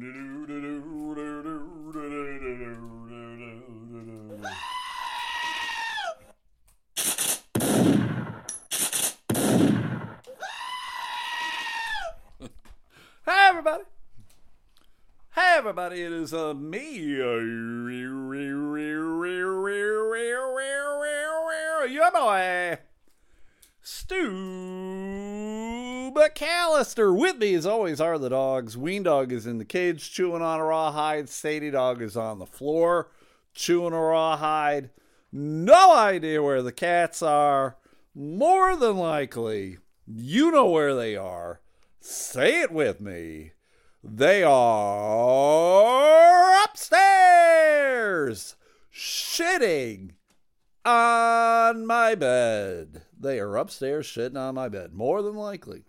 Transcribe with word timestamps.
Hey 0.00 0.06
everybody! 13.26 13.84
Hey 15.34 15.54
everybody! 15.58 16.00
It 16.00 16.12
is 16.12 16.32
uh, 16.32 16.54
me, 16.54 16.96
your 21.90 22.10
boy, 22.10 22.78
Stu 23.82 24.30
McAllister. 26.40 27.14
With 27.16 27.36
me, 27.36 27.54
as 27.54 27.66
always, 27.66 28.00
are 28.00 28.18
the 28.18 28.30
dogs. 28.30 28.76
Ween 28.76 29.02
Dog 29.02 29.30
is 29.32 29.46
in 29.46 29.58
the 29.58 29.64
cage 29.64 30.10
chewing 30.10 30.42
on 30.42 30.58
a 30.58 30.64
rawhide. 30.64 31.28
Sadie 31.28 31.70
Dog 31.70 32.00
is 32.00 32.16
on 32.16 32.38
the 32.38 32.46
floor 32.46 33.10
chewing 33.52 33.92
a 33.92 34.00
rawhide. 34.00 34.88
No 35.32 35.94
idea 35.94 36.42
where 36.42 36.62
the 36.62 36.72
cats 36.72 37.22
are. 37.22 37.76
More 38.14 38.74
than 38.74 38.96
likely, 38.96 39.76
you 40.06 40.50
know 40.50 40.70
where 40.70 40.94
they 40.94 41.14
are. 41.14 41.60
Say 42.00 42.62
it 42.62 42.72
with 42.72 43.02
me. 43.02 43.52
They 44.02 44.42
are 44.42 45.44
upstairs, 46.64 48.56
shitting 48.92 50.12
on 50.86 51.86
my 51.86 52.14
bed. 52.14 53.02
They 53.18 53.38
are 53.38 53.56
upstairs 53.56 54.06
shitting 54.06 54.38
on 54.38 54.54
my 54.54 54.70
bed, 54.70 54.94
more 54.94 55.20
than 55.20 55.34
likely. 55.34 55.84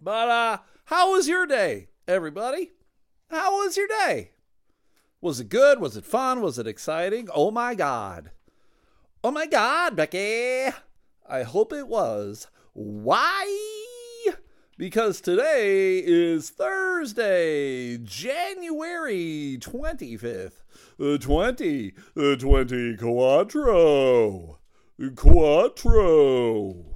But 0.00 0.28
uh, 0.28 0.58
how 0.86 1.12
was 1.12 1.28
your 1.28 1.46
day, 1.46 1.88
everybody? 2.08 2.72
How 3.28 3.58
was 3.58 3.76
your 3.76 3.86
day? 3.86 4.30
Was 5.20 5.40
it 5.40 5.50
good? 5.50 5.78
Was 5.78 5.96
it 5.96 6.06
fun? 6.06 6.40
Was 6.40 6.58
it 6.58 6.66
exciting? 6.66 7.28
Oh 7.34 7.50
my 7.50 7.74
god. 7.74 8.30
Oh 9.22 9.30
my 9.30 9.46
god, 9.46 9.96
Becky. 9.96 10.74
I 11.28 11.42
hope 11.42 11.74
it 11.74 11.86
was. 11.86 12.46
Why? 12.72 14.26
Because 14.78 15.20
today 15.20 15.98
is 15.98 16.48
Thursday, 16.48 17.98
January 17.98 19.58
25th. 19.60 20.62
The 20.98 21.18
20, 21.18 21.92
the 22.14 22.36
20 22.38 22.96
Quattro. 22.96 24.58
Quattro. 25.14 26.89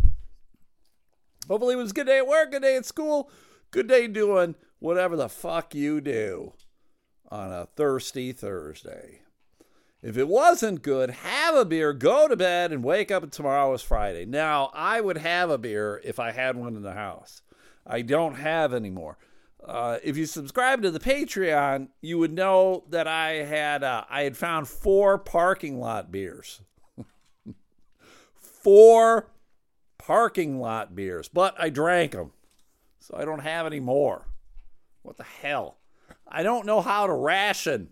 Hopefully 1.48 1.74
it 1.74 1.78
was 1.78 1.90
a 1.90 1.94
good 1.94 2.06
day 2.06 2.18
at 2.18 2.26
work, 2.26 2.52
good 2.52 2.62
day 2.62 2.76
at 2.76 2.86
school, 2.86 3.30
good 3.70 3.88
day 3.88 4.06
doing 4.06 4.54
whatever 4.78 5.16
the 5.16 5.28
fuck 5.28 5.74
you 5.74 6.00
do 6.00 6.52
on 7.30 7.50
a 7.50 7.66
thirsty 7.76 8.32
Thursday. 8.32 9.20
If 10.02 10.18
it 10.18 10.28
wasn't 10.28 10.82
good, 10.82 11.10
have 11.10 11.54
a 11.54 11.64
beer, 11.64 11.94
go 11.94 12.28
to 12.28 12.36
bed, 12.36 12.72
and 12.72 12.84
wake 12.84 13.10
up 13.10 13.22
and 13.22 13.32
tomorrow 13.32 13.72
is 13.72 13.80
Friday. 13.80 14.26
Now, 14.26 14.70
I 14.74 15.00
would 15.00 15.16
have 15.18 15.48
a 15.48 15.56
beer 15.56 16.00
if 16.04 16.18
I 16.18 16.32
had 16.32 16.56
one 16.56 16.76
in 16.76 16.82
the 16.82 16.92
house. 16.92 17.40
I 17.86 18.02
don't 18.02 18.34
have 18.34 18.74
anymore. 18.74 19.16
Uh, 19.66 19.98
if 20.02 20.16
you 20.18 20.26
subscribe 20.26 20.82
to 20.82 20.90
the 20.90 21.00
Patreon, 21.00 21.88
you 22.02 22.18
would 22.18 22.34
know 22.34 22.84
that 22.90 23.08
I 23.08 23.44
had 23.44 23.82
uh, 23.82 24.04
I 24.10 24.22
had 24.22 24.36
found 24.36 24.68
four 24.68 25.16
parking 25.16 25.80
lot 25.80 26.12
beers, 26.12 26.60
four 28.34 29.30
parking 30.06 30.60
lot 30.60 30.94
beers, 30.94 31.28
but 31.28 31.54
I 31.58 31.70
drank 31.70 32.12
them, 32.12 32.32
so 33.00 33.16
I 33.16 33.24
don't 33.24 33.40
have 33.40 33.66
any 33.66 33.80
more. 33.80 34.26
What 35.02 35.16
the 35.16 35.24
hell? 35.24 35.78
I 36.26 36.42
don't 36.42 36.66
know 36.66 36.80
how 36.80 37.06
to 37.06 37.12
ration. 37.12 37.90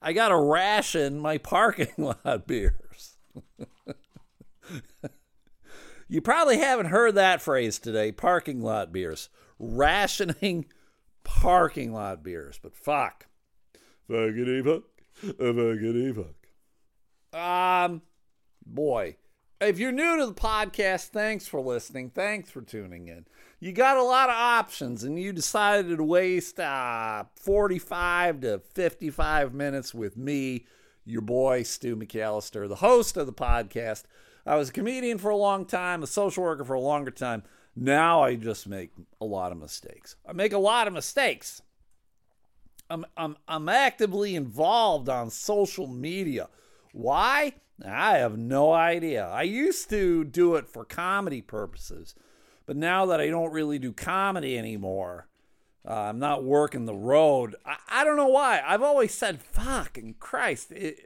I 0.00 0.12
got 0.12 0.28
to 0.28 0.38
ration 0.38 1.18
my 1.18 1.38
parking 1.38 1.92
lot 1.98 2.46
beers. 2.46 3.16
You 6.08 6.20
probably 6.20 6.58
haven't 6.58 6.86
heard 6.86 7.14
that 7.14 7.40
phrase 7.40 7.78
today 7.78 8.12
parking 8.12 8.60
lot 8.60 8.92
beers. 8.92 9.30
Rationing 9.58 10.66
parking 11.24 11.92
lot 11.92 12.22
beers. 12.22 12.60
But 12.62 12.76
fuck. 12.76 13.26
Fuckity 14.10 14.62
fuck. 14.62 14.82
Fuckity 15.24 16.14
fuck. 16.14 17.40
Um, 17.40 18.02
boy. 18.66 19.16
If 19.62 19.78
you're 19.78 19.92
new 19.92 20.16
to 20.16 20.26
the 20.26 20.34
podcast, 20.34 21.10
thanks 21.10 21.46
for 21.46 21.60
listening. 21.60 22.10
Thanks 22.10 22.50
for 22.50 22.62
tuning 22.62 23.06
in. 23.06 23.26
You 23.60 23.70
got 23.70 23.96
a 23.96 24.02
lot 24.02 24.28
of 24.28 24.34
options, 24.34 25.04
and 25.04 25.16
you 25.16 25.32
decided 25.32 25.96
to 25.96 26.02
waste 26.02 26.58
uh, 26.58 27.26
45 27.36 28.40
to 28.40 28.58
55 28.74 29.54
minutes 29.54 29.94
with 29.94 30.16
me, 30.16 30.66
your 31.04 31.20
boy, 31.20 31.62
Stu 31.62 31.94
McAllister, 31.94 32.68
the 32.68 32.74
host 32.74 33.16
of 33.16 33.26
the 33.26 33.32
podcast. 33.32 34.02
I 34.44 34.56
was 34.56 34.70
a 34.70 34.72
comedian 34.72 35.18
for 35.18 35.30
a 35.30 35.36
long 35.36 35.64
time, 35.64 36.02
a 36.02 36.08
social 36.08 36.42
worker 36.42 36.64
for 36.64 36.74
a 36.74 36.80
longer 36.80 37.12
time. 37.12 37.44
Now 37.76 38.20
I 38.20 38.34
just 38.34 38.66
make 38.66 38.90
a 39.20 39.24
lot 39.24 39.52
of 39.52 39.58
mistakes. 39.58 40.16
I 40.26 40.32
make 40.32 40.52
a 40.52 40.58
lot 40.58 40.88
of 40.88 40.92
mistakes. 40.92 41.62
I'm, 42.90 43.06
I'm, 43.16 43.36
I'm 43.46 43.68
actively 43.68 44.34
involved 44.34 45.08
on 45.08 45.30
social 45.30 45.86
media. 45.86 46.48
Why? 46.92 47.54
I 47.84 48.18
have 48.18 48.38
no 48.38 48.72
idea. 48.72 49.26
I 49.26 49.42
used 49.42 49.90
to 49.90 50.24
do 50.24 50.54
it 50.56 50.68
for 50.68 50.84
comedy 50.84 51.42
purposes, 51.42 52.14
but 52.66 52.76
now 52.76 53.06
that 53.06 53.20
I 53.20 53.28
don't 53.28 53.52
really 53.52 53.78
do 53.78 53.92
comedy 53.92 54.56
anymore, 54.56 55.28
uh, 55.86 55.94
I'm 55.94 56.18
not 56.18 56.44
working 56.44 56.84
the 56.84 56.94
road. 56.94 57.56
I, 57.66 57.76
I 57.88 58.04
don't 58.04 58.16
know 58.16 58.28
why. 58.28 58.62
I've 58.64 58.82
always 58.82 59.12
said, 59.12 59.42
fucking 59.42 60.16
Christ. 60.20 60.70
It, 60.70 61.00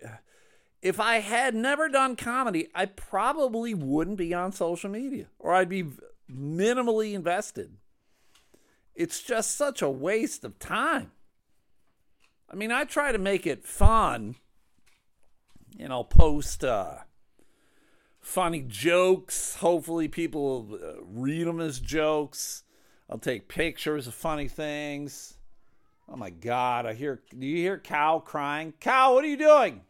if 0.83 1.01
I 1.01 1.21
had 1.21 1.55
never 1.55 1.89
done 1.89 2.15
comedy, 2.17 2.69
I 2.75 2.87
probably 2.87 3.75
wouldn't 3.75 4.19
be 4.19 4.35
on 4.35 4.53
social 4.53 4.91
media 4.91 5.27
or 5.39 5.55
I'd 5.55 5.69
be 5.69 5.85
minimally 6.31 7.15
invested. 7.15 7.77
It's 8.95 9.23
just 9.23 9.57
such 9.57 9.83
a 9.83 9.91
waste 9.91 10.45
of 10.45 10.59
time. 10.59 11.13
I 12.51 12.55
mean, 12.55 12.71
I 12.71 12.85
try 12.85 13.13
to 13.13 13.19
make 13.19 13.47
it 13.47 13.65
fun. 13.65 14.37
You 15.77 15.89
know, 15.89 16.05
post 16.05 16.65
uh, 16.65 16.95
funny 18.21 18.65
jokes. 18.67 19.57
Hopefully, 19.57 20.09
people 20.09 20.63
will 20.63 20.75
uh, 20.75 20.93
read 21.07 21.47
them 21.47 21.61
as 21.61 21.79
jokes. 21.79 22.65
I'll 23.11 23.19
take 23.19 23.49
pictures 23.49 24.07
of 24.07 24.15
funny 24.15 24.49
things. 24.49 25.35
Oh 26.09 26.17
my 26.17 26.31
God! 26.31 26.87
I 26.87 26.95
hear. 26.95 27.21
Do 27.39 27.47
you 27.47 27.59
hear 27.59 27.79
cow 27.79 28.21
crying? 28.21 28.73
Cow, 28.81 29.15
what 29.15 29.25
are 29.25 29.29
you 29.29 29.37
doing? 29.37 29.83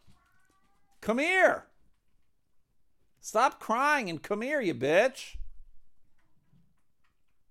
Come 0.99 1.19
here. 1.19 1.67
Stop 3.21 3.59
crying 3.59 4.09
and 4.09 4.21
come 4.21 4.41
here, 4.41 4.61
you 4.61 4.73
bitch. 4.73 5.35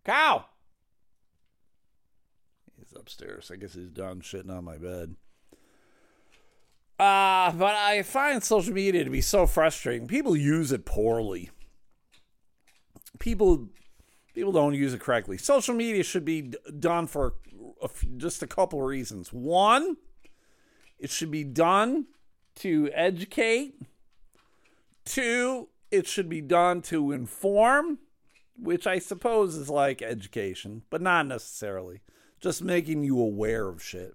Cow. 0.05 0.47
He's 2.79 2.95
upstairs. 2.95 3.51
I 3.53 3.57
guess 3.57 3.75
he's 3.75 3.91
done 3.91 4.21
shitting 4.21 4.51
on 4.51 4.65
my 4.65 4.79
bed. 4.79 5.17
Uh, 6.99 7.53
but 7.53 7.75
I 7.75 8.03
find 8.03 8.43
social 8.43 8.73
media 8.73 9.05
to 9.05 9.11
be 9.11 9.21
so 9.21 9.47
frustrating. 9.47 10.07
People 10.07 10.37
use 10.37 10.73
it 10.73 10.87
poorly. 10.87 11.51
People 13.19 13.69
people 14.35 14.53
don't 14.53 14.75
use 14.75 14.95
it 14.95 15.01
correctly. 15.01 15.39
Social 15.39 15.75
media 15.75 16.03
should 16.03 16.25
be 16.25 16.53
done 16.79 17.07
for 17.07 17.35
just 18.17 18.43
a 18.43 18.47
couple 18.47 18.81
of 18.81 18.87
reasons. 18.87 19.33
One, 19.33 19.97
it 20.99 21.11
should 21.11 21.31
be 21.31 21.45
done 21.45 22.07
to 22.57 22.91
educate. 22.95 23.75
Two, 25.05 25.69
it 25.91 26.07
should 26.07 26.29
be 26.29 26.41
done 26.41 26.83
to 26.83 27.13
inform, 27.13 27.99
which 28.59 28.87
I 28.87 28.99
suppose 28.99 29.55
is 29.55 29.71
like 29.71 30.03
education, 30.03 30.83
but 30.91 31.01
not 31.01 31.27
necessarily. 31.27 32.01
Just 32.41 32.63
making 32.63 33.05
you 33.05 33.19
aware 33.21 33.69
of 33.69 33.83
shit. 33.83 34.15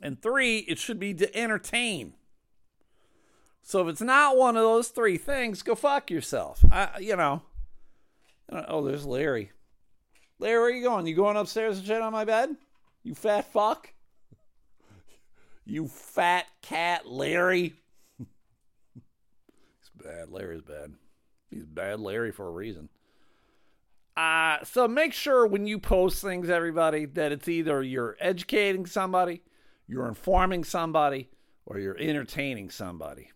And 0.00 0.20
three, 0.20 0.58
it 0.60 0.78
should 0.78 0.98
be 0.98 1.12
to 1.14 1.36
entertain. 1.36 2.14
So 3.62 3.82
if 3.82 3.88
it's 3.88 4.00
not 4.00 4.36
one 4.36 4.56
of 4.56 4.62
those 4.62 4.88
three 4.88 5.18
things, 5.18 5.62
go 5.62 5.74
fuck 5.74 6.10
yourself. 6.10 6.64
I, 6.70 6.98
you 7.00 7.16
know. 7.16 7.42
Oh, 8.50 8.84
there's 8.84 9.06
Larry. 9.06 9.52
Larry, 10.38 10.58
where 10.58 10.64
are 10.64 10.70
you 10.70 10.82
going? 10.82 11.06
You 11.06 11.14
going 11.14 11.36
upstairs 11.36 11.78
and 11.78 11.86
shit 11.86 12.00
on 12.00 12.12
my 12.12 12.24
bed? 12.24 12.56
You 13.02 13.14
fat 13.14 13.52
fuck? 13.52 13.92
You 15.64 15.86
fat 15.86 16.46
cat, 16.62 17.06
Larry. 17.06 17.74
He's 18.18 19.90
bad. 19.94 20.30
Larry's 20.30 20.62
bad. 20.62 20.94
He's 21.50 21.64
bad 21.64 22.00
Larry 22.00 22.32
for 22.32 22.48
a 22.48 22.50
reason. 22.50 22.88
Uh, 24.16 24.58
so 24.64 24.88
make 24.88 25.12
sure 25.12 25.46
when 25.46 25.66
you 25.66 25.78
post 25.78 26.22
things, 26.22 26.50
everybody, 26.50 27.06
that 27.06 27.32
it's 27.32 27.48
either 27.48 27.82
you're 27.82 28.16
educating 28.20 28.86
somebody, 28.86 29.42
you're 29.90 30.06
informing 30.06 30.62
somebody, 30.62 31.28
or 31.66 31.80
you're 31.80 31.98
entertaining 31.98 32.70
somebody. 32.70 33.32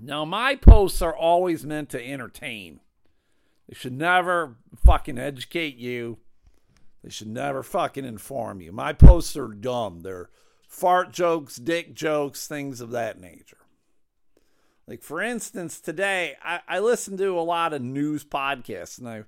Now, 0.00 0.24
my 0.24 0.54
posts 0.54 1.02
are 1.02 1.14
always 1.14 1.66
meant 1.66 1.90
to 1.90 2.04
entertain. 2.04 2.78
They 3.68 3.74
should 3.74 3.92
never 3.92 4.56
fucking 4.84 5.18
educate 5.18 5.76
you. 5.76 6.18
They 7.02 7.10
should 7.10 7.28
never 7.28 7.64
fucking 7.64 8.04
inform 8.04 8.60
you. 8.60 8.70
My 8.70 8.92
posts 8.92 9.36
are 9.36 9.48
dumb. 9.48 10.00
They're 10.00 10.30
fart 10.68 11.12
jokes, 11.12 11.56
dick 11.56 11.94
jokes, 11.94 12.46
things 12.46 12.80
of 12.80 12.92
that 12.92 13.20
nature. 13.20 13.58
Like, 14.86 15.02
for 15.02 15.20
instance, 15.20 15.80
today 15.80 16.36
I, 16.42 16.60
I 16.68 16.78
listened 16.78 17.18
to 17.18 17.38
a 17.38 17.40
lot 17.40 17.72
of 17.72 17.82
news 17.82 18.24
podcasts, 18.24 18.98
and 18.98 19.08
I, 19.08 19.24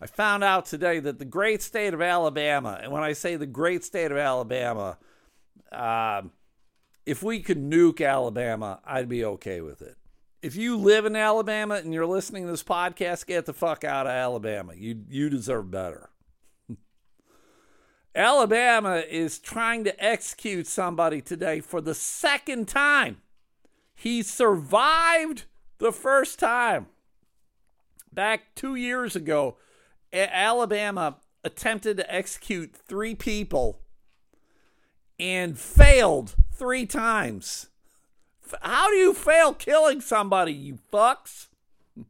I 0.00 0.06
found 0.06 0.44
out 0.44 0.66
today 0.66 1.00
that 1.00 1.18
the 1.18 1.24
great 1.24 1.62
state 1.62 1.94
of 1.94 2.02
Alabama, 2.02 2.78
and 2.80 2.92
when 2.92 3.02
I 3.02 3.12
say 3.12 3.34
the 3.34 3.46
great 3.46 3.82
state 3.82 4.12
of 4.12 4.18
Alabama, 4.18 4.98
uh, 5.72 6.22
if 7.06 7.22
we 7.22 7.40
could 7.40 7.58
nuke 7.58 8.06
Alabama, 8.06 8.80
I'd 8.84 9.08
be 9.08 9.24
okay 9.24 9.60
with 9.60 9.80
it. 9.82 9.96
If 10.42 10.56
you 10.56 10.76
live 10.76 11.04
in 11.04 11.16
Alabama 11.16 11.76
and 11.76 11.92
you're 11.92 12.06
listening 12.06 12.44
to 12.44 12.50
this 12.50 12.62
podcast, 12.62 13.26
get 13.26 13.46
the 13.46 13.52
fuck 13.52 13.82
out 13.82 14.06
of 14.06 14.12
Alabama. 14.12 14.74
You 14.74 15.04
you 15.08 15.28
deserve 15.30 15.70
better. 15.70 16.10
Alabama 18.14 19.02
is 19.08 19.38
trying 19.38 19.84
to 19.84 20.04
execute 20.04 20.66
somebody 20.66 21.20
today 21.20 21.60
for 21.60 21.80
the 21.80 21.94
second 21.94 22.68
time. 22.68 23.22
He 23.94 24.22
survived 24.22 25.44
the 25.78 25.92
first 25.92 26.38
time. 26.38 26.86
Back 28.12 28.54
two 28.54 28.74
years 28.74 29.16
ago, 29.16 29.56
Alabama 30.12 31.16
attempted 31.42 31.96
to 31.96 32.14
execute 32.14 32.76
three 32.76 33.14
people 33.14 33.80
and 35.18 35.58
failed 35.58 36.34
three 36.52 36.86
times. 36.86 37.68
How 38.62 38.88
do 38.88 38.96
you 38.96 39.12
fail 39.12 39.52
killing 39.52 40.00
somebody, 40.00 40.52
you 40.52 40.78
fucks? 40.92 41.48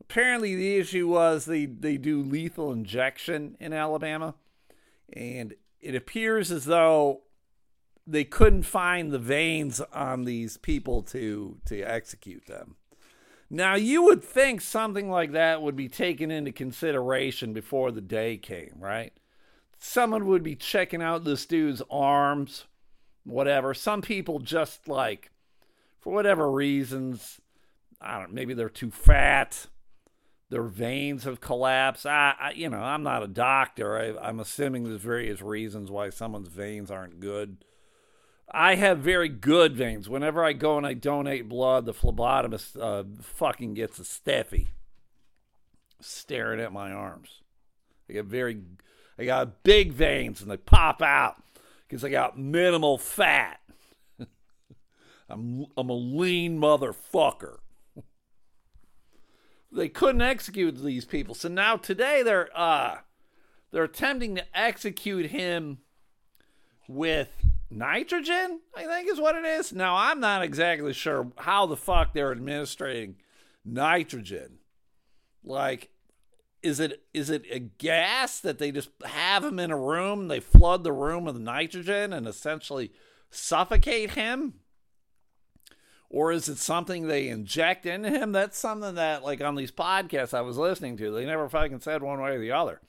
Apparently, 0.00 0.54
the 0.54 0.76
issue 0.76 1.08
was 1.08 1.44
they, 1.44 1.66
they 1.66 1.96
do 1.96 2.22
lethal 2.22 2.72
injection 2.72 3.56
in 3.60 3.72
Alabama, 3.72 4.34
and 5.12 5.54
it 5.80 5.94
appears 5.94 6.50
as 6.50 6.64
though 6.64 7.22
they 8.06 8.24
couldn't 8.24 8.64
find 8.64 9.10
the 9.10 9.18
veins 9.18 9.80
on 9.92 10.24
these 10.24 10.56
people 10.56 11.02
to 11.02 11.58
to 11.66 11.80
execute 11.80 12.46
them. 12.46 12.76
Now 13.50 13.74
you 13.74 14.02
would 14.02 14.22
think 14.22 14.60
something 14.60 15.10
like 15.10 15.32
that 15.32 15.62
would 15.62 15.76
be 15.76 15.88
taken 15.88 16.30
into 16.30 16.52
consideration 16.52 17.52
before 17.52 17.92
the 17.92 18.00
day 18.00 18.36
came, 18.36 18.74
right? 18.78 19.12
Someone 19.86 20.26
would 20.26 20.42
be 20.42 20.56
checking 20.56 21.02
out 21.02 21.24
this 21.24 21.46
dude's 21.46 21.82
arms, 21.90 22.64
whatever. 23.24 23.74
Some 23.74 24.02
people 24.02 24.38
just 24.38 24.88
like 24.88 25.30
for 26.00 26.12
whatever 26.12 26.50
reasons, 26.50 27.40
I 28.00 28.18
don't 28.18 28.30
know, 28.30 28.34
maybe 28.34 28.54
they're 28.54 28.68
too 28.68 28.90
fat, 28.90 29.66
their 30.50 30.62
veins 30.62 31.24
have 31.24 31.40
collapsed. 31.40 32.06
I, 32.06 32.34
I 32.38 32.50
you 32.52 32.68
know, 32.68 32.80
I'm 32.80 33.02
not 33.02 33.22
a 33.22 33.28
doctor. 33.28 33.98
I, 33.98 34.28
I'm 34.28 34.40
assuming 34.40 34.84
there's 34.84 35.00
various 35.00 35.42
reasons 35.42 35.90
why 35.90 36.10
someone's 36.10 36.48
veins 36.48 36.90
aren't 36.90 37.20
good 37.20 37.64
I 38.50 38.74
have 38.76 38.98
very 38.98 39.28
good 39.28 39.76
veins. 39.76 40.08
Whenever 40.08 40.44
I 40.44 40.52
go 40.52 40.76
and 40.76 40.86
I 40.86 40.94
donate 40.94 41.48
blood, 41.48 41.86
the 41.86 41.94
phlebotomist 41.94 42.80
uh, 42.80 43.04
fucking 43.22 43.74
gets 43.74 43.98
a 43.98 44.02
steffi 44.02 44.68
staring 46.00 46.60
at 46.60 46.72
my 46.72 46.92
arms. 46.92 47.42
I 48.08 48.14
get 48.14 48.26
very, 48.26 48.60
I 49.18 49.24
got 49.24 49.62
big 49.62 49.92
veins 49.92 50.40
and 50.40 50.50
they 50.50 50.56
pop 50.56 51.02
out 51.02 51.42
because 51.86 52.04
I 52.04 52.08
got 52.08 52.38
minimal 52.38 52.98
fat. 52.98 53.60
I'm, 55.28 55.66
I'm 55.76 55.90
a 55.90 55.94
lean 55.94 56.58
motherfucker. 56.58 57.58
they 59.72 59.88
couldn't 59.88 60.22
execute 60.22 60.82
these 60.82 61.04
people, 61.04 61.34
so 61.34 61.48
now 61.48 61.76
today 61.76 62.22
they're 62.22 62.50
uh, 62.54 62.98
they're 63.70 63.84
attempting 63.84 64.36
to 64.36 64.44
execute 64.58 65.30
him 65.30 65.78
with 66.88 67.30
nitrogen, 67.70 68.60
I 68.74 68.84
think 68.84 69.08
is 69.08 69.20
what 69.20 69.34
it 69.34 69.44
is. 69.44 69.72
Now, 69.72 69.96
I'm 69.96 70.20
not 70.20 70.42
exactly 70.42 70.92
sure 70.92 71.32
how 71.38 71.66
the 71.66 71.76
fuck 71.76 72.12
they're 72.12 72.30
administering 72.32 73.16
nitrogen. 73.64 74.58
Like, 75.42 75.90
is 76.64 76.80
it 76.80 77.04
is 77.12 77.28
it 77.28 77.44
a 77.50 77.58
gas 77.58 78.40
that 78.40 78.58
they 78.58 78.72
just 78.72 78.88
have 79.04 79.44
him 79.44 79.58
in 79.58 79.70
a 79.70 79.78
room, 79.78 80.28
they 80.28 80.40
flood 80.40 80.82
the 80.82 80.92
room 80.92 81.24
with 81.24 81.36
nitrogen 81.36 82.12
and 82.12 82.26
essentially 82.26 82.90
suffocate 83.30 84.12
him? 84.12 84.54
Or 86.08 86.32
is 86.32 86.48
it 86.48 86.58
something 86.58 87.06
they 87.06 87.28
inject 87.28 87.86
into 87.86 88.08
him? 88.08 88.32
That's 88.32 88.56
something 88.56 88.94
that, 88.94 89.24
like 89.24 89.40
on 89.42 89.56
these 89.56 89.72
podcasts 89.72 90.32
I 90.32 90.40
was 90.40 90.56
listening 90.56 90.96
to, 90.98 91.10
they 91.10 91.26
never 91.26 91.48
fucking 91.48 91.80
said 91.80 92.02
one 92.02 92.20
way 92.20 92.36
or 92.36 92.40
the 92.40 92.52
other. 92.52 92.80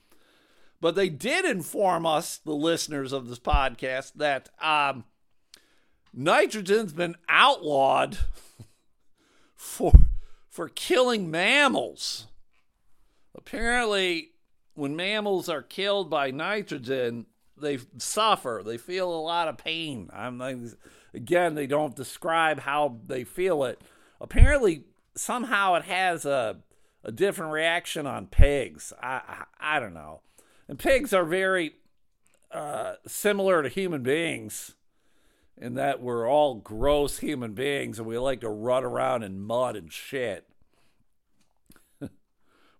But 0.80 0.96
they 0.96 1.10
did 1.10 1.44
inform 1.44 2.06
us, 2.06 2.38
the 2.38 2.54
listeners 2.54 3.12
of 3.12 3.28
this 3.28 3.40
podcast, 3.40 4.14
that 4.16 4.50
um, 4.62 5.06
nitrogen's 6.14 6.94
been 6.94 7.16
outlawed 7.28 8.20
for 9.56 9.92
for 10.50 10.70
killing 10.70 11.30
mammals. 11.30 12.28
Apparently, 13.38 14.32
when 14.74 14.96
mammals 14.96 15.50
are 15.50 15.62
killed 15.62 16.10
by 16.10 16.32
nitrogen, 16.32 17.26
they 17.58 17.80
suffer. 17.98 18.62
They 18.66 18.78
feel 18.78 19.12
a 19.14 19.22
lot 19.22 19.48
of 19.48 19.58
pain. 19.58 20.10
I'm 20.14 20.38
like, 20.38 20.58
again, 21.14 21.56
they 21.56 21.68
don't 21.68 21.96
describe 21.96 22.60
how 22.62 22.98
they 23.06 23.24
feel 23.24 23.64
it. 23.64 23.82
Apparently, 24.20 24.84
somehow 25.16 25.76
it 25.76 25.84
has 25.84 26.26
a 26.26 26.58
a 27.04 27.12
different 27.12 27.52
reaction 27.54 28.08
on 28.08 28.28
pigs. 28.28 28.92
I 29.02 29.46
I, 29.60 29.76
I 29.78 29.80
don't 29.80 29.94
know. 29.94 30.22
And 30.68 30.80
pigs 30.80 31.14
are 31.14 31.26
very 31.26 31.76
uh, 32.52 32.96
similar 33.06 33.62
to 33.62 33.70
human 33.70 34.02
beings 34.02 34.76
in 35.58 35.76
that 35.76 36.02
we're 36.02 36.30
all 36.30 36.56
gross 36.56 37.20
human 37.20 37.54
beings 37.54 38.00
and 38.00 38.08
we 38.08 38.18
like 38.18 38.42
to 38.42 38.50
run 38.50 38.84
around 38.84 39.24
in 39.24 39.40
mud 39.40 39.76
and 39.76 39.92
shit. 39.92 40.50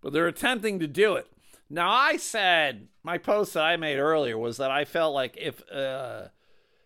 But 0.06 0.12
they're 0.12 0.28
attempting 0.28 0.78
to 0.78 0.86
do 0.86 1.14
it. 1.14 1.26
Now, 1.68 1.90
I 1.90 2.16
said 2.16 2.86
my 3.02 3.18
post 3.18 3.54
that 3.54 3.64
I 3.64 3.76
made 3.76 3.98
earlier 3.98 4.38
was 4.38 4.56
that 4.58 4.70
I 4.70 4.84
felt 4.84 5.12
like 5.12 5.36
if 5.36 5.68
uh, 5.68 6.28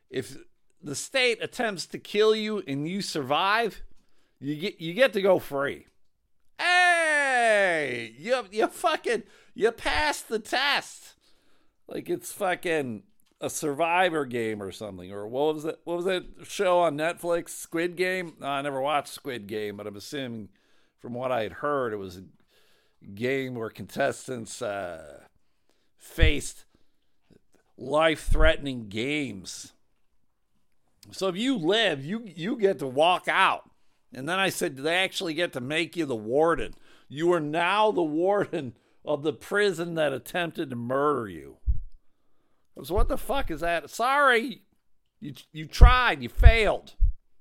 if 0.08 0.38
the 0.82 0.94
state 0.94 1.36
attempts 1.42 1.84
to 1.88 1.98
kill 1.98 2.34
you 2.34 2.62
and 2.66 2.88
you 2.88 3.02
survive, 3.02 3.82
you 4.38 4.56
get 4.56 4.80
you 4.80 4.94
get 4.94 5.12
to 5.12 5.20
go 5.20 5.38
free. 5.38 5.84
Hey, 6.58 8.14
you 8.18 8.42
you 8.50 8.66
fucking 8.68 9.24
you 9.52 9.70
passed 9.70 10.30
the 10.30 10.38
test. 10.38 11.16
Like 11.88 12.08
it's 12.08 12.32
fucking 12.32 13.02
a 13.38 13.50
survivor 13.50 14.24
game 14.24 14.62
or 14.62 14.72
something. 14.72 15.12
Or 15.12 15.28
what 15.28 15.56
was 15.56 15.66
it? 15.66 15.78
What 15.84 15.96
was 15.98 16.06
that 16.06 16.24
show 16.44 16.78
on 16.78 16.96
Netflix? 16.96 17.50
Squid 17.50 17.96
Game? 17.96 18.36
I 18.40 18.62
never 18.62 18.80
watched 18.80 19.12
Squid 19.12 19.46
Game, 19.46 19.76
but 19.76 19.86
I'm 19.86 19.96
assuming 19.96 20.48
from 21.00 21.12
what 21.12 21.30
I 21.30 21.42
had 21.42 21.52
heard, 21.52 21.92
it 21.92 21.96
was 21.96 22.22
game 23.14 23.54
where 23.54 23.70
contestants 23.70 24.62
uh, 24.62 25.20
faced 25.98 26.64
life-threatening 27.76 28.88
games. 28.88 29.72
So 31.12 31.28
if 31.28 31.36
you 31.36 31.56
live, 31.56 32.04
you 32.04 32.22
you 32.24 32.56
get 32.56 32.78
to 32.80 32.86
walk 32.86 33.26
out. 33.26 33.68
And 34.12 34.28
then 34.28 34.38
I 34.38 34.50
said, 34.50 34.76
do 34.76 34.82
they 34.82 34.96
actually 34.96 35.34
get 35.34 35.52
to 35.54 35.60
make 35.60 35.96
you 35.96 36.04
the 36.04 36.16
warden? 36.16 36.74
You 37.08 37.32
are 37.32 37.40
now 37.40 37.90
the 37.90 38.02
warden 38.02 38.74
of 39.04 39.22
the 39.22 39.32
prison 39.32 39.94
that 39.94 40.12
attempted 40.12 40.70
to 40.70 40.76
murder 40.76 41.28
you. 41.28 41.56
So 42.82 42.94
what 42.94 43.08
the 43.08 43.18
fuck 43.18 43.50
is 43.50 43.60
that? 43.60 43.88
Sorry, 43.90 44.62
you 45.20 45.34
you 45.52 45.66
tried, 45.66 46.22
you 46.22 46.28
failed, 46.28 46.94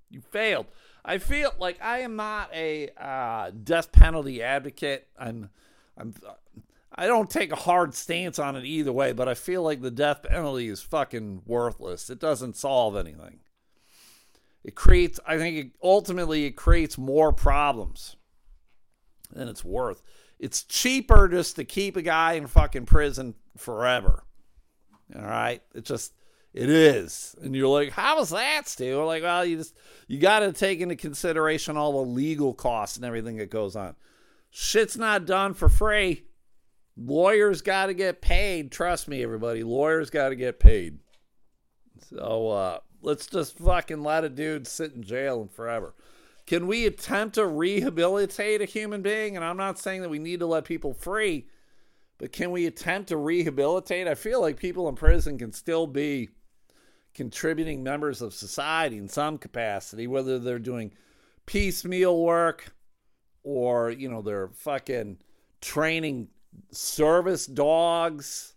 you 0.09 0.21
failed. 0.21 0.67
I 1.09 1.17
feel 1.17 1.51
like 1.57 1.79
I 1.81 2.01
am 2.01 2.15
not 2.15 2.53
a 2.53 2.89
uh, 2.95 3.49
death 3.63 3.91
penalty 3.91 4.43
advocate. 4.43 5.07
I'm 5.17 5.49
I'm 5.97 6.13
I 6.93 7.07
don't 7.07 7.31
take 7.31 7.51
a 7.51 7.55
hard 7.55 7.95
stance 7.95 8.37
on 8.37 8.55
it 8.55 8.63
either 8.63 8.93
way, 8.93 9.11
but 9.13 9.27
I 9.27 9.33
feel 9.33 9.63
like 9.63 9.81
the 9.81 9.89
death 9.89 10.21
penalty 10.21 10.67
is 10.67 10.83
fucking 10.83 11.41
worthless. 11.47 12.11
It 12.11 12.19
doesn't 12.19 12.57
solve 12.57 12.95
anything. 12.95 13.39
It 14.63 14.75
creates, 14.75 15.19
I 15.25 15.39
think, 15.39 15.57
it, 15.57 15.71
ultimately, 15.81 16.45
it 16.45 16.51
creates 16.51 16.95
more 16.95 17.33
problems 17.33 18.17
than 19.31 19.47
it's 19.47 19.65
worth. 19.65 20.03
It's 20.37 20.61
cheaper 20.63 21.27
just 21.27 21.55
to 21.55 21.63
keep 21.63 21.95
a 21.95 22.03
guy 22.03 22.33
in 22.33 22.45
fucking 22.45 22.85
prison 22.85 23.33
forever. 23.57 24.25
All 25.15 25.23
right. 25.23 25.63
It 25.73 25.85
just, 25.85 26.13
it 26.53 26.69
is. 26.69 27.35
And 27.41 27.55
you're 27.55 27.67
like, 27.67 27.91
how 27.91 28.19
is 28.21 28.29
that, 28.29 28.67
Stu? 28.67 28.97
We're 28.97 29.05
like, 29.05 29.23
well, 29.23 29.45
you 29.45 29.57
just, 29.57 29.75
you 30.07 30.19
got 30.19 30.39
to 30.39 30.51
take 30.51 30.79
into 30.81 30.95
consideration 30.95 31.77
all 31.77 32.03
the 32.03 32.11
legal 32.11 32.53
costs 32.53 32.97
and 32.97 33.05
everything 33.05 33.37
that 33.37 33.51
goes 33.51 33.75
on. 33.75 33.95
Shit's 34.49 34.97
not 34.97 35.25
done 35.25 35.53
for 35.53 35.69
free. 35.69 36.25
Lawyers 36.97 37.61
got 37.61 37.85
to 37.85 37.93
get 37.93 38.21
paid. 38.21 38.71
Trust 38.71 39.07
me, 39.07 39.23
everybody. 39.23 39.63
Lawyers 39.63 40.09
got 40.09 40.29
to 40.29 40.35
get 40.35 40.59
paid. 40.59 40.99
So, 42.09 42.49
uh, 42.49 42.79
let's 43.01 43.27
just 43.27 43.57
fucking 43.57 44.03
let 44.03 44.25
a 44.25 44.29
dude 44.29 44.67
sit 44.67 44.93
in 44.93 45.03
jail 45.03 45.41
and 45.41 45.51
forever. 45.51 45.93
Can 46.47 46.65
we 46.65 46.87
attempt 46.87 47.35
to 47.35 47.45
rehabilitate 47.45 48.61
a 48.61 48.65
human 48.65 49.03
being? 49.03 49.35
And 49.35 49.45
I'm 49.45 49.55
not 49.55 49.77
saying 49.77 50.01
that 50.01 50.09
we 50.09 50.17
need 50.17 50.39
to 50.39 50.47
let 50.47 50.65
people 50.65 50.93
free, 50.95 51.45
But 52.19 52.33
can 52.33 52.51
we 52.51 52.65
attempt 52.65 53.09
to 53.09 53.17
rehabilitate? 53.17 54.07
I 54.07 54.15
feel 54.15 54.41
like 54.41 54.57
people 54.57 54.87
in 54.89 54.95
prison 54.95 55.37
can 55.37 55.53
still 55.53 55.87
be 55.87 56.29
contributing 57.19 57.83
members 57.83 58.21
of 58.21 58.33
society 58.33 58.97
in 58.97 59.09
some 59.09 59.37
capacity, 59.37 60.07
whether 60.07 60.39
they're 60.39 60.57
doing 60.57 60.89
piecemeal 61.45 62.23
work 62.23 62.73
or, 63.43 63.89
you 63.89 64.07
know, 64.07 64.21
they're 64.21 64.47
fucking 64.47 65.17
training 65.59 66.29
service 66.71 67.45
dogs. 67.45 68.53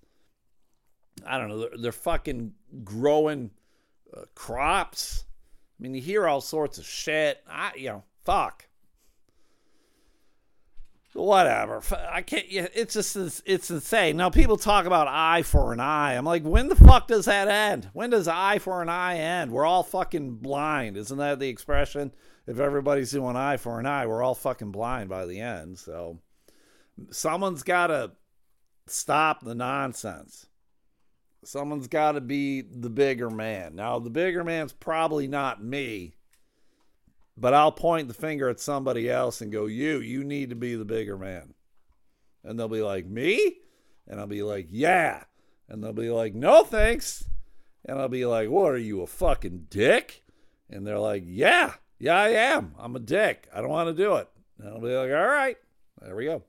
I 1.26 1.38
don't 1.38 1.48
know. 1.48 1.58
They're, 1.58 1.76
they're 1.76 1.90
fucking 1.90 2.52
growing 2.84 3.50
uh, 4.16 4.26
crops. 4.36 5.24
I 5.76 5.82
mean, 5.82 5.94
you 5.94 6.00
hear 6.00 6.28
all 6.28 6.40
sorts 6.40 6.78
of 6.78 6.86
shit. 6.86 7.42
I, 7.50 7.72
you 7.76 7.88
know, 7.88 8.04
fuck. 8.24 8.64
Whatever. 11.14 11.82
I 12.10 12.22
can't. 12.22 12.46
It's 12.48 12.94
just 12.94 13.42
it's 13.44 13.70
insane. 13.70 14.16
Now 14.16 14.30
people 14.30 14.56
talk 14.56 14.86
about 14.86 15.08
eye 15.08 15.42
for 15.42 15.72
an 15.72 15.80
eye. 15.80 16.14
I'm 16.14 16.24
like, 16.24 16.42
when 16.42 16.68
the 16.68 16.76
fuck 16.76 17.06
does 17.06 17.26
that 17.26 17.48
end? 17.48 17.90
When 17.92 18.10
does 18.10 18.28
eye 18.28 18.58
for 18.58 18.80
an 18.80 18.88
eye 18.88 19.18
end? 19.18 19.50
We're 19.50 19.66
all 19.66 19.82
fucking 19.82 20.36
blind. 20.36 20.96
Isn't 20.96 21.18
that 21.18 21.38
the 21.38 21.48
expression? 21.48 22.12
If 22.46 22.58
everybody's 22.58 23.12
doing 23.12 23.36
eye 23.36 23.58
for 23.58 23.78
an 23.78 23.86
eye, 23.86 24.06
we're 24.06 24.22
all 24.22 24.34
fucking 24.34 24.72
blind 24.72 25.10
by 25.10 25.26
the 25.26 25.40
end. 25.40 25.78
So 25.78 26.18
someone's 27.10 27.62
got 27.62 27.88
to 27.88 28.12
stop 28.86 29.44
the 29.44 29.54
nonsense. 29.54 30.46
Someone's 31.44 31.88
got 31.88 32.12
to 32.12 32.20
be 32.20 32.62
the 32.62 32.90
bigger 32.90 33.28
man. 33.28 33.74
Now, 33.74 33.98
the 33.98 34.10
bigger 34.10 34.44
man's 34.44 34.72
probably 34.72 35.26
not 35.26 35.62
me, 35.62 36.14
but 37.36 37.54
I'll 37.54 37.72
point 37.72 38.08
the 38.08 38.14
finger 38.14 38.48
at 38.48 38.60
somebody 38.60 39.10
else 39.10 39.40
and 39.40 39.52
go, 39.52 39.66
You, 39.66 40.00
you 40.00 40.24
need 40.24 40.50
to 40.50 40.56
be 40.56 40.74
the 40.74 40.84
bigger 40.84 41.16
man. 41.16 41.54
And 42.44 42.58
they'll 42.58 42.68
be 42.68 42.82
like, 42.82 43.06
Me? 43.06 43.58
And 44.06 44.20
I'll 44.20 44.26
be 44.26 44.42
like, 44.42 44.66
Yeah. 44.70 45.24
And 45.68 45.82
they'll 45.82 45.92
be 45.92 46.10
like, 46.10 46.34
No, 46.34 46.64
thanks. 46.64 47.24
And 47.84 47.98
I'll 47.98 48.08
be 48.08 48.26
like, 48.26 48.48
What 48.48 48.72
are 48.72 48.78
you, 48.78 49.02
a 49.02 49.06
fucking 49.06 49.66
dick? 49.70 50.22
And 50.68 50.86
they're 50.86 50.98
like, 50.98 51.24
Yeah, 51.26 51.74
yeah, 51.98 52.14
I 52.14 52.28
am. 52.30 52.74
I'm 52.78 52.96
a 52.96 53.00
dick. 53.00 53.48
I 53.54 53.60
don't 53.60 53.70
want 53.70 53.88
to 53.88 54.02
do 54.02 54.16
it. 54.16 54.28
And 54.58 54.68
I'll 54.68 54.80
be 54.80 54.94
like, 54.94 55.10
All 55.10 55.28
right, 55.28 55.56
there 56.00 56.16
we 56.16 56.26
go. 56.26 56.42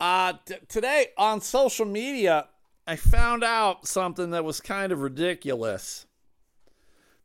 Uh, 0.00 0.32
t- 0.44 0.56
today 0.68 1.08
on 1.16 1.40
social 1.40 1.86
media, 1.86 2.48
I 2.88 2.96
found 2.96 3.44
out 3.44 3.86
something 3.86 4.30
that 4.30 4.44
was 4.44 4.60
kind 4.60 4.90
of 4.90 5.00
ridiculous. 5.00 6.06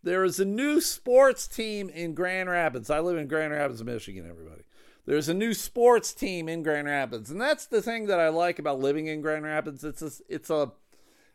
There 0.08 0.24
is 0.24 0.40
a 0.40 0.46
new 0.46 0.80
sports 0.80 1.50
team 1.50 1.90
in 1.90 2.14
Grand 2.14 2.50
Rapids. 2.50 2.90
I 2.90 3.02
live 3.02 3.18
in 3.18 3.28
Grand 3.28 3.52
Rapids, 3.52 3.84
Michigan, 3.84 4.26
everybody. 4.26 4.62
There's 5.06 5.28
a 5.28 5.34
new 5.34 5.54
sports 5.54 6.14
team 6.14 6.48
in 6.48 6.64
Grand 6.64 6.88
Rapids. 6.88 7.30
And 7.30 7.42
that's 7.42 7.66
the 7.66 7.82
thing 7.82 8.08
that 8.08 8.18
I 8.18 8.30
like 8.30 8.58
about 8.58 8.80
living 8.80 9.08
in 9.08 9.20
Grand 9.20 9.44
Rapids. 9.44 9.84
It's 9.84 10.02
a 10.02 10.12
it's 10.30 10.50
a 10.50 10.72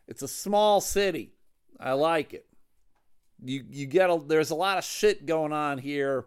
it's 0.07 0.23
a 0.23 0.27
small 0.27 0.81
city. 0.81 1.35
I 1.79 1.93
like 1.93 2.33
it. 2.33 2.47
You 3.45 3.63
you 3.69 3.85
get 3.85 4.09
a 4.09 4.19
there's 4.25 4.49
a 4.49 4.55
lot 4.55 4.79
of 4.79 4.83
shit 4.83 5.27
going 5.27 5.53
on 5.53 5.77
here 5.77 6.25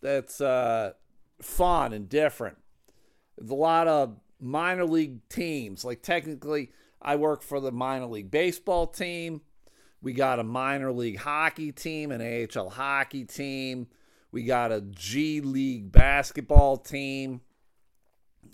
that's 0.00 0.40
uh 0.40 0.92
fun 1.42 1.92
and 1.92 2.08
different. 2.08 2.58
There's 3.36 3.50
a 3.50 3.54
lot 3.54 3.88
of 3.88 4.14
minor 4.40 4.84
league 4.84 5.28
teams. 5.28 5.84
Like 5.84 6.00
technically, 6.02 6.70
I 7.02 7.16
work 7.16 7.42
for 7.42 7.58
the 7.58 7.72
minor 7.72 8.06
league 8.06 8.30
baseball 8.30 8.86
team. 8.86 9.40
We 10.02 10.12
got 10.12 10.38
a 10.38 10.44
minor 10.44 10.92
league 10.92 11.18
hockey 11.18 11.72
team, 11.72 12.12
an 12.12 12.20
AHL 12.20 12.70
hockey 12.70 13.24
team. 13.24 13.88
We 14.30 14.44
got 14.44 14.72
a 14.72 14.82
G 14.82 15.40
League 15.40 15.90
basketball 15.90 16.76
team. 16.76 17.40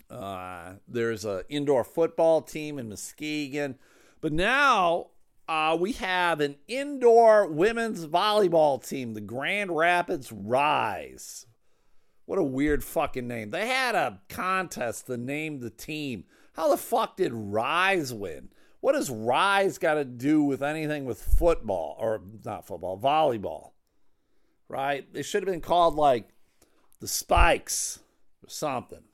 Uh, 0.09 0.75
there's 0.87 1.25
an 1.25 1.43
indoor 1.49 1.85
football 1.85 2.43
team 2.43 2.79
in 2.79 2.89
Muskegon. 2.89 3.77
But 4.21 4.33
now 4.33 5.09
uh, 5.49 5.77
we 5.79 5.93
have 5.93 6.41
an 6.41 6.57
indoor 6.69 7.47
women's 7.49 8.07
volleyball 8.07 8.87
team, 8.87 9.15
the 9.15 9.21
Grand 9.21 9.75
Rapids 9.75 10.31
Rise. 10.31 11.47
What 12.27 12.39
a 12.39 12.45
weird 12.45 12.85
fucking 12.85 13.27
name. 13.27 13.51
They 13.51 13.67
had 13.67 13.95
a 13.95 14.21
contest 14.29 15.07
to 15.07 15.17
name 15.17 15.61
the 15.61 15.71
team. 15.71 16.25
How 16.55 16.71
the 16.71 16.77
fuck 16.77 17.17
did 17.17 17.33
Rise 17.35 18.15
win? 18.15 18.51
What 18.83 18.95
does 18.95 19.11
Rise 19.11 19.79
got 19.79 19.95
to 19.95 20.05
do 20.05 20.43
with 20.43 20.61
anything 20.61 21.05
with 21.05 21.23
football 21.23 21.97
or 22.01 22.21
not 22.45 22.67
football, 22.67 22.99
volleyball? 22.99 23.71
Right? 24.69 25.11
They 25.15 25.23
should 25.23 25.45
have 25.45 25.53
been 25.53 25.61
called 25.61 25.95
like 25.95 26.31
the 26.99 27.07
Spikes 27.07 28.01
or 28.45 28.51
something. 28.51 29.05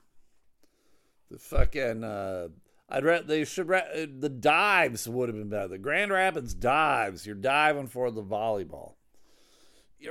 The 1.29 1.37
fucking 1.37 2.03
uh 2.03 2.47
I'd 2.89 3.05
read 3.05 3.27
they 3.27 3.45
should 3.45 3.67
the 3.67 4.29
dives 4.29 5.07
would 5.07 5.29
have 5.29 5.37
been 5.37 5.49
better. 5.49 5.67
The 5.67 5.77
Grand 5.77 6.09
Rapids 6.09 6.55
dives. 6.55 7.27
You're 7.27 7.35
diving 7.35 7.87
for 7.87 8.09
the 8.09 8.23
volleyball 8.23 8.95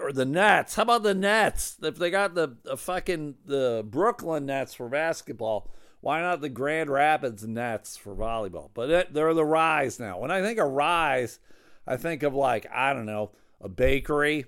or 0.00 0.12
the 0.12 0.24
Nets. 0.24 0.76
How 0.76 0.84
about 0.84 1.02
the 1.02 1.14
Nets? 1.14 1.78
If 1.82 1.96
they 1.96 2.10
got 2.10 2.36
the, 2.36 2.56
the 2.62 2.76
fucking 2.76 3.34
the 3.44 3.84
Brooklyn 3.84 4.46
Nets 4.46 4.72
for 4.72 4.88
basketball, 4.88 5.68
why 6.00 6.20
not 6.20 6.40
the 6.40 6.48
Grand 6.48 6.90
Rapids 6.90 7.46
Nets 7.46 7.96
for 7.96 8.14
volleyball? 8.14 8.70
But 8.72 8.90
it, 8.90 9.12
they're 9.12 9.34
the 9.34 9.44
Rise 9.44 9.98
now. 9.98 10.18
When 10.18 10.30
I 10.30 10.40
think 10.42 10.58
of 10.58 10.70
Rise, 10.70 11.40
I 11.86 11.96
think 11.96 12.22
of 12.22 12.34
like 12.34 12.66
I 12.72 12.92
don't 12.92 13.06
know 13.06 13.32
a 13.60 13.68
bakery. 13.68 14.44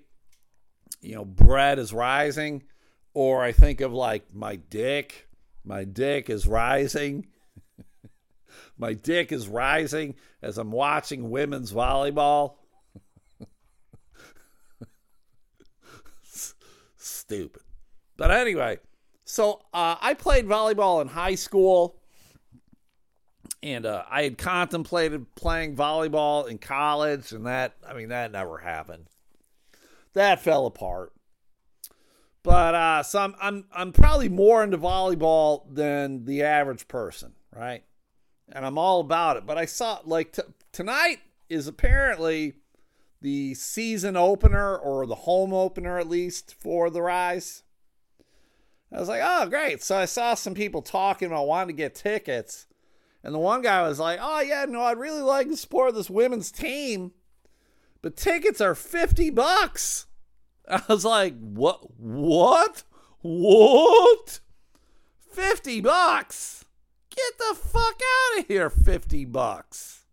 You 1.00 1.14
know, 1.16 1.24
bread 1.24 1.78
is 1.78 1.92
rising, 1.92 2.62
or 3.14 3.42
I 3.42 3.52
think 3.52 3.80
of 3.80 3.92
like 3.92 4.34
my 4.34 4.56
dick. 4.56 5.28
My 5.64 5.84
dick 5.84 6.30
is 6.30 6.46
rising. 6.46 7.26
my 8.78 8.94
dick 8.94 9.32
is 9.32 9.48
rising 9.48 10.14
as 10.42 10.56
I'm 10.58 10.70
watching 10.70 11.30
women's 11.30 11.72
volleyball. 11.72 12.54
stupid. 16.96 17.62
But 18.16 18.30
anyway, 18.30 18.78
so 19.30 19.60
uh, 19.72 19.94
I 20.00 20.14
played 20.14 20.46
volleyball 20.46 21.00
in 21.00 21.06
high 21.06 21.36
school, 21.36 21.96
and 23.62 23.86
uh, 23.86 24.02
I 24.10 24.24
had 24.24 24.38
contemplated 24.38 25.36
playing 25.36 25.76
volleyball 25.76 26.48
in 26.48 26.58
college, 26.58 27.30
and 27.30 27.46
that 27.46 27.76
I 27.86 27.94
mean 27.94 28.08
that 28.08 28.32
never 28.32 28.58
happened. 28.58 29.06
That 30.14 30.42
fell 30.42 30.66
apart. 30.66 31.12
But 32.42 32.74
uh, 32.74 33.02
so 33.04 33.20
I'm, 33.20 33.36
I'm 33.40 33.64
I'm 33.72 33.92
probably 33.92 34.28
more 34.28 34.64
into 34.64 34.78
volleyball 34.78 35.62
than 35.72 36.24
the 36.24 36.42
average 36.42 36.88
person, 36.88 37.34
right? 37.54 37.84
And 38.48 38.66
I'm 38.66 38.78
all 38.78 39.00
about 39.00 39.36
it. 39.36 39.46
But 39.46 39.58
I 39.58 39.66
saw 39.66 40.00
like 40.04 40.32
t- 40.32 40.42
tonight 40.72 41.18
is 41.48 41.68
apparently 41.68 42.54
the 43.20 43.54
season 43.54 44.16
opener 44.16 44.76
or 44.76 45.06
the 45.06 45.14
home 45.14 45.52
opener 45.52 45.98
at 45.98 46.08
least 46.08 46.52
for 46.58 46.90
the 46.90 47.02
Rise. 47.02 47.62
I 48.92 48.98
was 48.98 49.08
like, 49.08 49.22
oh, 49.22 49.46
great. 49.48 49.82
So 49.82 49.96
I 49.96 50.04
saw 50.04 50.34
some 50.34 50.54
people 50.54 50.82
talking 50.82 51.28
about 51.28 51.46
wanting 51.46 51.68
to 51.76 51.80
get 51.80 51.94
tickets. 51.94 52.66
And 53.22 53.34
the 53.34 53.38
one 53.38 53.62
guy 53.62 53.82
was 53.86 54.00
like, 54.00 54.18
oh, 54.20 54.40
yeah, 54.40 54.64
no, 54.68 54.82
I'd 54.82 54.98
really 54.98 55.22
like 55.22 55.48
to 55.48 55.56
support 55.56 55.94
this 55.94 56.10
women's 56.10 56.50
team, 56.50 57.12
but 58.02 58.16
tickets 58.16 58.60
are 58.60 58.74
50 58.74 59.30
bucks. 59.30 60.06
I 60.68 60.82
was 60.88 61.04
like, 61.04 61.38
what? 61.38 61.98
What? 61.98 62.84
What? 63.20 64.40
50 65.32 65.80
bucks? 65.82 66.64
Get 67.14 67.38
the 67.38 67.54
fuck 67.54 68.00
out 68.34 68.40
of 68.40 68.46
here, 68.46 68.70
50 68.70 69.24
bucks. 69.26 70.04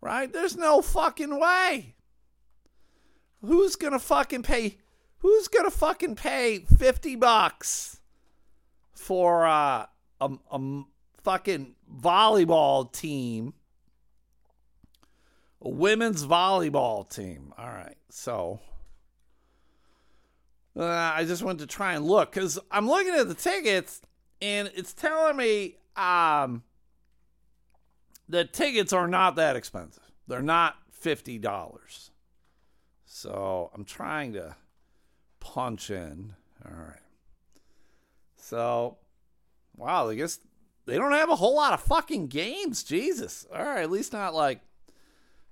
Right? 0.00 0.32
There's 0.32 0.56
no 0.56 0.82
fucking 0.82 1.38
way. 1.38 1.94
Who's 3.42 3.76
gonna 3.76 3.98
fucking 3.98 4.42
pay? 4.42 4.78
Who's 5.18 5.48
gonna 5.48 5.70
fucking 5.70 6.16
pay 6.16 6.60
fifty 6.78 7.16
bucks 7.16 8.00
for 8.92 9.46
uh, 9.46 9.86
a 10.20 10.30
a 10.50 10.82
fucking 11.22 11.74
volleyball 12.00 12.92
team? 12.92 13.54
A 15.62 15.68
women's 15.68 16.26
volleyball 16.26 17.08
team. 17.08 17.52
All 17.58 17.66
right, 17.66 17.96
so 18.10 18.60
uh, 20.76 20.84
I 20.84 21.24
just 21.24 21.42
went 21.42 21.58
to 21.60 21.66
try 21.66 21.94
and 21.94 22.04
look 22.06 22.30
because 22.30 22.58
I'm 22.70 22.86
looking 22.88 23.14
at 23.14 23.26
the 23.26 23.34
tickets 23.34 24.02
and 24.42 24.70
it's 24.74 24.92
telling 24.92 25.36
me 25.36 25.76
um, 25.96 26.62
the 28.28 28.44
tickets 28.44 28.92
are 28.92 29.08
not 29.08 29.36
that 29.36 29.56
expensive. 29.56 30.04
They're 30.28 30.42
not 30.42 30.76
fifty 30.90 31.38
dollars. 31.38 32.10
So 33.06 33.70
I'm 33.74 33.84
trying 33.84 34.34
to 34.34 34.54
punch 35.46 35.90
in. 35.90 36.34
All 36.64 36.76
right. 36.76 37.00
So, 38.36 38.96
wow, 39.76 40.08
I 40.08 40.14
guess 40.14 40.40
they 40.86 40.96
don't 40.96 41.12
have 41.12 41.30
a 41.30 41.36
whole 41.36 41.56
lot 41.56 41.72
of 41.72 41.80
fucking 41.80 42.28
games. 42.28 42.82
Jesus. 42.82 43.46
All 43.54 43.64
right, 43.64 43.82
at 43.82 43.90
least 43.90 44.12
not 44.12 44.34
like 44.34 44.60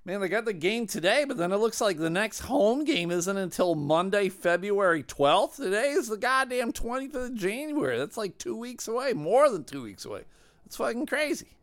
Man, 0.07 0.21
they 0.21 0.29
got 0.29 0.45
the 0.45 0.53
game 0.53 0.85
today, 0.85 1.25
but 1.27 1.37
then 1.37 1.51
it 1.51 1.57
looks 1.57 1.81
like 1.81 1.97
the 1.97 2.11
next 2.11 2.41
home 2.41 2.83
game 2.83 3.09
isn't 3.09 3.37
until 3.37 3.73
Monday, 3.73 4.29
February 4.29 5.01
12th. 5.01 5.55
Today 5.55 5.89
is 5.89 6.07
the 6.07 6.17
goddamn 6.17 6.73
20th 6.73 7.15
of 7.15 7.33
January. 7.33 7.97
That's 7.97 8.15
like 8.15 8.37
two 8.37 8.55
weeks 8.55 8.87
away, 8.87 9.13
more 9.13 9.49
than 9.49 9.63
two 9.63 9.81
weeks 9.81 10.05
away. 10.05 10.25
It's 10.67 10.77
fucking 10.77 11.07
crazy. 11.07 11.57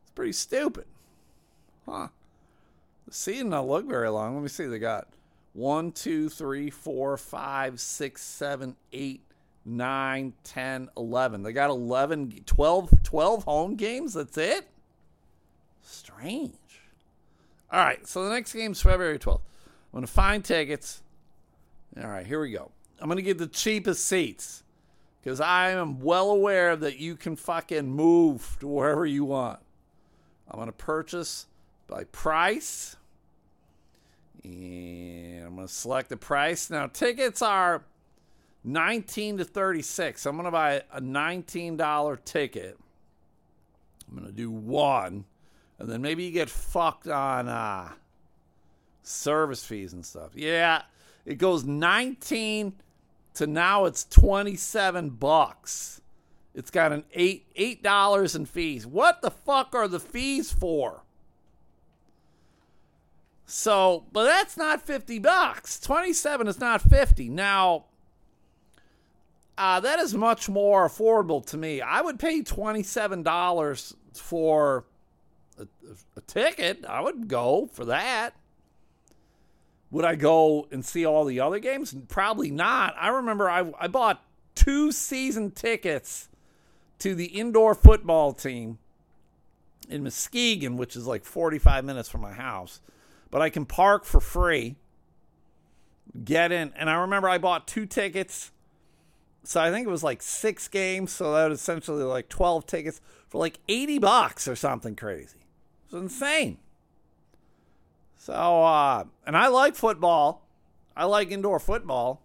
It's 0.00 0.12
pretty 0.12 0.32
stupid. 0.32 0.86
Huh. 1.86 2.08
The 3.06 3.12
season 3.12 3.50
don't 3.50 3.68
look 3.68 3.86
very 3.86 4.08
long. 4.08 4.34
Let 4.34 4.42
me 4.42 4.48
see. 4.48 4.64
They 4.64 4.78
got 4.78 5.08
one, 5.52 5.92
two, 5.92 6.28
three, 6.28 6.70
four, 6.70 7.16
five, 7.16 7.80
six, 7.80 8.22
seven, 8.22 8.76
eight, 8.92 9.22
nine, 9.64 10.32
10, 10.44 10.90
11. 10.96 11.42
They 11.42 11.52
got 11.52 11.70
11, 11.70 12.42
12, 12.46 13.02
12 13.02 13.44
home 13.44 13.76
games. 13.76 14.14
That's 14.14 14.36
it? 14.38 14.68
Strange. 15.82 16.52
All 17.70 17.84
right, 17.84 18.06
so 18.06 18.24
the 18.24 18.30
next 18.30 18.52
game's 18.52 18.82
February 18.82 19.18
12th. 19.18 19.40
I'm 19.92 19.98
going 19.98 20.06
to 20.06 20.12
find 20.12 20.44
tickets. 20.44 21.02
All 22.00 22.08
right, 22.08 22.26
here 22.26 22.40
we 22.40 22.50
go. 22.50 22.70
I'm 23.00 23.08
going 23.08 23.16
to 23.16 23.22
get 23.22 23.38
the 23.38 23.46
cheapest 23.46 24.04
seats 24.04 24.62
because 25.22 25.40
I 25.40 25.70
am 25.70 26.00
well 26.00 26.30
aware 26.30 26.76
that 26.76 26.98
you 26.98 27.16
can 27.16 27.36
fucking 27.36 27.90
move 27.90 28.56
to 28.60 28.66
wherever 28.66 29.06
you 29.06 29.24
want. 29.24 29.60
I'm 30.50 30.56
going 30.56 30.68
to 30.68 30.72
purchase 30.72 31.46
by 31.88 32.04
price. 32.04 32.96
And 34.44 35.44
I'm 35.46 35.54
going 35.56 35.66
to 35.66 35.72
select 35.72 36.08
the 36.08 36.16
price. 36.16 36.70
Now, 36.70 36.86
tickets 36.86 37.42
are 37.42 37.84
19 38.64 39.38
to 39.38 39.44
36. 39.44 40.26
I'm 40.26 40.36
going 40.36 40.44
to 40.44 40.50
buy 40.50 40.82
a 40.92 41.00
$19 41.00 42.24
ticket. 42.24 42.78
I'm 44.08 44.16
going 44.16 44.26
to 44.26 44.36
do 44.36 44.50
one 44.50 45.24
and 45.82 45.90
then 45.90 46.00
maybe 46.00 46.22
you 46.22 46.30
get 46.30 46.48
fucked 46.48 47.08
on 47.08 47.48
uh, 47.48 47.88
service 49.02 49.64
fees 49.64 49.92
and 49.92 50.06
stuff. 50.06 50.30
Yeah, 50.36 50.82
it 51.26 51.38
goes 51.38 51.64
19 51.64 52.74
to 53.34 53.46
now 53.48 53.86
it's 53.86 54.04
27 54.04 55.10
bucks. 55.10 56.00
It's 56.54 56.70
got 56.70 56.92
an 56.92 57.02
eight 57.14 57.46
eight 57.56 57.82
dollars 57.82 58.36
in 58.36 58.46
fees. 58.46 58.86
What 58.86 59.22
the 59.22 59.30
fuck 59.32 59.74
are 59.74 59.88
the 59.88 59.98
fees 59.98 60.52
for? 60.52 61.02
So, 63.54 64.04
but 64.12 64.24
that's 64.24 64.56
not 64.56 64.80
50 64.80 65.18
bucks. 65.18 65.78
27 65.78 66.48
is 66.48 66.58
not 66.58 66.80
50. 66.80 67.28
Now, 67.28 67.84
uh, 69.58 69.78
that 69.80 69.98
is 69.98 70.14
much 70.14 70.48
more 70.48 70.88
affordable 70.88 71.44
to 71.48 71.58
me. 71.58 71.82
I 71.82 72.00
would 72.00 72.18
pay 72.18 72.40
$27 72.40 73.94
for 74.14 74.86
a, 75.58 75.66
a 76.16 76.20
ticket, 76.22 76.86
I 76.86 77.02
would 77.02 77.28
go 77.28 77.68
for 77.70 77.84
that. 77.84 78.34
Would 79.90 80.06
I 80.06 80.14
go 80.14 80.66
and 80.70 80.82
see 80.82 81.04
all 81.04 81.26
the 81.26 81.40
other 81.40 81.58
games? 81.58 81.94
Probably 82.08 82.50
not. 82.50 82.94
I 82.98 83.08
remember 83.08 83.50
I, 83.50 83.70
I 83.78 83.86
bought 83.86 84.24
two 84.54 84.92
season 84.92 85.50
tickets 85.50 86.30
to 87.00 87.14
the 87.14 87.26
indoor 87.26 87.74
football 87.74 88.32
team 88.32 88.78
in 89.90 90.04
Muskegon, 90.04 90.78
which 90.78 90.96
is 90.96 91.06
like 91.06 91.26
45 91.26 91.84
minutes 91.84 92.08
from 92.08 92.22
my 92.22 92.32
house. 92.32 92.80
But 93.32 93.42
I 93.42 93.50
can 93.50 93.66
park 93.66 94.04
for 94.04 94.20
free, 94.20 94.76
get 96.22 96.52
in. 96.52 96.72
And 96.76 96.88
I 96.88 96.94
remember 96.94 97.28
I 97.28 97.38
bought 97.38 97.66
two 97.66 97.86
tickets. 97.86 98.52
So 99.42 99.60
I 99.60 99.72
think 99.72 99.88
it 99.88 99.90
was 99.90 100.04
like 100.04 100.22
six 100.22 100.68
games. 100.68 101.10
So 101.10 101.32
that 101.32 101.48
was 101.48 101.58
essentially 101.58 102.04
like 102.04 102.28
12 102.28 102.66
tickets 102.66 103.00
for 103.28 103.38
like 103.38 103.58
80 103.68 103.98
bucks 103.98 104.46
or 104.46 104.54
something 104.54 104.94
crazy. 104.94 105.38
It's 105.86 105.94
insane. 105.94 106.58
So, 108.18 108.34
uh, 108.34 109.04
and 109.26 109.36
I 109.36 109.48
like 109.48 109.74
football. 109.74 110.46
I 110.94 111.06
like 111.06 111.30
indoor 111.30 111.58
football. 111.58 112.22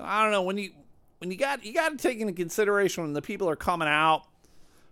I 0.00 0.22
don't 0.22 0.32
know 0.32 0.42
when 0.42 0.58
you 0.58 0.70
when 1.18 1.30
you 1.30 1.36
got 1.36 1.64
you 1.64 1.74
got 1.74 1.90
to 1.90 1.96
take 1.96 2.20
into 2.20 2.32
consideration 2.32 3.04
when 3.04 3.12
the 3.12 3.22
people 3.22 3.48
are 3.50 3.56
coming 3.56 3.88
out. 3.88 4.22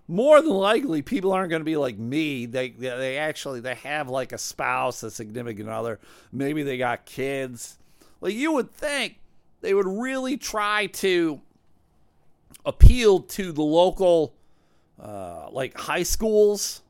More 0.09 0.41
than 0.43 0.51
likely, 0.51 1.01
people 1.01 1.33
aren't 1.33 1.51
going 1.51 1.61
to 1.61 1.65
be 1.65 1.77
like 1.77 1.97
me. 1.97 2.47
They 2.47 2.71
they 2.71 3.19
actually 3.19 3.61
they 3.61 3.77
have 3.77 4.09
like 4.09 4.33
a 4.33 4.39
spouse, 4.39 5.03
a 5.03 5.11
significant 5.11 5.69
other. 5.69 6.01
Maybe 6.33 6.63
they 6.63 6.77
got 6.77 7.07
kids. 7.07 7.79
Like 8.21 8.35
you 8.35 8.53
would 8.53 8.73
think 8.73 9.19
they 9.61 9.75
would 9.75 9.87
really 9.87 10.37
try 10.37 10.87
to 10.87 11.41
appeal 12.67 13.21
to 13.21 13.53
the 13.53 13.63
local, 13.63 14.35
uh, 15.01 15.49
like 15.51 15.79
high 15.79 16.03
schools 16.03 16.83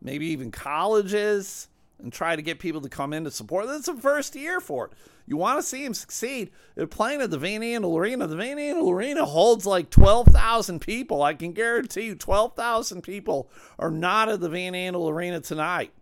maybe 0.00 0.26
even 0.26 0.50
colleges, 0.50 1.68
and 2.02 2.12
try 2.12 2.36
to 2.36 2.42
get 2.42 2.58
people 2.58 2.80
to 2.80 2.88
come 2.88 3.12
in 3.12 3.24
to 3.24 3.30
support. 3.30 3.66
This 3.66 3.80
is 3.80 3.86
the 3.86 3.94
first 3.94 4.36
year 4.36 4.60
for 4.60 4.86
it. 4.86 4.92
You 5.26 5.36
want 5.36 5.58
to 5.58 5.62
see 5.62 5.84
him 5.84 5.94
succeed. 5.94 6.50
They're 6.74 6.86
playing 6.86 7.20
at 7.20 7.30
the 7.30 7.38
Van 7.38 7.60
Andel 7.60 7.98
Arena. 7.98 8.26
The 8.26 8.36
Van 8.36 8.56
Andel 8.56 8.90
Arena 8.90 9.24
holds 9.24 9.66
like 9.66 9.90
12,000 9.90 10.80
people. 10.80 11.22
I 11.22 11.34
can 11.34 11.52
guarantee 11.52 12.06
you 12.06 12.14
12,000 12.14 13.02
people 13.02 13.50
are 13.78 13.90
not 13.90 14.28
at 14.28 14.40
the 14.40 14.48
Van 14.48 14.72
Andel 14.72 15.10
Arena 15.10 15.40
tonight. 15.40 15.92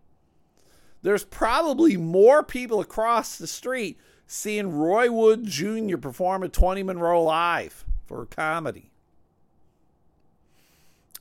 There's 1.02 1.24
probably 1.24 1.96
more 1.96 2.42
people 2.42 2.80
across 2.80 3.36
the 3.36 3.46
street 3.46 3.98
seeing 4.26 4.72
Roy 4.72 5.10
Wood 5.10 5.44
Jr. 5.46 5.96
perform 5.96 6.42
at 6.42 6.52
20 6.52 6.82
Monroe 6.82 7.22
Live 7.22 7.84
for 8.06 8.22
a 8.22 8.26
comedy. 8.26 8.90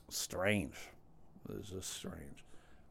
Strange. 0.08 0.74
This 1.48 1.70
is 1.70 1.84
strange. 1.84 2.45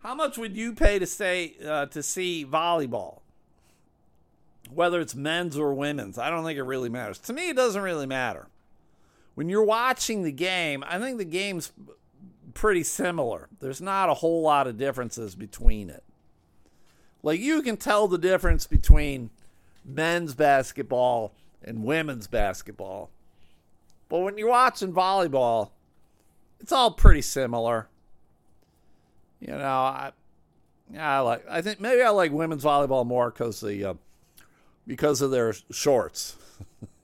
How 0.05 0.13
much 0.13 0.37
would 0.37 0.55
you 0.55 0.73
pay 0.73 0.99
to 0.99 1.07
say 1.07 1.55
uh, 1.65 1.87
to 1.87 2.03
see 2.03 2.45
volleyball? 2.45 3.21
Whether 4.71 5.01
it's 5.01 5.15
men's 5.15 5.57
or 5.57 5.73
women's, 5.73 6.19
I 6.19 6.29
don't 6.29 6.45
think 6.45 6.59
it 6.59 6.63
really 6.63 6.89
matters. 6.89 7.17
To 7.21 7.33
me, 7.33 7.49
it 7.49 7.55
doesn't 7.55 7.81
really 7.81 8.05
matter. 8.05 8.45
When 9.33 9.49
you're 9.49 9.63
watching 9.63 10.21
the 10.21 10.31
game, 10.31 10.83
I 10.87 10.99
think 10.99 11.17
the 11.17 11.25
game's 11.25 11.71
pretty 12.53 12.83
similar. 12.83 13.49
There's 13.59 13.81
not 13.81 14.09
a 14.09 14.13
whole 14.13 14.43
lot 14.43 14.67
of 14.67 14.77
differences 14.77 15.33
between 15.33 15.89
it. 15.89 16.03
Like 17.23 17.39
you 17.39 17.63
can 17.63 17.75
tell 17.75 18.07
the 18.07 18.19
difference 18.19 18.67
between 18.67 19.31
men's 19.83 20.35
basketball 20.35 21.33
and 21.63 21.83
women's 21.83 22.27
basketball. 22.27 23.09
But 24.07 24.19
when 24.19 24.37
you're 24.37 24.49
watching 24.49 24.93
volleyball, 24.93 25.71
it's 26.59 26.71
all 26.71 26.91
pretty 26.91 27.23
similar. 27.23 27.87
You 29.39 29.47
know, 29.47 29.57
I, 29.57 30.11
I 30.97 31.19
like. 31.19 31.45
I 31.49 31.61
think 31.61 31.79
maybe 31.79 32.01
I 32.01 32.09
like 32.09 32.31
women's 32.31 32.63
volleyball 32.63 33.05
more 33.05 33.29
because 33.31 33.59
the 33.61 33.83
uh, 33.83 33.93
because 34.87 35.21
of 35.21 35.31
their 35.31 35.53
shorts. 35.71 36.35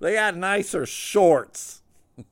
they 0.00 0.14
got 0.14 0.36
nicer 0.36 0.86
shorts. 0.86 1.82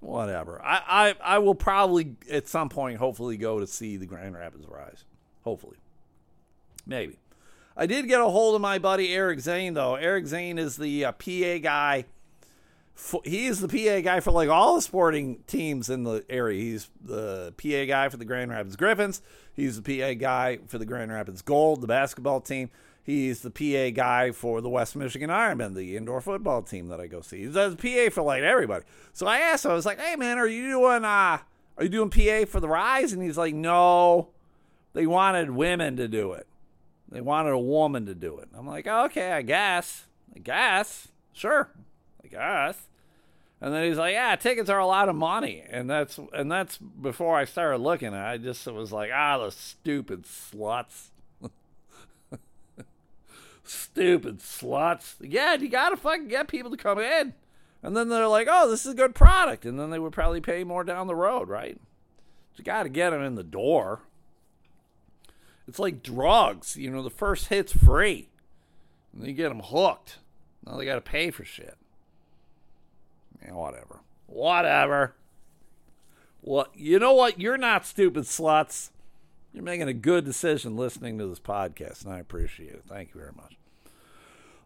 Whatever. 0.00 0.60
I, 0.64 0.82
I 0.86 1.36
I 1.36 1.38
will 1.38 1.54
probably 1.54 2.16
at 2.30 2.48
some 2.48 2.68
point 2.68 2.98
hopefully 2.98 3.36
go 3.36 3.60
to 3.60 3.66
see 3.66 3.96
the 3.96 4.06
Grand 4.06 4.34
Rapids 4.34 4.66
Rise. 4.68 5.04
Hopefully. 5.44 5.76
Maybe. 6.86 7.18
I 7.76 7.86
did 7.86 8.08
get 8.08 8.20
a 8.20 8.28
hold 8.28 8.54
of 8.54 8.62
my 8.62 8.78
buddy 8.78 9.14
Eric 9.14 9.40
Zane 9.40 9.74
though. 9.74 9.96
Eric 9.96 10.26
Zane 10.26 10.58
is 10.58 10.76
the 10.76 11.04
uh, 11.04 11.12
PA 11.12 11.58
guy 11.58 12.06
he's 13.24 13.60
the 13.60 13.68
PA 13.68 14.00
guy 14.00 14.20
for 14.20 14.30
like 14.30 14.48
all 14.48 14.76
the 14.76 14.82
sporting 14.82 15.42
teams 15.46 15.90
in 15.90 16.04
the 16.04 16.24
area. 16.28 16.60
He's 16.60 16.88
the 17.02 17.52
PA 17.56 17.84
guy 17.84 18.08
for 18.08 18.16
the 18.16 18.24
Grand 18.24 18.50
Rapids 18.50 18.76
Griffins. 18.76 19.22
He's 19.52 19.80
the 19.80 20.00
PA 20.00 20.14
guy 20.14 20.58
for 20.66 20.78
the 20.78 20.86
Grand 20.86 21.12
Rapids 21.12 21.42
Gold, 21.42 21.80
the 21.80 21.86
basketball 21.86 22.40
team. 22.40 22.70
He's 23.02 23.42
the 23.42 23.50
PA 23.50 23.94
guy 23.94 24.32
for 24.32 24.60
the 24.60 24.68
West 24.68 24.96
Michigan 24.96 25.30
Ironmen, 25.30 25.74
the 25.74 25.96
indoor 25.96 26.20
football 26.20 26.62
team 26.62 26.88
that 26.88 27.00
I 27.00 27.06
go 27.06 27.20
see. 27.20 27.44
He's 27.44 27.54
the 27.54 27.76
PA 27.76 28.12
for 28.12 28.22
like 28.22 28.42
everybody. 28.42 28.84
So 29.12 29.26
I 29.26 29.38
asked 29.38 29.64
him, 29.64 29.70
I 29.70 29.74
was 29.74 29.86
like, 29.86 30.00
"Hey 30.00 30.16
man, 30.16 30.38
are 30.38 30.48
you 30.48 30.70
doing 30.70 31.04
uh 31.04 31.38
are 31.78 31.82
you 31.84 31.88
doing 31.88 32.10
PA 32.10 32.50
for 32.50 32.60
the 32.60 32.68
Rise?" 32.68 33.12
And 33.12 33.22
he's 33.22 33.38
like, 33.38 33.54
"No, 33.54 34.30
they 34.92 35.06
wanted 35.06 35.50
women 35.50 35.96
to 35.98 36.08
do 36.08 36.32
it. 36.32 36.48
They 37.08 37.20
wanted 37.20 37.50
a 37.50 37.58
woman 37.58 38.06
to 38.06 38.14
do 38.14 38.38
it." 38.38 38.48
I'm 38.56 38.66
like, 38.66 38.86
"Okay, 38.88 39.30
I 39.32 39.42
guess. 39.42 40.06
I 40.34 40.40
guess. 40.40 41.08
Sure. 41.32 41.70
I 42.26 42.68
guess." 42.68 42.88
And 43.60 43.72
then 43.72 43.88
he's 43.88 43.98
like, 43.98 44.12
"Yeah, 44.12 44.36
tickets 44.36 44.68
are 44.68 44.78
a 44.78 44.86
lot 44.86 45.08
of 45.08 45.16
money," 45.16 45.64
and 45.68 45.88
that's 45.88 46.18
and 46.32 46.50
that's 46.50 46.76
before 46.78 47.36
I 47.36 47.44
started 47.44 47.78
looking. 47.78 48.08
At 48.08 48.26
I 48.26 48.36
just 48.36 48.66
was 48.66 48.92
like, 48.92 49.10
"Ah, 49.14 49.38
the 49.38 49.50
stupid 49.50 50.24
sluts." 50.24 51.10
stupid 53.64 54.40
sluts. 54.40 55.14
Yeah, 55.20 55.54
you 55.54 55.68
gotta 55.68 55.96
fucking 55.96 56.28
get 56.28 56.48
people 56.48 56.70
to 56.70 56.76
come 56.76 56.98
in. 56.98 57.34
And 57.82 57.96
then 57.96 58.08
they're 58.08 58.26
like, 58.26 58.48
oh, 58.50 58.68
this 58.68 58.84
is 58.84 58.92
a 58.92 58.96
good 58.96 59.14
product. 59.14 59.64
And 59.64 59.78
then 59.78 59.90
they 59.90 59.98
would 59.98 60.12
probably 60.12 60.40
pay 60.40 60.64
more 60.64 60.82
down 60.82 61.06
the 61.06 61.14
road, 61.14 61.48
right? 61.48 61.78
You 62.56 62.64
gotta 62.64 62.88
get 62.88 63.10
them 63.10 63.22
in 63.22 63.34
the 63.34 63.44
door. 63.44 64.00
It's 65.68 65.78
like 65.78 66.02
drugs. 66.02 66.76
You 66.76 66.90
know, 66.90 67.02
the 67.02 67.10
first 67.10 67.46
hit's 67.48 67.72
free. 67.72 68.28
And 69.12 69.22
then 69.22 69.28
you 69.28 69.34
get 69.34 69.50
them 69.50 69.60
hooked. 69.60 70.18
Now 70.64 70.76
they 70.76 70.84
gotta 70.84 71.00
pay 71.00 71.30
for 71.30 71.44
shit. 71.44 71.76
Yeah, 73.42 73.54
whatever. 73.54 74.00
Whatever. 74.26 75.14
Well, 76.42 76.68
you 76.74 76.98
know 76.98 77.12
what? 77.12 77.40
You're 77.40 77.58
not 77.58 77.86
stupid 77.86 78.24
sluts. 78.24 78.90
You're 79.52 79.64
making 79.64 79.88
a 79.88 79.94
good 79.94 80.24
decision 80.24 80.76
listening 80.76 81.18
to 81.18 81.26
this 81.26 81.40
podcast, 81.40 82.04
and 82.04 82.12
I 82.12 82.18
appreciate 82.18 82.72
it. 82.72 82.82
Thank 82.86 83.14
you 83.14 83.20
very 83.20 83.32
much. 83.34 83.56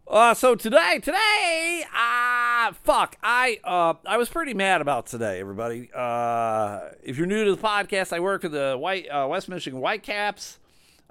Uh, 0.07 0.35
so 0.35 0.57
today, 0.57 0.99
today, 1.01 1.85
ah, 1.95 2.69
uh, 2.69 2.73
fuck, 2.83 3.17
I, 3.23 3.61
uh, 3.63 3.95
I 4.05 4.17
was 4.17 4.29
pretty 4.29 4.55
mad 4.55 4.81
about 4.81 5.07
today, 5.07 5.39
everybody. 5.39 5.89
Uh, 5.95 6.89
if 7.05 7.17
you're 7.17 7.29
new 7.29 7.45
to 7.45 7.55
the 7.55 7.63
podcast, 7.63 8.13
I 8.13 8.19
work 8.19 8.43
for 8.43 8.49
the 8.49 8.77
White 8.77 9.07
uh, 9.09 9.29
West 9.31 9.49
Michigan 9.49 9.79
Whitecaps. 9.79 10.59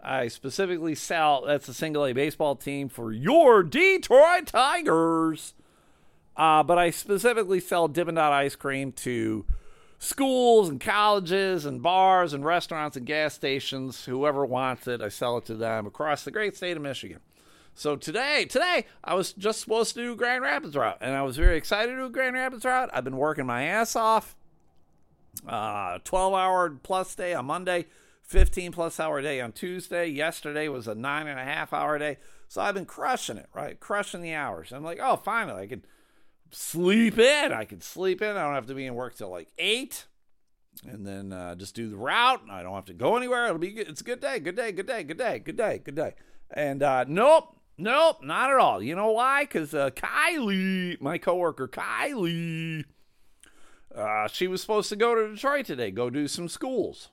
I 0.03 0.27
specifically 0.27 0.95
sell. 0.95 1.45
That's 1.45 1.69
a 1.69 1.73
single 1.73 2.05
A 2.05 2.11
baseball 2.11 2.57
team 2.57 2.89
for 2.89 3.13
your 3.13 3.63
Detroit 3.63 4.47
Tigers. 4.47 5.53
Uh, 6.39 6.63
but 6.63 6.77
I 6.77 6.89
specifically 6.89 7.59
sell 7.59 7.89
Dippin' 7.89 8.15
Dot 8.15 8.31
ice 8.31 8.55
cream 8.55 8.93
to 8.93 9.45
schools 9.97 10.69
and 10.69 10.79
colleges 10.79 11.65
and 11.65 11.83
bars 11.83 12.31
and 12.31 12.45
restaurants 12.45 12.95
and 12.95 13.05
gas 13.05 13.33
stations. 13.33 14.05
Whoever 14.05 14.45
wants 14.45 14.87
it, 14.87 15.01
I 15.01 15.09
sell 15.09 15.37
it 15.37 15.45
to 15.47 15.55
them 15.55 15.85
across 15.85 16.23
the 16.23 16.31
great 16.31 16.55
state 16.55 16.77
of 16.77 16.81
Michigan. 16.81 17.19
So 17.73 17.97
today, 17.97 18.45
today 18.45 18.85
I 19.03 19.15
was 19.15 19.33
just 19.33 19.59
supposed 19.59 19.95
to 19.95 20.01
do 20.01 20.15
Grand 20.15 20.41
Rapids 20.41 20.77
route, 20.77 20.99
and 21.01 21.13
I 21.13 21.23
was 21.23 21.35
very 21.35 21.57
excited 21.57 21.91
to 21.91 21.97
do 21.97 22.09
Grand 22.09 22.35
Rapids 22.35 22.63
route. 22.63 22.89
I've 22.93 23.03
been 23.03 23.17
working 23.17 23.45
my 23.45 23.63
ass 23.63 23.97
off. 23.97 24.37
Uh, 25.45 25.99
12 26.05 26.33
hour 26.33 26.69
plus 26.69 27.15
day 27.15 27.33
on 27.33 27.47
Monday, 27.47 27.87
15 28.23 28.71
plus 28.71 28.97
hour 28.97 29.21
day 29.21 29.41
on 29.41 29.51
Tuesday. 29.51 30.07
Yesterday 30.07 30.69
was 30.69 30.87
a 30.87 30.95
nine 30.95 31.27
and 31.27 31.37
a 31.37 31.43
half 31.43 31.73
hour 31.73 31.99
day. 31.99 32.17
So 32.47 32.61
I've 32.61 32.75
been 32.75 32.85
crushing 32.85 33.35
it, 33.35 33.49
right? 33.53 33.77
Crushing 33.77 34.21
the 34.21 34.33
hours. 34.33 34.71
I'm 34.71 34.85
like, 34.85 34.99
oh, 35.01 35.17
finally, 35.17 35.63
I 35.63 35.67
can 35.67 35.83
sleep 36.51 37.17
in. 37.17 37.51
I 37.51 37.65
can 37.65 37.81
sleep 37.81 38.21
in. 38.21 38.35
I 38.35 38.43
don't 38.43 38.55
have 38.55 38.67
to 38.67 38.75
be 38.75 38.85
in 38.85 38.95
work 38.95 39.15
till 39.15 39.29
like 39.29 39.49
eight, 39.57 40.05
and 40.87 41.05
then 41.05 41.33
uh, 41.33 41.55
just 41.55 41.75
do 41.75 41.89
the 41.89 41.97
route. 41.97 42.41
I 42.49 42.63
don't 42.63 42.75
have 42.75 42.85
to 42.85 42.93
go 42.93 43.17
anywhere. 43.17 43.45
It'll 43.45 43.57
be. 43.57 43.71
Good. 43.71 43.89
It's 43.89 44.01
a 44.01 44.03
good 44.03 44.19
day. 44.19 44.39
Good 44.39 44.55
day. 44.55 44.71
Good 44.71 44.87
day. 44.87 45.03
Good 45.03 45.17
day. 45.17 45.39
Good 45.39 45.57
day. 45.57 45.81
Good 45.83 45.95
day. 45.95 46.15
And 46.51 46.81
uh, 46.81 47.05
nope, 47.07 47.59
Nope, 47.81 48.17
not 48.21 48.51
at 48.51 48.57
all. 48.57 48.83
You 48.83 48.93
know 48.93 49.11
why? 49.11 49.45
Because 49.45 49.73
uh, 49.73 49.91
Kylie, 49.91 50.99
my 50.99 51.17
coworker 51.17 51.69
Kylie, 51.69 52.83
uh, 53.95 54.27
she 54.27 54.47
was 54.47 54.59
supposed 54.59 54.89
to 54.89 54.97
go 54.97 55.15
to 55.15 55.33
Detroit 55.33 55.65
today, 55.65 55.89
go 55.89 56.09
do 56.09 56.27
some 56.27 56.49
schools. 56.49 57.07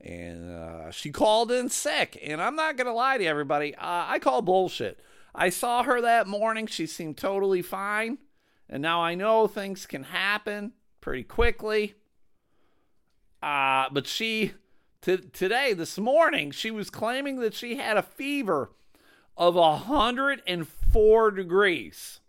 And 0.00 0.50
uh, 0.50 0.90
she 0.90 1.12
called 1.12 1.52
in 1.52 1.68
sick. 1.68 2.18
And 2.20 2.42
I'm 2.42 2.56
not 2.56 2.76
going 2.76 2.88
to 2.88 2.92
lie 2.92 3.16
to 3.16 3.24
everybody. 3.24 3.76
Uh, 3.76 4.06
I 4.08 4.18
call 4.18 4.42
bullshit. 4.42 4.98
I 5.32 5.50
saw 5.50 5.84
her 5.84 6.00
that 6.00 6.26
morning. 6.26 6.66
She 6.66 6.88
seemed 6.88 7.16
totally 7.16 7.62
fine. 7.62 8.18
And 8.72 8.80
now 8.80 9.02
I 9.02 9.14
know 9.14 9.46
things 9.46 9.84
can 9.84 10.04
happen 10.04 10.72
pretty 11.02 11.24
quickly. 11.24 11.94
Uh, 13.42 13.88
but 13.92 14.06
she, 14.06 14.52
t- 15.02 15.18
today, 15.18 15.74
this 15.74 15.98
morning, 15.98 16.50
she 16.50 16.70
was 16.70 16.88
claiming 16.88 17.38
that 17.40 17.52
she 17.52 17.76
had 17.76 17.98
a 17.98 18.02
fever 18.02 18.70
of 19.36 19.56
104 19.56 21.30
degrees. 21.32 22.20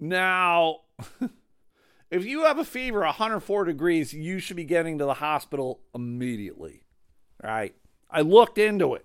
Now, 0.00 0.80
if 2.10 2.24
you 2.24 2.44
have 2.44 2.58
a 2.58 2.64
fever 2.64 3.00
104 3.00 3.64
degrees, 3.66 4.14
you 4.14 4.38
should 4.38 4.56
be 4.56 4.64
getting 4.64 4.96
to 4.96 5.04
the 5.04 5.14
hospital 5.14 5.80
immediately. 5.94 6.84
Right? 7.44 7.74
I 8.10 8.22
looked 8.22 8.56
into 8.56 8.94
it. 8.94 9.04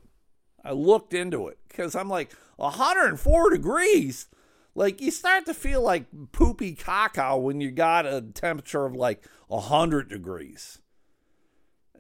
I 0.64 0.72
looked 0.72 1.14
into 1.14 1.50
it 1.50 1.58
because 1.68 1.94
I'm 1.94 2.08
like 2.08 2.32
104 2.56 3.50
degrees. 3.50 4.30
Like 4.74 5.02
you 5.02 5.12
start 5.12 5.46
to 5.48 5.54
feel 5.54 5.82
like 5.82 6.06
poopy 6.32 6.76
caca 6.76 7.40
when 7.42 7.60
you 7.60 7.72
got 7.72 8.06
a 8.06 8.22
temperature 8.22 8.86
of 8.86 8.96
like 8.96 9.24
100 9.48 10.10
degrees 10.10 10.80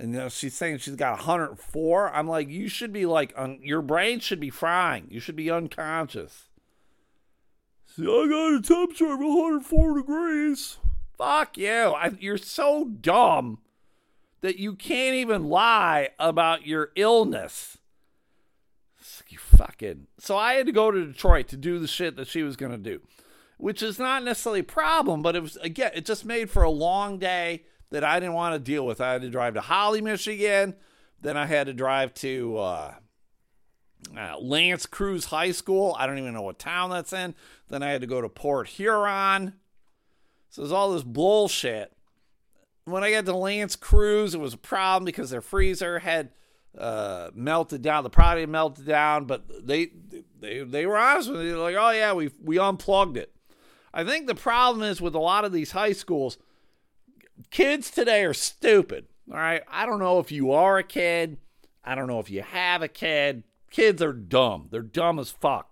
and 0.01 0.13
you 0.13 0.19
know, 0.19 0.29
she's 0.29 0.55
saying 0.55 0.79
she's 0.79 0.95
got 0.95 1.19
104. 1.19 2.11
I'm 2.11 2.27
like, 2.27 2.49
you 2.49 2.67
should 2.67 2.91
be 2.91 3.05
like, 3.05 3.33
un- 3.37 3.59
your 3.61 3.83
brain 3.83 4.19
should 4.19 4.39
be 4.39 4.49
frying. 4.49 5.05
You 5.11 5.19
should 5.19 5.35
be 5.35 5.51
unconscious. 5.51 6.49
See, 7.85 8.01
I 8.01 8.27
got 8.27 8.55
a 8.55 8.61
temperature 8.63 9.13
of 9.13 9.19
104 9.19 9.97
degrees. 9.97 10.77
Fuck 11.19 11.55
you. 11.55 11.69
I, 11.69 12.13
you're 12.19 12.39
so 12.39 12.85
dumb 12.85 13.59
that 14.41 14.57
you 14.57 14.75
can't 14.75 15.15
even 15.15 15.49
lie 15.49 16.09
about 16.17 16.65
your 16.65 16.89
illness. 16.95 17.77
Fucking. 19.61 20.07
So 20.17 20.37
I 20.37 20.53
had 20.53 20.65
to 20.65 20.71
go 20.71 20.89
to 20.89 21.05
Detroit 21.05 21.47
to 21.49 21.57
do 21.57 21.77
the 21.77 21.87
shit 21.87 22.15
that 22.15 22.27
she 22.27 22.41
was 22.41 22.55
going 22.55 22.71
to 22.71 22.79
do, 22.79 22.99
which 23.57 23.83
is 23.83 23.99
not 23.99 24.23
necessarily 24.23 24.61
a 24.61 24.63
problem, 24.63 25.21
but 25.21 25.35
it 25.35 25.43
was, 25.43 25.55
again, 25.57 25.91
it 25.93 26.03
just 26.03 26.25
made 26.25 26.49
for 26.49 26.63
a 26.63 26.69
long 26.69 27.19
day 27.19 27.65
that 27.91 28.03
I 28.03 28.19
didn't 28.19 28.33
want 28.33 28.55
to 28.55 28.59
deal 28.59 28.87
with. 28.87 28.99
I 28.99 29.13
had 29.13 29.21
to 29.21 29.29
drive 29.29 29.53
to 29.53 29.61
Holly, 29.61 30.01
Michigan. 30.01 30.75
Then 31.21 31.37
I 31.37 31.45
had 31.45 31.67
to 31.67 31.73
drive 31.73 32.15
to 32.15 32.57
uh, 32.57 32.93
uh, 34.17 34.35
L'Anse 34.39 34.87
Creuse 34.87 35.25
High 35.25 35.51
School. 35.51 35.95
I 35.99 36.07
don't 36.07 36.17
even 36.17 36.33
know 36.33 36.41
what 36.41 36.57
town 36.57 36.89
that's 36.89 37.13
in. 37.13 37.35
Then 37.69 37.83
I 37.83 37.91
had 37.91 38.01
to 38.01 38.07
go 38.07 38.19
to 38.19 38.29
Port 38.29 38.67
Huron. 38.67 39.53
So 40.49 40.61
there's 40.63 40.71
all 40.71 40.91
this 40.91 41.03
bullshit. 41.03 41.93
When 42.85 43.03
I 43.03 43.11
got 43.11 43.25
to 43.25 43.37
L'Anse 43.37 43.75
Creuse, 43.75 44.33
it 44.33 44.39
was 44.39 44.55
a 44.55 44.57
problem 44.57 45.05
because 45.05 45.29
their 45.29 45.39
freezer 45.39 45.99
had 45.99 46.31
uh, 46.77 47.29
melted 47.33 47.81
down. 47.81 48.03
The 48.03 48.09
product 48.09 48.49
melted 48.49 48.85
down, 48.85 49.25
but 49.25 49.65
they 49.65 49.91
they 50.39 50.63
they 50.63 50.85
were 50.85 50.97
honest 50.97 51.29
with 51.29 51.39
me. 51.41 51.47
They're 51.47 51.57
like, 51.57 51.75
"Oh 51.77 51.91
yeah, 51.91 52.13
we 52.13 52.31
we 52.41 52.57
unplugged 52.57 53.17
it." 53.17 53.33
I 53.93 54.03
think 54.03 54.27
the 54.27 54.35
problem 54.35 54.83
is 54.83 55.01
with 55.01 55.15
a 55.15 55.19
lot 55.19 55.43
of 55.43 55.51
these 55.51 55.71
high 55.71 55.91
schools 55.91 56.37
kids 57.49 57.89
today 57.89 58.23
are 58.23 58.33
stupid. 58.33 59.07
All 59.31 59.37
right. 59.37 59.63
I 59.67 59.85
don't 59.85 59.99
know 59.99 60.19
if 60.19 60.31
you 60.31 60.51
are 60.51 60.77
a 60.77 60.83
kid. 60.83 61.37
I 61.83 61.95
don't 61.95 62.07
know 62.07 62.19
if 62.19 62.29
you 62.29 62.41
have 62.41 62.81
a 62.81 62.87
kid. 62.87 63.43
Kids 63.71 64.01
are 64.01 64.13
dumb. 64.13 64.67
They're 64.69 64.81
dumb 64.81 65.17
as 65.17 65.31
fuck. 65.31 65.69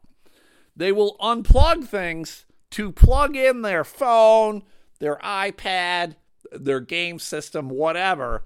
They 0.76 0.92
will 0.92 1.18
unplug 1.20 1.86
things 1.86 2.46
to 2.72 2.92
plug 2.92 3.36
in 3.36 3.62
their 3.62 3.84
phone, 3.84 4.64
their 5.00 5.18
iPad, 5.18 6.16
their 6.52 6.80
game 6.80 7.20
system, 7.20 7.70
whatever, 7.70 8.46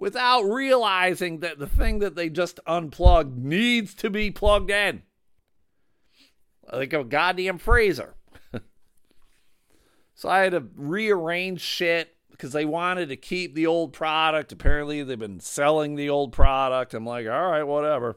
without 0.00 0.42
realizing 0.44 1.40
that 1.40 1.58
the 1.58 1.66
thing 1.66 1.98
that 1.98 2.16
they 2.16 2.30
just 2.30 2.58
unplugged 2.66 3.36
needs 3.38 3.94
to 3.94 4.08
be 4.08 4.30
plugged 4.30 4.70
in. 4.70 5.02
Like 6.72 6.94
a 6.94 7.04
goddamn 7.04 7.58
freezer. 7.58 8.14
so 10.14 10.28
I 10.28 10.38
had 10.38 10.52
to 10.52 10.64
rearrange 10.74 11.60
shit 11.60 12.16
because 12.30 12.52
they 12.52 12.64
wanted 12.64 13.10
to 13.10 13.16
keep 13.16 13.54
the 13.54 13.66
old 13.66 13.92
product. 13.92 14.52
Apparently, 14.52 15.02
they've 15.02 15.18
been 15.18 15.40
selling 15.40 15.96
the 15.96 16.08
old 16.08 16.32
product. 16.32 16.94
I'm 16.94 17.04
like, 17.04 17.26
all 17.26 17.50
right, 17.50 17.64
whatever. 17.64 18.16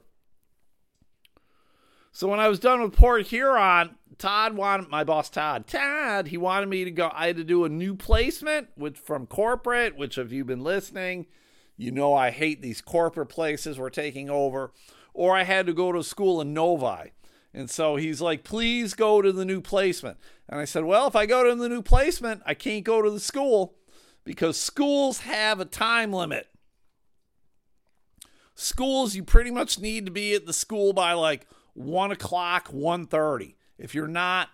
So 2.13 2.29
when 2.29 2.39
I 2.39 2.47
was 2.47 2.59
done 2.59 2.81
with 2.81 2.95
Port 2.95 3.27
Huron, 3.27 3.95
Todd 4.19 4.55
wanted 4.55 4.87
my 4.87 5.03
boss 5.03 5.29
Todd. 5.29 5.67
Todd, 5.67 6.27
he 6.27 6.37
wanted 6.37 6.69
me 6.69 6.85
to 6.85 6.91
go. 6.91 7.11
I 7.13 7.27
had 7.27 7.37
to 7.37 7.43
do 7.43 7.65
a 7.65 7.69
new 7.69 7.95
placement 7.95 8.69
with 8.77 8.95
from 8.95 9.25
corporate. 9.25 9.97
Which, 9.97 10.17
if 10.17 10.31
you've 10.31 10.47
been 10.47 10.63
listening, 10.63 11.25
you 11.77 11.91
know 11.91 12.13
I 12.13 12.31
hate 12.31 12.61
these 12.61 12.81
corporate 12.81 13.29
places 13.29 13.77
we're 13.77 13.89
taking 13.89 14.29
over. 14.29 14.71
Or 15.13 15.35
I 15.35 15.43
had 15.43 15.67
to 15.67 15.73
go 15.73 15.91
to 15.91 16.03
school 16.03 16.41
in 16.41 16.53
Novi. 16.53 17.11
And 17.53 17.69
so 17.69 17.97
he's 17.97 18.19
like, 18.19 18.43
please 18.43 18.95
go 18.95 19.21
to 19.21 19.31
the 19.31 19.45
new 19.45 19.61
placement. 19.61 20.17
And 20.49 20.59
I 20.59 20.65
said, 20.65 20.85
well, 20.85 21.07
if 21.07 21.15
I 21.15 21.25
go 21.25 21.47
to 21.47 21.55
the 21.55 21.69
new 21.69 21.83
placement, 21.83 22.41
I 22.45 22.55
can't 22.55 22.83
go 22.83 23.01
to 23.01 23.11
the 23.11 23.19
school 23.19 23.75
because 24.23 24.57
schools 24.59 25.19
have 25.19 25.59
a 25.59 25.65
time 25.65 26.11
limit. 26.11 26.47
Schools, 28.55 29.15
you 29.15 29.23
pretty 29.23 29.51
much 29.51 29.79
need 29.79 30.05
to 30.05 30.11
be 30.11 30.33
at 30.33 30.45
the 30.45 30.53
school 30.53 30.93
by 30.93 31.13
like 31.13 31.47
one 31.73 32.11
o'clock, 32.11 32.69
1.30. 32.69 33.55
If 33.77 33.93
you're 33.93 34.07
not, 34.07 34.49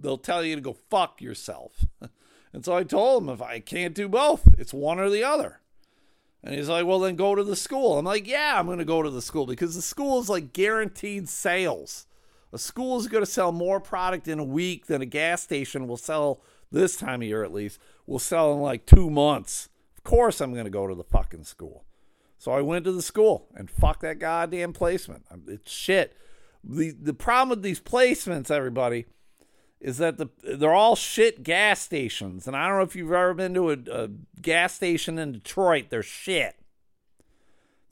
they'll 0.00 0.18
tell 0.18 0.44
you 0.44 0.54
to 0.56 0.60
go 0.60 0.76
fuck 0.90 1.20
yourself. 1.20 1.84
and 2.52 2.64
so 2.64 2.76
I 2.76 2.84
told 2.84 3.22
him 3.22 3.28
if 3.28 3.42
I 3.42 3.60
can't 3.60 3.94
do 3.94 4.08
both, 4.08 4.48
it's 4.58 4.74
one 4.74 4.98
or 4.98 5.10
the 5.10 5.24
other. 5.24 5.60
And 6.44 6.54
he's 6.54 6.68
like, 6.68 6.84
well, 6.84 7.00
then 7.00 7.16
go 7.16 7.34
to 7.34 7.42
the 7.42 7.56
school. 7.56 7.98
I'm 7.98 8.04
like, 8.04 8.28
yeah, 8.28 8.58
I'm 8.58 8.66
going 8.66 8.78
to 8.78 8.84
go 8.84 9.02
to 9.02 9.08
the 9.08 9.22
school 9.22 9.46
because 9.46 9.74
the 9.74 9.82
school 9.82 10.20
is 10.20 10.28
like 10.28 10.52
guaranteed 10.52 11.28
sales. 11.28 12.06
A 12.52 12.58
school 12.58 12.98
is 12.98 13.08
going 13.08 13.24
to 13.24 13.30
sell 13.30 13.50
more 13.50 13.80
product 13.80 14.28
in 14.28 14.38
a 14.38 14.44
week 14.44 14.86
than 14.86 15.00
a 15.00 15.06
gas 15.06 15.42
station 15.42 15.88
will 15.88 15.96
sell 15.96 16.42
this 16.70 16.96
time 16.96 17.22
of 17.22 17.28
year 17.28 17.42
at 17.42 17.52
least, 17.52 17.78
will 18.06 18.18
sell 18.18 18.52
in 18.52 18.60
like 18.60 18.84
two 18.84 19.08
months. 19.08 19.70
Of 19.96 20.04
course, 20.04 20.42
I'm 20.42 20.52
going 20.52 20.64
to 20.66 20.70
go 20.70 20.86
to 20.86 20.94
the 20.94 21.02
fucking 21.02 21.44
school. 21.44 21.84
So 22.36 22.52
I 22.52 22.60
went 22.60 22.84
to 22.84 22.92
the 22.92 23.00
school 23.00 23.48
and 23.56 23.70
fuck 23.70 24.00
that 24.00 24.18
goddamn 24.18 24.74
placement. 24.74 25.24
It's 25.48 25.72
shit. 25.72 26.14
The 26.62 26.90
the 26.90 27.14
problem 27.14 27.50
with 27.50 27.62
these 27.62 27.80
placements, 27.80 28.50
everybody, 28.50 29.06
is 29.80 29.98
that 29.98 30.16
the 30.18 30.28
they're 30.42 30.72
all 30.72 30.96
shit 30.96 31.42
gas 31.42 31.80
stations. 31.80 32.46
And 32.46 32.56
I 32.56 32.66
don't 32.66 32.78
know 32.78 32.84
if 32.84 32.96
you've 32.96 33.12
ever 33.12 33.34
been 33.34 33.54
to 33.54 33.70
a, 33.70 33.76
a 33.90 34.08
gas 34.40 34.74
station 34.74 35.18
in 35.18 35.32
Detroit. 35.32 35.86
They're 35.90 36.02
shit. 36.02 36.56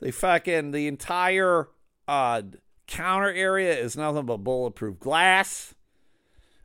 They 0.01 0.11
fucking 0.11 0.73
the 0.73 0.89
entire 0.89 1.69
uh, 2.09 2.43
counter 2.87 3.33
area 3.33 3.79
is 3.79 3.97
nothing 3.97 4.27
but 4.27 4.39
bulletproof 4.39 4.99
glass. 4.99 5.75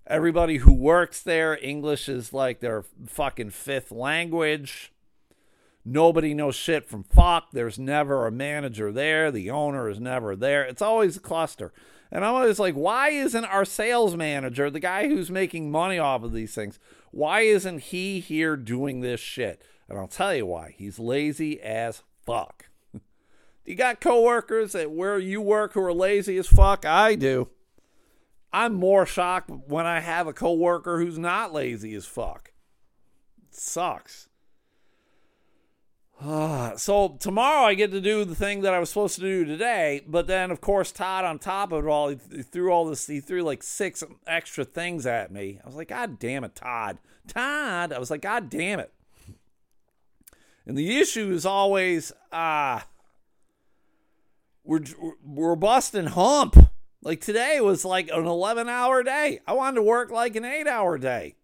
Everybody 0.08 0.58
who 0.58 0.74
works 0.74 1.22
there, 1.22 1.60
English 1.62 2.08
is 2.08 2.32
like 2.32 2.62
their 2.62 2.86
fucking 3.06 3.50
fifth 3.50 3.92
language. 3.92 4.94
Nobody 5.84 6.34
knows 6.34 6.56
shit 6.56 6.90
from 6.90 7.04
fuck. 7.04 7.52
There's 7.52 7.78
never 7.78 8.26
a 8.26 8.32
manager 8.32 8.92
there. 8.92 9.32
The 9.32 9.50
owner 9.50 9.90
is 9.90 10.00
never 10.00 10.36
there. 10.36 10.64
It's 10.64 10.82
always 10.82 11.18
a 11.18 11.22
cluster. 11.22 11.74
And 12.12 12.24
I'm 12.24 12.36
always 12.36 12.60
like, 12.60 12.76
why 12.76 13.10
isn't 13.10 13.46
our 13.46 13.66
sales 13.66 14.16
manager, 14.16 14.70
the 14.70 14.80
guy 14.80 15.08
who's 15.08 15.30
making 15.30 15.72
money 15.72 16.00
off 16.00 16.24
of 16.24 16.34
these 16.34 16.54
things, 16.54 16.80
why 17.12 17.42
isn't 17.42 17.80
he 17.80 18.20
here 18.20 18.56
doing 18.56 19.02
this 19.02 19.20
shit? 19.20 19.62
And 19.90 19.98
I'll 19.98 20.08
tell 20.08 20.34
you 20.34 20.46
why. 20.46 20.76
He's 20.78 21.00
lazy 21.00 21.62
as 21.62 22.04
fuck. 22.26 22.70
you 23.66 23.76
got 23.76 24.02
coworkers 24.02 24.76
at 24.76 24.92
where 24.92 25.20
you 25.20 25.42
work 25.42 25.74
who 25.74 25.82
are 25.82 25.94
lazy 25.94 26.38
as 26.38 26.48
fuck? 26.48 26.86
I 26.86 27.16
do. 27.16 27.50
I'm 28.54 28.74
more 28.74 29.06
shocked 29.06 29.50
when 29.50 29.86
I 29.86 30.00
have 30.00 30.28
a 30.28 30.34
coworker 30.34 31.00
who's 31.00 31.20
not 31.20 31.54
lazy 31.54 31.94
as 31.96 32.06
fuck. 32.06 32.54
It 33.50 33.56
sucks. 33.56 34.30
Uh, 36.20 36.76
so 36.76 37.16
tomorrow 37.20 37.66
I 37.66 37.76
get 37.76 37.92
to 37.92 38.02
do 38.02 38.26
the 38.26 38.34
thing 38.34 38.62
that 38.62 38.74
I 38.74 38.80
was 38.80 38.90
supposed 38.90 39.16
to 39.16 39.22
do 39.22 39.46
today, 39.46 40.02
but 40.08 40.26
then 40.26 40.50
of 40.50 40.62
course 40.62 40.92
Todd 40.92 41.26
on 41.26 41.38
top 41.38 41.72
of 41.72 41.86
it 41.86 41.88
all, 41.88 42.10
he, 42.10 42.16
threw 42.16 42.72
all 42.72 42.86
this, 42.86 43.06
he 43.06 43.20
threw 43.20 43.44
like 43.44 43.62
six 43.62 44.04
extra 44.26 44.66
things 44.66 45.06
at 45.06 45.32
me. 45.32 45.60
I 45.64 45.68
was 45.68 45.76
like, 45.76 45.90
God 45.90 46.18
damn 46.18 46.44
it, 46.44 46.56
Todd, 46.56 46.98
Todd. 47.28 47.94
I 47.94 48.00
was 48.00 48.10
like, 48.10 48.22
God 48.22 48.50
damn 48.50 48.80
it. 48.80 48.92
And 50.66 50.76
the 50.76 50.98
issue 50.98 51.32
is 51.32 51.46
always, 51.46 52.12
uh, 52.32 52.82
we're 54.68 54.84
we're 55.24 55.56
busting 55.56 56.08
hump. 56.08 56.58
Like 57.02 57.22
today 57.22 57.62
was 57.62 57.86
like 57.86 58.10
an 58.10 58.26
11 58.26 58.68
hour 58.68 59.02
day. 59.02 59.40
I 59.48 59.54
wanted 59.54 59.76
to 59.76 59.82
work 59.84 60.12
like 60.12 60.36
an 60.36 60.44
eight 60.44 60.68
hour 60.68 60.98
day. 60.98 61.37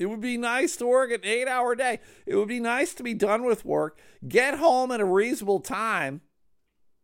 It 0.00 0.08
would 0.08 0.22
be 0.22 0.38
nice 0.38 0.76
to 0.76 0.86
work 0.86 1.12
an 1.12 1.20
eight 1.24 1.46
hour 1.46 1.74
day. 1.74 2.00
It 2.24 2.34
would 2.34 2.48
be 2.48 2.58
nice 2.58 2.94
to 2.94 3.02
be 3.02 3.12
done 3.12 3.44
with 3.44 3.66
work, 3.66 3.98
get 4.26 4.56
home 4.56 4.90
at 4.90 5.00
a 5.00 5.04
reasonable 5.04 5.60
time, 5.60 6.22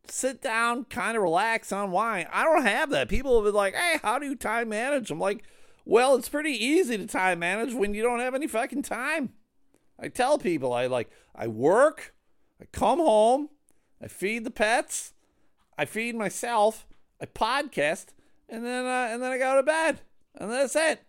sit 0.08 0.40
down, 0.40 0.84
kind 0.84 1.14
of 1.14 1.22
relax, 1.22 1.70
unwind. 1.70 2.28
I 2.32 2.42
don't 2.42 2.64
have 2.64 2.88
that. 2.90 3.10
People 3.10 3.36
have 3.36 3.44
been 3.44 3.54
like, 3.54 3.74
hey, 3.74 4.00
how 4.02 4.18
do 4.18 4.24
you 4.24 4.34
time 4.34 4.70
manage? 4.70 5.10
I'm 5.10 5.20
like, 5.20 5.44
well, 5.84 6.16
it's 6.16 6.30
pretty 6.30 6.52
easy 6.52 6.96
to 6.96 7.06
time 7.06 7.40
manage 7.40 7.74
when 7.74 7.92
you 7.92 8.02
don't 8.02 8.20
have 8.20 8.34
any 8.34 8.46
fucking 8.46 8.82
time. 8.82 9.34
I 10.00 10.08
tell 10.08 10.38
people, 10.38 10.72
I 10.72 10.86
like, 10.86 11.10
I 11.34 11.48
work, 11.48 12.14
I 12.62 12.64
come 12.72 12.98
home, 12.98 13.50
I 14.02 14.08
feed 14.08 14.44
the 14.44 14.50
pets, 14.50 15.12
I 15.76 15.84
feed 15.84 16.14
myself, 16.14 16.86
I 17.20 17.26
podcast, 17.26 18.06
and 18.48 18.64
then 18.64 18.86
uh, 18.86 19.08
and 19.10 19.22
then 19.22 19.32
I 19.32 19.38
go 19.38 19.56
to 19.56 19.62
bed, 19.62 20.00
and 20.34 20.50
that's 20.50 20.76
it. 20.76 21.05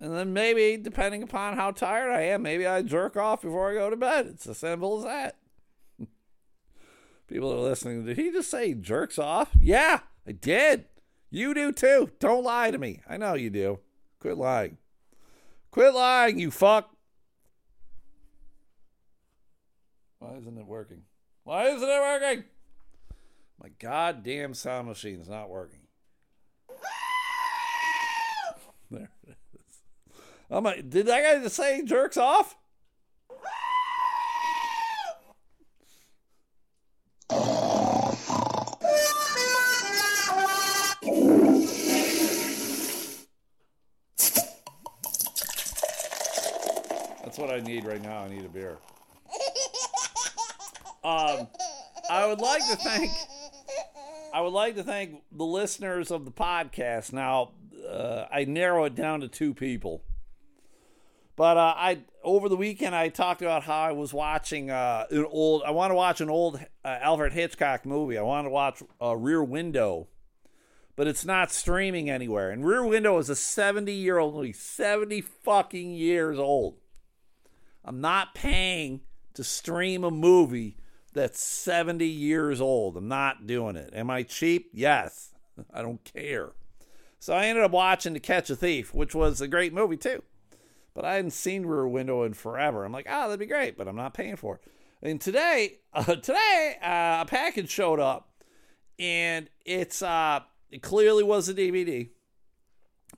And 0.00 0.14
then 0.14 0.32
maybe, 0.32 0.78
depending 0.82 1.22
upon 1.22 1.56
how 1.56 1.72
tired 1.72 2.10
I 2.10 2.22
am, 2.22 2.42
maybe 2.42 2.66
I 2.66 2.80
jerk 2.82 3.16
off 3.16 3.42
before 3.42 3.70
I 3.70 3.74
go 3.74 3.90
to 3.90 3.96
bed. 3.96 4.26
It's 4.26 4.46
as 4.46 4.58
simple 4.58 4.98
as 4.98 5.04
that. 5.04 5.36
People 7.28 7.52
are 7.52 7.58
listening. 7.58 8.06
Did 8.06 8.16
he 8.16 8.30
just 8.30 8.50
say 8.50 8.72
jerks 8.72 9.18
off? 9.18 9.50
Yeah, 9.60 10.00
I 10.26 10.32
did. 10.32 10.86
You 11.30 11.52
do 11.52 11.70
too. 11.70 12.10
Don't 12.18 12.44
lie 12.44 12.70
to 12.70 12.78
me. 12.78 13.02
I 13.08 13.18
know 13.18 13.34
you 13.34 13.50
do. 13.50 13.78
Quit 14.20 14.38
lying. 14.38 14.78
Quit 15.70 15.94
lying, 15.94 16.38
you 16.38 16.50
fuck. 16.50 16.90
Why 20.18 20.34
isn't 20.36 20.58
it 20.58 20.66
working? 20.66 21.02
Why 21.44 21.68
isn't 21.68 21.88
it 21.88 22.00
working? 22.00 22.44
My 23.62 23.68
goddamn 23.78 24.54
sound 24.54 24.88
machine 24.88 25.20
is 25.20 25.28
not 25.28 25.50
working. 25.50 25.80
There 28.90 29.10
it 29.26 29.36
is. 29.54 30.16
I'm 30.50 30.64
like, 30.64 30.90
did 30.90 31.06
that 31.06 31.22
guy 31.22 31.42
just 31.42 31.56
say 31.56 31.82
jerks 31.84 32.16
off? 32.16 32.56
That's 47.22 47.38
what 47.38 47.50
I 47.50 47.60
need 47.60 47.84
right 47.84 48.02
now. 48.02 48.24
I 48.24 48.28
need 48.28 48.44
a 48.44 48.48
beer. 48.48 48.76
Um, 51.04 51.46
I 52.10 52.26
would 52.26 52.40
like 52.40 52.62
to 52.68 52.76
thank 52.76 53.10
I 54.34 54.40
would 54.40 54.52
like 54.52 54.74
to 54.76 54.82
thank 54.82 55.22
the 55.32 55.44
listeners 55.44 56.10
of 56.10 56.24
the 56.24 56.30
podcast. 56.30 57.12
Now, 57.12 57.52
uh, 57.88 58.26
I 58.30 58.44
narrow 58.44 58.84
it 58.84 58.94
down 58.94 59.20
to 59.20 59.28
two 59.28 59.54
people. 59.54 60.02
But 61.40 61.56
uh, 61.56 61.72
I 61.74 62.00
over 62.22 62.50
the 62.50 62.56
weekend 62.56 62.94
I 62.94 63.08
talked 63.08 63.40
about 63.40 63.62
how 63.62 63.80
I 63.80 63.92
was 63.92 64.12
watching 64.12 64.70
uh, 64.70 65.06
an 65.10 65.24
old. 65.24 65.62
I 65.64 65.70
want 65.70 65.90
to 65.90 65.94
watch 65.94 66.20
an 66.20 66.28
old 66.28 66.56
uh, 66.84 66.98
Alfred 67.00 67.32
Hitchcock 67.32 67.86
movie. 67.86 68.18
I 68.18 68.22
want 68.22 68.44
to 68.44 68.50
watch 68.50 68.82
uh, 69.00 69.16
Rear 69.16 69.42
Window, 69.42 70.08
but 70.96 71.06
it's 71.06 71.24
not 71.24 71.50
streaming 71.50 72.10
anywhere. 72.10 72.50
And 72.50 72.62
Rear 72.62 72.84
Window 72.84 73.16
is 73.16 73.30
a 73.30 73.34
seventy-year-old 73.34 74.34
movie, 74.34 74.52
seventy 74.52 75.22
fucking 75.22 75.94
years 75.94 76.38
old. 76.38 76.76
I'm 77.86 78.02
not 78.02 78.34
paying 78.34 79.00
to 79.32 79.42
stream 79.42 80.04
a 80.04 80.10
movie 80.10 80.76
that's 81.14 81.42
70 81.42 82.04
years 82.04 82.60
old. 82.60 82.98
I'm 82.98 83.08
not 83.08 83.46
doing 83.46 83.76
it. 83.76 83.94
Am 83.94 84.10
I 84.10 84.24
cheap? 84.24 84.68
Yes. 84.74 85.32
I 85.72 85.80
don't 85.80 86.04
care. 86.04 86.50
So 87.18 87.32
I 87.32 87.46
ended 87.46 87.64
up 87.64 87.70
watching 87.70 88.12
To 88.12 88.20
Catch 88.20 88.50
a 88.50 88.56
Thief, 88.56 88.92
which 88.92 89.14
was 89.14 89.40
a 89.40 89.48
great 89.48 89.72
movie 89.72 89.96
too. 89.96 90.22
But 90.94 91.04
I 91.04 91.14
hadn't 91.14 91.32
seen 91.32 91.66
Rear 91.66 91.86
Window 91.86 92.24
in 92.24 92.34
forever. 92.34 92.84
I'm 92.84 92.92
like, 92.92 93.06
oh, 93.08 93.22
that'd 93.22 93.38
be 93.38 93.46
great, 93.46 93.78
but 93.78 93.88
I'm 93.88 93.96
not 93.96 94.14
paying 94.14 94.36
for 94.36 94.56
it. 94.56 94.62
And 95.02 95.20
today, 95.20 95.78
uh, 95.92 96.16
today, 96.16 96.76
uh, 96.82 97.22
a 97.22 97.26
package 97.26 97.70
showed 97.70 98.00
up, 98.00 98.30
and 98.98 99.48
it's 99.64 100.02
uh, 100.02 100.40
it 100.70 100.82
clearly 100.82 101.22
was 101.22 101.48
a 101.48 101.54
DVD. 101.54 102.10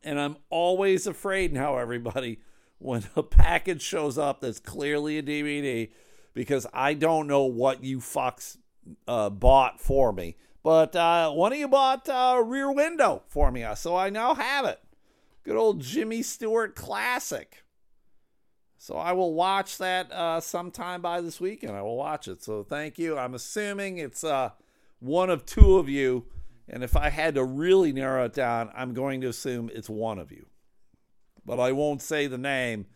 And 0.02 0.18
I'm 0.18 0.36
always 0.50 1.06
afraid 1.06 1.52
now, 1.52 1.78
everybody, 1.78 2.40
when 2.78 3.04
a 3.16 3.22
package 3.22 3.82
shows 3.82 4.18
up 4.18 4.40
that's 4.40 4.58
clearly 4.58 5.18
a 5.18 5.22
DVD 5.22 5.90
because 6.34 6.66
I 6.72 6.94
don't 6.94 7.26
know 7.26 7.44
what 7.44 7.84
you 7.84 7.98
fucks 7.98 8.56
uh, 9.06 9.30
bought 9.30 9.80
for 9.80 10.12
me. 10.12 10.36
But 10.62 10.94
uh, 10.94 11.30
one 11.32 11.52
of 11.52 11.58
you 11.58 11.68
bought 11.68 12.08
uh, 12.08 12.42
Rear 12.44 12.70
Window 12.72 13.22
for 13.26 13.50
me, 13.50 13.64
uh, 13.64 13.74
so 13.74 13.96
I 13.96 14.10
now 14.10 14.34
have 14.34 14.64
it. 14.64 14.80
Good 15.42 15.56
old 15.56 15.80
Jimmy 15.80 16.22
Stewart 16.22 16.76
classic. 16.76 17.61
So 18.82 18.96
I 18.96 19.12
will 19.12 19.32
watch 19.32 19.78
that 19.78 20.10
uh, 20.10 20.40
sometime 20.40 21.02
by 21.02 21.20
this 21.20 21.40
weekend. 21.40 21.76
I 21.76 21.82
will 21.82 21.96
watch 21.96 22.26
it. 22.26 22.42
So 22.42 22.64
thank 22.64 22.98
you. 22.98 23.16
I'm 23.16 23.32
assuming 23.32 23.98
it's 23.98 24.24
uh, 24.24 24.50
one 24.98 25.30
of 25.30 25.46
two 25.46 25.76
of 25.76 25.88
you. 25.88 26.24
And 26.68 26.82
if 26.82 26.96
I 26.96 27.08
had 27.08 27.36
to 27.36 27.44
really 27.44 27.92
narrow 27.92 28.24
it 28.24 28.32
down, 28.32 28.72
I'm 28.74 28.92
going 28.92 29.20
to 29.20 29.28
assume 29.28 29.70
it's 29.72 29.88
one 29.88 30.18
of 30.18 30.32
you. 30.32 30.46
But 31.46 31.60
I 31.60 31.70
won't 31.70 32.02
say 32.02 32.26
the 32.26 32.38
name 32.38 32.86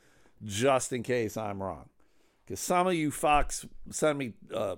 just 0.43 0.93
in 0.93 1.05
case 1.05 1.37
I'm 1.37 1.63
wrong. 1.63 1.89
Because 2.45 2.59
some 2.59 2.89
of 2.89 2.95
you 2.95 3.13
fucks 3.13 3.65
send 3.89 4.19
me 4.19 4.33
uh, 4.53 4.75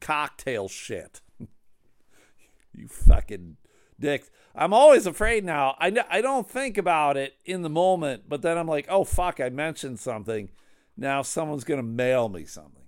cocktail 0.00 0.68
shit. 0.68 1.22
you 2.72 2.86
fucking 2.86 3.56
dicks. 3.98 4.30
I'm 4.54 4.74
always 4.74 5.06
afraid 5.06 5.44
now. 5.44 5.76
I, 5.80 5.96
I 6.10 6.20
don't 6.20 6.48
think 6.48 6.76
about 6.76 7.16
it 7.16 7.36
in 7.44 7.62
the 7.62 7.70
moment, 7.70 8.24
but 8.28 8.42
then 8.42 8.58
I'm 8.58 8.66
like, 8.68 8.86
oh, 8.88 9.04
fuck, 9.04 9.40
I 9.40 9.48
mentioned 9.48 9.98
something. 9.98 10.50
Now 10.96 11.22
someone's 11.22 11.64
going 11.64 11.80
to 11.80 11.86
mail 11.86 12.28
me 12.28 12.44
something. 12.44 12.82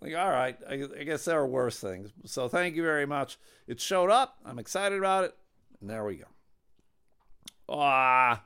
Like, 0.00 0.16
all 0.16 0.30
right, 0.30 0.58
I, 0.68 0.84
I 0.98 1.04
guess 1.04 1.24
there 1.24 1.38
are 1.38 1.46
worse 1.46 1.78
things. 1.78 2.10
So 2.24 2.48
thank 2.48 2.74
you 2.74 2.82
very 2.82 3.06
much. 3.06 3.38
It 3.68 3.80
showed 3.80 4.10
up. 4.10 4.36
I'm 4.44 4.58
excited 4.58 4.98
about 4.98 5.24
it. 5.24 5.36
And 5.80 5.88
there 5.88 6.04
we 6.04 6.16
go. 6.16 6.24
Ah. 7.68 8.42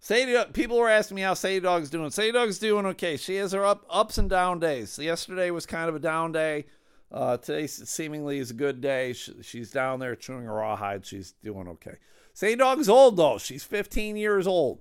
Sadie, 0.00 0.38
people 0.52 0.76
were 0.76 0.90
asking 0.90 1.14
me 1.14 1.22
how 1.22 1.32
Sadie 1.32 1.60
Dog's 1.60 1.88
doing. 1.88 2.10
Sadie 2.10 2.32
Dog's 2.32 2.58
doing 2.58 2.84
okay. 2.84 3.16
She 3.16 3.36
has 3.36 3.52
her 3.52 3.64
up 3.64 3.86
ups 3.88 4.18
and 4.18 4.28
down 4.28 4.60
days. 4.60 4.98
Yesterday 4.98 5.50
was 5.50 5.64
kind 5.64 5.88
of 5.88 5.94
a 5.94 5.98
down 5.98 6.30
day. 6.30 6.66
Uh, 7.14 7.36
today 7.36 7.68
seemingly 7.68 8.38
is 8.38 8.50
a 8.50 8.54
good 8.54 8.80
day. 8.80 9.12
She, 9.12 9.32
she's 9.42 9.70
down 9.70 10.00
there 10.00 10.16
chewing 10.16 10.46
rawhide. 10.46 11.06
She's 11.06 11.30
doing 11.44 11.68
okay. 11.68 11.98
Sadie 12.32 12.56
Dog's 12.56 12.88
old 12.88 13.16
though. 13.16 13.38
She's 13.38 13.62
15 13.62 14.16
years 14.16 14.48
old, 14.48 14.80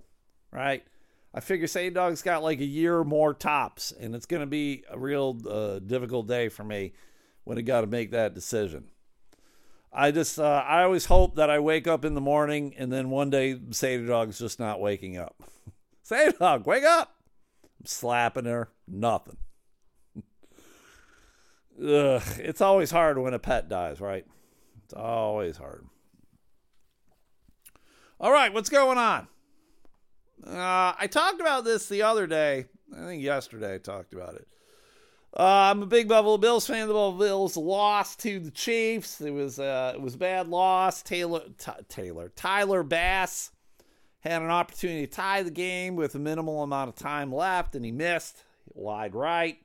right? 0.52 0.84
I 1.32 1.42
figure 1.42 1.68
Sadie 1.68 1.92
Dog's 1.92 2.24
got 2.24 2.42
like 2.42 2.60
a 2.60 2.66
year 2.66 3.04
more 3.04 3.36
tops, 3.36 3.92
and 3.92 4.16
it's 4.16 4.26
going 4.26 4.42
to 4.42 4.48
be 4.48 4.84
a 4.90 4.98
real 4.98 5.40
uh, 5.48 5.78
difficult 5.78 6.28
day 6.28 6.50
for 6.50 6.64
me 6.64 6.94
when 7.44 7.60
I 7.60 7.62
got 7.62 7.82
to 7.82 7.88
make 7.88 8.10
that 8.12 8.34
decision. 8.34 8.86
I 9.92 10.10
just 10.10 10.40
uh, 10.40 10.64
I 10.68 10.82
always 10.82 11.06
hope 11.06 11.36
that 11.36 11.52
I 11.52 11.60
wake 11.60 11.86
up 11.86 12.04
in 12.04 12.16
the 12.16 12.22
morning 12.22 12.74
and 12.80 12.92
then 12.92 13.12
one 13.12 13.30
day 13.30 13.60
Sadie 13.70 14.08
Dog's 14.08 14.40
just 14.40 14.60
not 14.60 14.82
waking 14.82 15.18
up. 15.18 15.36
Sadie 16.02 16.36
Dog, 16.40 16.66
wake 16.66 16.84
up! 16.84 17.14
I'm 17.80 17.86
slapping 17.86 18.46
her, 18.46 18.70
nothing. 18.88 19.38
Ugh, 21.80 22.22
it's 22.38 22.62
always 22.62 22.92
hard 22.92 23.18
when 23.18 23.34
a 23.34 23.40
pet 23.40 23.68
dies, 23.68 24.00
right? 24.00 24.26
It's 24.84 24.94
always 24.94 25.58
hard. 25.58 25.86
All 28.20 28.32
right, 28.32 28.54
what's 28.54 28.70
going 28.70 28.98
on? 28.98 29.28
Uh, 30.46 30.94
I 30.98 31.08
talked 31.10 31.42
about 31.42 31.64
this 31.64 31.88
the 31.88 32.04
other 32.04 32.28
day. 32.28 32.66
I 32.96 33.06
think 33.06 33.24
yesterday 33.24 33.76
I 33.76 33.78
talked 33.80 34.14
about 34.14 34.36
it. 34.36 34.48
Uh, 35.36 35.72
I'm 35.72 35.82
a 35.82 35.88
big 35.88 36.08
Buffalo 36.08 36.38
Bills 36.38 36.68
fan. 36.68 36.88
The 36.88 36.94
Buffalo 36.94 37.18
Bills 37.18 37.58
lost 37.58 38.20
to 38.20 38.40
the 38.40 38.52
Chiefs. 38.52 39.20
It 39.20 39.32
was 39.32 39.58
uh, 39.58 39.94
it 39.96 40.02
was 40.02 40.14
a 40.14 40.20
bad 40.20 40.48
loss. 40.48 41.02
Taylor 41.02 41.42
T- 41.58 41.72
Taylor 41.90 42.32
Tyler 42.36 42.84
Bass 42.84 43.52
had 44.20 44.44
an 44.44 44.52
opportunity 44.52 45.08
to 45.08 45.12
tie 45.12 45.42
the 45.42 45.52
game 45.52 45.96
with 45.96 46.14
a 46.14 46.20
minimal 46.20 46.62
amount 46.62 46.90
of 46.90 46.96
time 46.96 47.34
left, 47.34 47.76
and 47.76 47.84
he 47.84 47.92
missed 47.92 48.44
wide 48.74 49.16
right. 49.16 49.58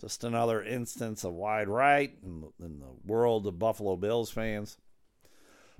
Just 0.00 0.24
another 0.24 0.62
instance 0.62 1.24
of 1.24 1.34
wide 1.34 1.68
right 1.68 2.16
in, 2.22 2.44
in 2.58 2.80
the 2.80 2.92
world 3.04 3.46
of 3.46 3.58
Buffalo 3.58 3.96
Bills 3.96 4.30
fans. 4.30 4.78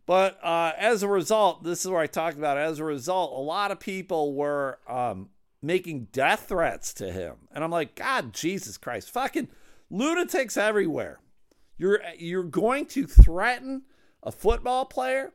But 0.07 0.39
uh, 0.45 0.73
as 0.77 1.03
a 1.03 1.09
result, 1.09 1.63
this 1.63 1.85
is 1.85 1.91
where 1.91 2.01
I 2.01 2.07
talked 2.07 2.37
about. 2.37 2.59
As 2.59 2.79
a 2.79 2.85
result, 2.85 3.33
a 3.33 3.41
lot 3.41 3.71
of 3.71 3.81
people 3.81 4.35
were 4.35 4.79
um, 4.89 5.31
making 5.63 6.09
death 6.13 6.47
threats 6.49 6.93
to 6.95 7.13
him. 7.13 7.37
And 7.53 7.63
I'm 7.63 7.71
like, 7.71 7.95
God, 7.95 8.33
Jesus 8.33 8.77
Christ, 8.77 9.11
fucking 9.11 9.49
lunatics 9.91 10.57
everywhere. 10.57 11.21
You're 11.79 12.03
you're 12.19 12.43
going 12.43 12.87
to 12.87 13.07
threaten 13.07 13.83
a 14.23 14.31
football 14.31 14.85
player 14.85 15.33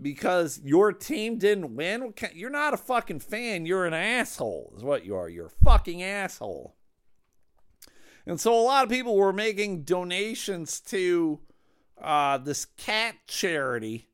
because 0.00 0.60
your 0.62 0.92
team 0.92 1.38
didn't 1.38 1.74
win. 1.74 2.12
You're 2.34 2.50
not 2.50 2.74
a 2.74 2.78
fucking 2.78 3.20
fan. 3.20 3.64
You're 3.64 3.86
an 3.86 3.94
asshole. 3.94 4.74
Is 4.76 4.84
what 4.84 5.06
you 5.06 5.16
are. 5.16 5.28
You're 5.28 5.46
a 5.46 5.64
fucking 5.64 6.02
asshole. 6.02 6.76
And 8.26 8.40
so 8.40 8.54
a 8.54 8.62
lot 8.62 8.84
of 8.84 8.90
people 8.90 9.16
were 9.16 9.32
making 9.32 9.82
donations 9.82 10.80
to 10.80 11.40
uh, 12.00 12.38
this 12.38 12.64
cat 12.64 13.16
charity 13.26 14.08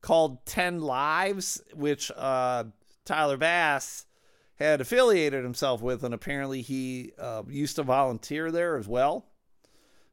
called 0.00 0.46
10 0.46 0.80
Lives, 0.80 1.60
which 1.74 2.12
uh, 2.16 2.64
Tyler 3.04 3.36
Bass 3.36 4.06
had 4.56 4.80
affiliated 4.80 5.42
himself 5.42 5.82
with, 5.82 6.04
and 6.04 6.14
apparently 6.14 6.62
he 6.62 7.12
uh, 7.18 7.42
used 7.48 7.74
to 7.76 7.82
volunteer 7.82 8.50
there 8.50 8.76
as 8.76 8.86
well. 8.86 9.26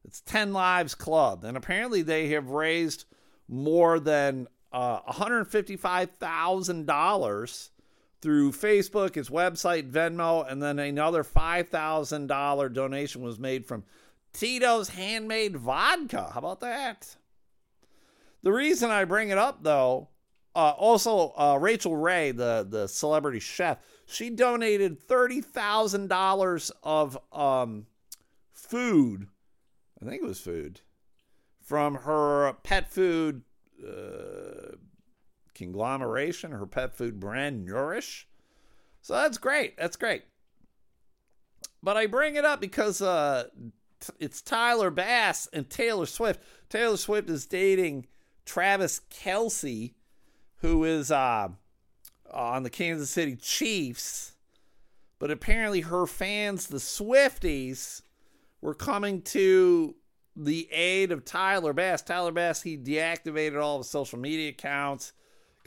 It's 0.05 0.21
10 0.21 0.53
Lives 0.53 0.95
Club, 0.95 1.43
and 1.43 1.57
apparently 1.57 2.01
they 2.01 2.29
have 2.29 2.49
raised 2.49 3.03
more 3.47 3.99
than 3.99 4.47
uh, 4.71 5.01
$155,000 5.01 7.69
through 8.21 8.51
Facebook, 8.51 9.15
his 9.15 9.29
website, 9.29 9.91
Venmo, 9.91 10.49
and 10.49 10.61
then 10.61 10.79
another 10.79 11.23
$5,000 11.23 12.73
donation 12.73 13.21
was 13.21 13.39
made 13.39 13.65
from 13.65 13.83
Tito's 14.33 14.89
Handmade 14.89 15.57
Vodka. 15.57 16.31
How 16.33 16.39
about 16.39 16.59
that? 16.61 17.15
The 18.43 18.51
reason 18.51 18.91
I 18.91 19.05
bring 19.05 19.29
it 19.29 19.37
up, 19.37 19.63
though, 19.63 20.09
uh, 20.55 20.71
also 20.71 21.33
uh, 21.37 21.57
Rachael 21.59 21.95
Ray, 21.95 22.31
the 22.31 22.65
the 22.67 22.87
celebrity 22.87 23.39
chef, 23.39 23.77
she 24.07 24.29
donated 24.29 24.99
thirty 24.99 25.41
thousand 25.41 26.07
dollars 26.07 26.71
of 26.81 27.17
um, 27.31 27.85
food. 28.53 29.27
I 30.01 30.05
think 30.05 30.23
it 30.23 30.27
was 30.27 30.39
food 30.39 30.81
from 31.61 31.95
her 31.95 32.53
pet 32.63 32.91
food 32.91 33.43
uh, 33.87 34.77
conglomeration, 35.57 36.51
her 36.51 36.65
pet 36.65 36.95
food 36.95 37.19
brand, 37.19 37.67
Nutrish. 37.67 38.25
So 39.01 39.13
that's 39.13 39.37
great. 39.37 39.77
That's 39.77 39.97
great. 39.97 40.23
But 41.81 41.97
I 41.97 42.07
bring 42.07 42.35
it 42.35 42.45
up 42.45 42.59
because 42.59 43.01
uh, 43.01 43.45
t- 43.99 44.13
it's 44.19 44.41
Tyler 44.41 44.89
Bass 44.89 45.47
and 45.53 45.69
Taylor 45.69 46.05
Swift. 46.05 46.41
Taylor 46.69 46.97
Swift 46.97 47.29
is 47.29 47.45
dating 47.45 48.07
Travis 48.45 49.01
Kelce, 49.09 49.93
who 50.57 50.83
is 50.83 51.11
uh, 51.11 51.49
on 52.31 52.63
the 52.63 52.69
Kansas 52.69 53.09
City 53.09 53.35
Chiefs. 53.35 54.33
But 55.19 55.31
apparently, 55.31 55.81
her 55.81 56.05
fans, 56.05 56.67
the 56.67 56.77
Swifties, 56.77 58.01
were 58.61 58.75
coming 58.75 59.21
to 59.23 59.95
the 60.35 60.71
aid 60.71 61.11
of 61.11 61.25
Tyler 61.25 61.73
Bass. 61.73 62.01
Tyler 62.01 62.31
Bass, 62.31 62.61
he 62.61 62.77
deactivated 62.77 63.61
all 63.61 63.77
of 63.77 63.81
his 63.81 63.89
social 63.89 64.19
media 64.19 64.49
accounts 64.49 65.13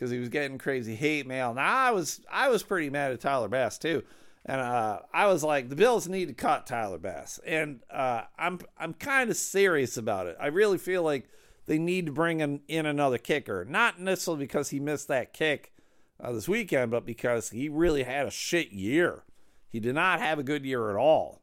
because 0.01 0.11
he 0.11 0.19
was 0.19 0.31
getting 0.31 0.57
crazy 0.57 0.95
hate 0.95 1.27
mail. 1.27 1.53
Now 1.53 1.77
I 1.77 1.91
was 1.91 2.23
I 2.33 2.49
was 2.49 2.63
pretty 2.63 2.89
mad 2.89 3.13
at 3.13 3.21
Tyler 3.21 3.49
Bass 3.49 3.77
too, 3.77 4.03
and 4.47 4.59
uh, 4.59 5.01
I 5.13 5.27
was 5.27 5.45
like, 5.45 5.69
the 5.69 5.77
Bills 5.77 6.09
need 6.09 6.29
to 6.29 6.35
cut 6.35 6.67
Tyler 6.67 6.97
Bass, 6.97 7.39
and 7.45 7.81
uh, 7.93 8.23
I'm 8.39 8.61
I'm 8.79 8.95
kind 8.95 9.29
of 9.29 9.37
serious 9.37 9.99
about 9.99 10.27
it. 10.27 10.39
I 10.41 10.47
really 10.47 10.79
feel 10.79 11.03
like 11.03 11.29
they 11.67 11.79
need 11.79 12.07
to 12.07 12.13
bring 12.13 12.41
in, 12.41 12.63
in 12.67 12.87
another 12.87 13.19
kicker, 13.19 13.67
not 13.67 14.01
necessarily 14.01 14.45
because 14.45 14.71
he 14.71 14.81
missed 14.81 15.09
that 15.09 15.35
kick 15.35 15.73
uh, 16.19 16.33
this 16.33 16.49
weekend, 16.49 16.91
but 16.91 17.05
because 17.05 17.51
he 17.51 17.69
really 17.69 18.03
had 18.03 18.27
a 18.27 18.31
shit 18.31 18.73
year. 18.73 19.25
He 19.69 19.81
did 19.81 19.95
not 19.95 20.19
have 20.19 20.39
a 20.39 20.43
good 20.43 20.65
year 20.65 20.91
at 20.91 20.97
all. 20.97 21.43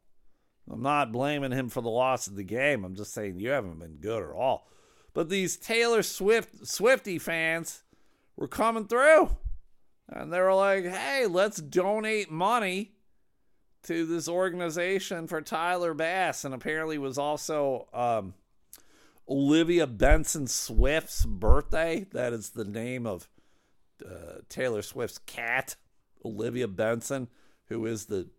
I'm 0.69 0.81
not 0.81 1.13
blaming 1.13 1.51
him 1.51 1.69
for 1.69 1.81
the 1.81 1.89
loss 1.89 2.27
of 2.27 2.35
the 2.35 2.43
game. 2.43 2.83
I'm 2.83 2.95
just 2.95 3.13
saying 3.13 3.39
you 3.39 3.51
haven't 3.51 3.79
been 3.79 3.97
good 4.01 4.21
at 4.21 4.35
all. 4.35 4.67
But 5.13 5.29
these 5.29 5.55
Taylor 5.55 6.03
Swift 6.03 6.67
Swifty 6.67 7.19
fans 7.19 7.83
were 8.37 8.47
coming 8.47 8.87
through. 8.87 9.35
And 10.07 10.31
they 10.31 10.39
were 10.39 10.53
like, 10.53 10.85
hey, 10.85 11.25
let's 11.25 11.57
donate 11.57 12.31
money 12.31 12.93
to 13.83 14.05
this 14.05 14.29
organization 14.29 15.27
for 15.27 15.41
Tyler 15.41 15.93
Bass. 15.93 16.45
And 16.45 16.53
apparently 16.53 16.97
was 16.97 17.17
also 17.17 17.89
um, 17.93 18.33
Olivia 19.27 19.85
Benson 19.85 20.47
Swift's 20.47 21.25
birthday. 21.25 22.05
That 22.13 22.31
is 22.31 22.51
the 22.51 22.63
name 22.63 23.05
of 23.05 23.27
uh, 24.05 24.39
Taylor 24.47 24.81
Swift's 24.81 25.17
cat, 25.17 25.75
Olivia 26.23 26.67
Benson, 26.67 27.27
who 27.65 27.85
is 27.85 28.05
the 28.05 28.29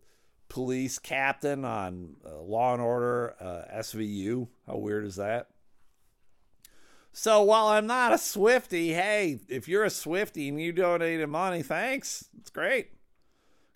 police 0.47 0.97
captain 0.97 1.63
on 1.65 2.15
uh, 2.25 2.39
Law 2.41 2.73
and 2.73 2.81
Order 2.81 3.35
uh, 3.39 3.77
SVU. 3.79 4.47
How 4.65 4.77
weird 4.77 5.05
is 5.05 5.17
that? 5.17 5.49
So 7.19 7.41
while 7.41 7.67
I'm 7.67 7.85
not 7.85 8.13
a 8.13 8.17
Swifty, 8.17 8.93
hey, 8.93 9.41
if 9.49 9.67
you're 9.67 9.83
a 9.83 9.89
Swifty 9.89 10.47
and 10.47 10.61
you 10.61 10.71
donated 10.71 11.27
money, 11.27 11.61
thanks. 11.61 12.29
It's 12.39 12.49
great. 12.49 12.91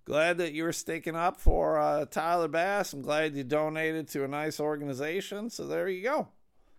Glad 0.06 0.38
that 0.38 0.54
you 0.54 0.64
were 0.64 0.72
sticking 0.72 1.18
up 1.18 1.42
for 1.42 1.78
uh, 1.78 2.06
Tyler 2.06 2.48
Bass. 2.48 2.94
I'm 2.94 3.02
glad 3.02 3.36
you 3.36 3.44
donated 3.44 4.08
to 4.12 4.24
a 4.24 4.30
nice 4.30 4.62
organization. 4.62 5.50
So 5.50 5.68
there 5.68 5.90
you 5.90 6.04
go. 6.04 6.30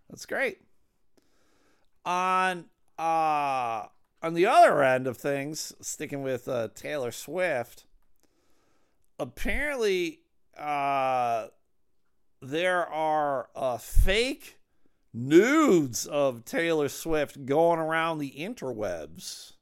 That's 0.09 0.25
great. 0.25 0.57
On 2.03 2.65
uh, 2.97 3.85
on 4.23 4.33
the 4.33 4.47
other 4.47 4.81
end 4.81 5.05
of 5.05 5.17
things, 5.17 5.71
sticking 5.81 6.23
with 6.23 6.47
uh, 6.47 6.69
Taylor 6.73 7.11
Swift, 7.11 7.85
apparently 9.19 10.21
uh, 10.57 11.49
there 12.41 12.87
are 12.87 13.49
uh, 13.55 13.77
fake 13.77 14.54
nudes 15.15 16.05
of 16.05 16.43
Taylor 16.43 16.89
Swift 16.89 17.45
going 17.45 17.79
around 17.79 18.19
the 18.19 18.33
interwebs. 18.37 19.53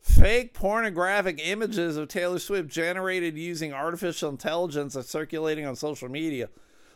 Fake 0.00 0.52
pornographic 0.52 1.40
images 1.42 1.96
of 1.96 2.08
Taylor 2.08 2.40
Swift 2.40 2.68
generated 2.68 3.38
using 3.38 3.72
artificial 3.72 4.28
intelligence 4.28 4.96
are 4.96 5.02
circulating 5.02 5.64
on 5.64 5.76
social 5.76 6.08
media, 6.08 6.48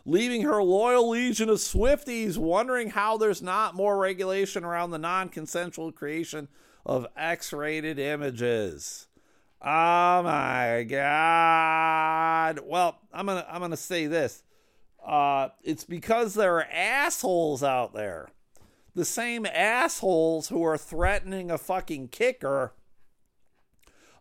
leaving 0.04 0.42
her 0.42 0.60
loyal 0.60 1.10
legion 1.10 1.48
of 1.48 1.58
Swifties 1.58 2.36
wondering 2.36 2.90
how 2.90 3.16
there's 3.16 3.40
not 3.40 3.76
more 3.76 3.96
regulation 3.96 4.64
around 4.64 4.90
the 4.90 4.98
non 4.98 5.28
consensual 5.28 5.92
creation 5.92 6.48
of 6.84 7.06
X 7.16 7.52
rated 7.52 8.00
images. 8.00 9.06
Oh 9.62 10.22
my 10.22 10.84
god. 10.88 12.58
Well, 12.64 12.98
I'm 13.12 13.26
going 13.26 13.42
to 13.42 13.52
I'm 13.52 13.60
going 13.60 13.70
to 13.70 13.76
say 13.76 14.06
this. 14.06 14.42
Uh 15.06 15.50
it's 15.62 15.84
because 15.84 16.34
there 16.34 16.56
are 16.56 16.68
assholes 16.70 17.62
out 17.62 17.94
there. 17.94 18.28
The 18.94 19.04
same 19.04 19.46
assholes 19.46 20.48
who 20.48 20.64
are 20.64 20.78
threatening 20.78 21.50
a 21.50 21.58
fucking 21.58 22.08
kicker 22.08 22.72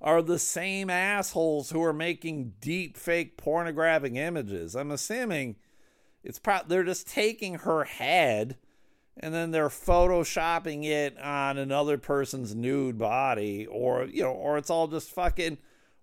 are 0.02 0.22
the 0.22 0.38
same 0.38 0.90
assholes 0.90 1.72
who 1.72 1.82
are 1.84 1.94
making 1.94 2.54
deep 2.60 2.98
fake 2.98 3.38
pornographic 3.38 4.14
images. 4.14 4.76
I'm 4.76 4.92
assuming 4.92 5.56
it's 6.24 6.40
pro- 6.40 6.64
they're 6.68 6.84
just 6.84 7.08
taking 7.08 7.56
her 7.60 7.86
head 7.86 8.58
and 9.18 9.34
then 9.34 9.52
they're 9.52 9.70
photoshopping 9.70 10.84
it 10.84 11.20
on 11.20 11.58
another 11.58 11.98
person's 11.98 12.54
nude 12.54 12.98
body 12.98 13.66
or 13.66 14.06
you 14.06 14.24
know 14.24 14.32
or 14.32 14.58
it's 14.58 14.70
all 14.70 14.88
just 14.88 15.12
fucking 15.12 15.58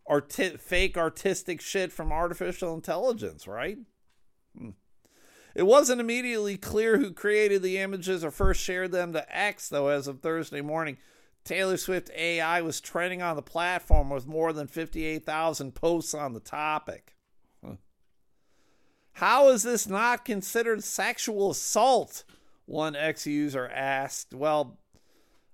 arti- 0.07 0.57
fake 0.57 0.97
artistic 0.97 1.61
shit 1.61 1.93
from 1.93 2.13
artificial 2.13 2.75
intelligence 2.75 3.47
right 3.47 3.79
hmm. 4.57 4.71
It 5.55 5.65
wasn't 5.65 6.01
immediately 6.01 6.57
clear 6.57 6.99
who 6.99 7.13
created 7.13 7.63
the 7.63 7.79
images 7.79 8.25
or 8.25 8.31
first 8.31 8.61
shared 8.61 8.93
them 8.93 9.13
to 9.13 9.37
x 9.37 9.69
though 9.69 9.89
as 9.89 10.07
of 10.07 10.21
thursday 10.21 10.61
morning 10.61 10.97
taylor 11.45 11.77
swift 11.77 12.11
ai 12.17 12.61
was 12.63 12.81
trending 12.81 13.23
on 13.23 13.37
the 13.37 13.43
platform 13.43 14.11
with 14.11 14.27
more 14.27 14.53
than 14.53 14.67
58000 14.67 15.75
posts 15.75 16.15
on 16.15 16.33
the 16.33 16.41
topic 16.41 17.15
huh. 17.65 17.75
how 19.15 19.49
is 19.49 19.63
this 19.63 19.87
not 19.87 20.25
considered 20.25 20.85
sexual 20.85 21.51
assault 21.51 22.25
one 22.67 22.97
ex 22.97 23.27
user 23.27 23.69
asked, 23.69 24.35
Well, 24.35 24.79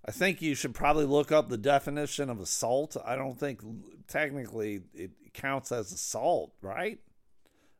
I 0.05 0.11
think 0.11 0.41
you 0.41 0.55
should 0.55 0.75
probably 0.75 1.05
look 1.05 1.33
up 1.33 1.49
the 1.49 1.59
definition 1.59 2.31
of 2.31 2.41
assault. 2.41 2.97
I 3.05 3.17
don't 3.17 3.39
think 3.39 3.61
technically 4.07 4.83
it 4.95 5.11
counts 5.35 5.73
as 5.73 5.93
assault, 5.93 6.53
right? 6.63 6.99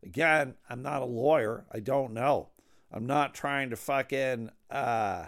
Again, 0.03 0.55
I'm 0.69 0.83
not 0.83 1.03
a 1.03 1.07
lawyer. 1.07 1.65
I 1.73 1.81
don't 1.81 2.13
know. 2.13 2.49
I'm 2.93 3.07
not 3.07 3.35
trying 3.35 3.71
to 3.71 3.77
fucking 3.77 4.51
uh, 4.71 5.27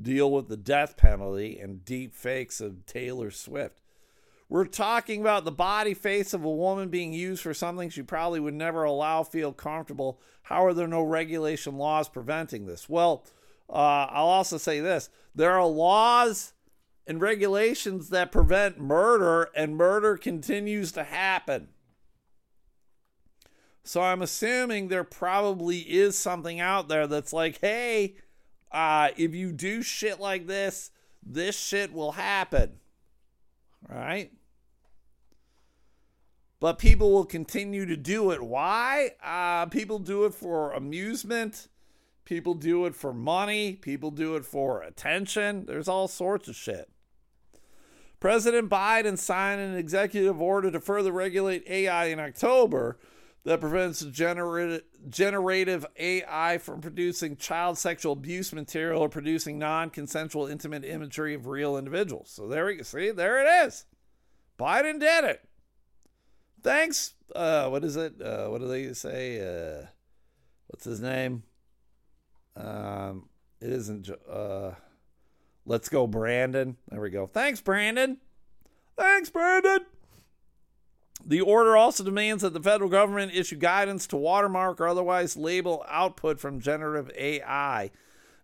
deal 0.00 0.30
with 0.30 0.48
the 0.48 0.56
death 0.56 0.96
penalty 0.96 1.58
and 1.58 1.84
deep 1.84 2.14
fakes 2.14 2.60
of 2.60 2.86
Taylor 2.86 3.30
Swift. 3.30 3.80
We're 4.48 4.66
talking 4.66 5.20
about 5.20 5.44
the 5.44 5.52
body 5.52 5.92
face 5.92 6.32
of 6.32 6.44
a 6.44 6.50
woman 6.50 6.88
being 6.88 7.12
used 7.12 7.42
for 7.42 7.52
something 7.52 7.90
she 7.90 8.02
probably 8.02 8.38
would 8.38 8.54
never 8.54 8.84
allow 8.84 9.24
feel 9.24 9.52
comfortable. 9.52 10.20
How 10.42 10.64
are 10.64 10.72
there 10.72 10.86
no 10.86 11.02
regulation 11.02 11.76
laws 11.76 12.08
preventing 12.08 12.66
this? 12.66 12.88
Well, 12.88 13.24
uh, 13.68 14.06
I'll 14.10 14.26
also 14.26 14.56
say 14.56 14.78
this 14.80 15.10
there 15.34 15.50
are 15.50 15.66
laws 15.66 16.52
and 17.08 17.20
regulations 17.20 18.10
that 18.10 18.32
prevent 18.32 18.80
murder, 18.80 19.50
and 19.54 19.76
murder 19.76 20.16
continues 20.16 20.92
to 20.92 21.04
happen. 21.04 21.68
So 23.86 24.02
I'm 24.02 24.20
assuming 24.20 24.88
there 24.88 25.04
probably 25.04 25.78
is 25.78 26.18
something 26.18 26.58
out 26.58 26.88
there 26.88 27.06
that's 27.06 27.32
like, 27.32 27.60
hey, 27.60 28.16
uh, 28.72 29.10
if 29.16 29.32
you 29.32 29.52
do 29.52 29.80
shit 29.80 30.18
like 30.18 30.48
this, 30.48 30.90
this 31.24 31.56
shit 31.56 31.92
will 31.92 32.12
happen. 32.12 32.80
Right? 33.88 34.32
But 36.58 36.80
people 36.80 37.12
will 37.12 37.24
continue 37.24 37.86
to 37.86 37.96
do 37.96 38.32
it. 38.32 38.42
Why? 38.42 39.10
Uh, 39.22 39.66
people 39.66 40.00
do 40.00 40.24
it 40.24 40.34
for 40.34 40.72
amusement. 40.72 41.68
People 42.24 42.54
do 42.54 42.86
it 42.86 42.96
for 42.96 43.12
money. 43.12 43.74
People 43.74 44.10
do 44.10 44.34
it 44.34 44.44
for 44.44 44.82
attention. 44.82 45.64
There's 45.66 45.86
all 45.86 46.08
sorts 46.08 46.48
of 46.48 46.56
shit. 46.56 46.90
President 48.18 48.68
Biden 48.68 49.16
signed 49.16 49.60
an 49.60 49.76
executive 49.76 50.40
order 50.40 50.72
to 50.72 50.80
further 50.80 51.12
regulate 51.12 51.62
AI 51.68 52.06
in 52.06 52.18
October 52.18 52.98
that 53.46 53.60
prevents 53.60 54.00
generative 54.00 55.86
AI 55.96 56.58
from 56.58 56.80
producing 56.80 57.36
child 57.36 57.78
sexual 57.78 58.12
abuse 58.12 58.52
material 58.52 59.00
or 59.00 59.08
producing 59.08 59.56
non 59.56 59.88
consensual 59.88 60.48
intimate 60.48 60.84
imagery 60.84 61.32
of 61.32 61.46
real 61.46 61.76
individuals. 61.76 62.28
So 62.28 62.48
there 62.48 62.66
we. 62.66 62.82
See, 62.82 63.12
there 63.12 63.40
it 63.40 63.66
is. 63.66 63.86
Biden 64.58 64.98
did 64.98 65.22
it. 65.22 65.48
Thanks. 66.64 67.14
Uh, 67.36 67.68
what 67.68 67.84
is 67.84 67.94
it? 67.94 68.20
Uh, 68.20 68.48
what 68.48 68.60
do 68.60 68.66
they 68.66 68.92
say? 68.94 69.38
Uh, 69.38 69.86
what's 70.66 70.84
his 70.84 71.00
name? 71.00 71.44
Um, 72.56 73.28
it 73.60 73.70
isn't. 73.70 74.10
Uh, 74.28 74.72
let's 75.64 75.88
go, 75.88 76.08
Brandon. 76.08 76.76
There 76.88 77.00
we 77.00 77.10
go. 77.10 77.28
Thanks, 77.28 77.60
Brandon. 77.60 78.16
Thanks, 78.98 79.30
Brandon. 79.30 79.86
The 81.28 81.40
order 81.40 81.76
also 81.76 82.04
demands 82.04 82.44
that 82.44 82.52
the 82.52 82.62
federal 82.62 82.88
government 82.88 83.34
issue 83.34 83.56
guidance 83.56 84.06
to 84.08 84.16
watermark 84.16 84.80
or 84.80 84.86
otherwise 84.86 85.36
label 85.36 85.84
output 85.88 86.38
from 86.38 86.60
generative 86.60 87.10
AI. 87.18 87.90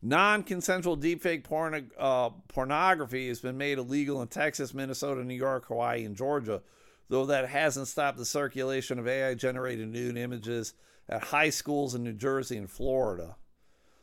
Non 0.02 0.42
consensual 0.42 0.96
deepfake 0.96 1.44
uh, 1.96 2.30
pornography 2.48 3.28
has 3.28 3.38
been 3.38 3.56
made 3.56 3.78
illegal 3.78 4.20
in 4.20 4.26
Texas, 4.26 4.74
Minnesota, 4.74 5.22
New 5.22 5.34
York, 5.34 5.66
Hawaii, 5.66 6.04
and 6.04 6.16
Georgia, 6.16 6.60
though 7.08 7.24
that 7.26 7.48
hasn't 7.48 7.86
stopped 7.86 8.18
the 8.18 8.24
circulation 8.24 8.98
of 8.98 9.06
AI 9.06 9.34
generated 9.34 9.88
nude 9.88 10.16
images 10.16 10.74
at 11.08 11.22
high 11.22 11.50
schools 11.50 11.94
in 11.94 12.02
New 12.02 12.12
Jersey 12.12 12.56
and 12.56 12.68
Florida. 12.68 13.36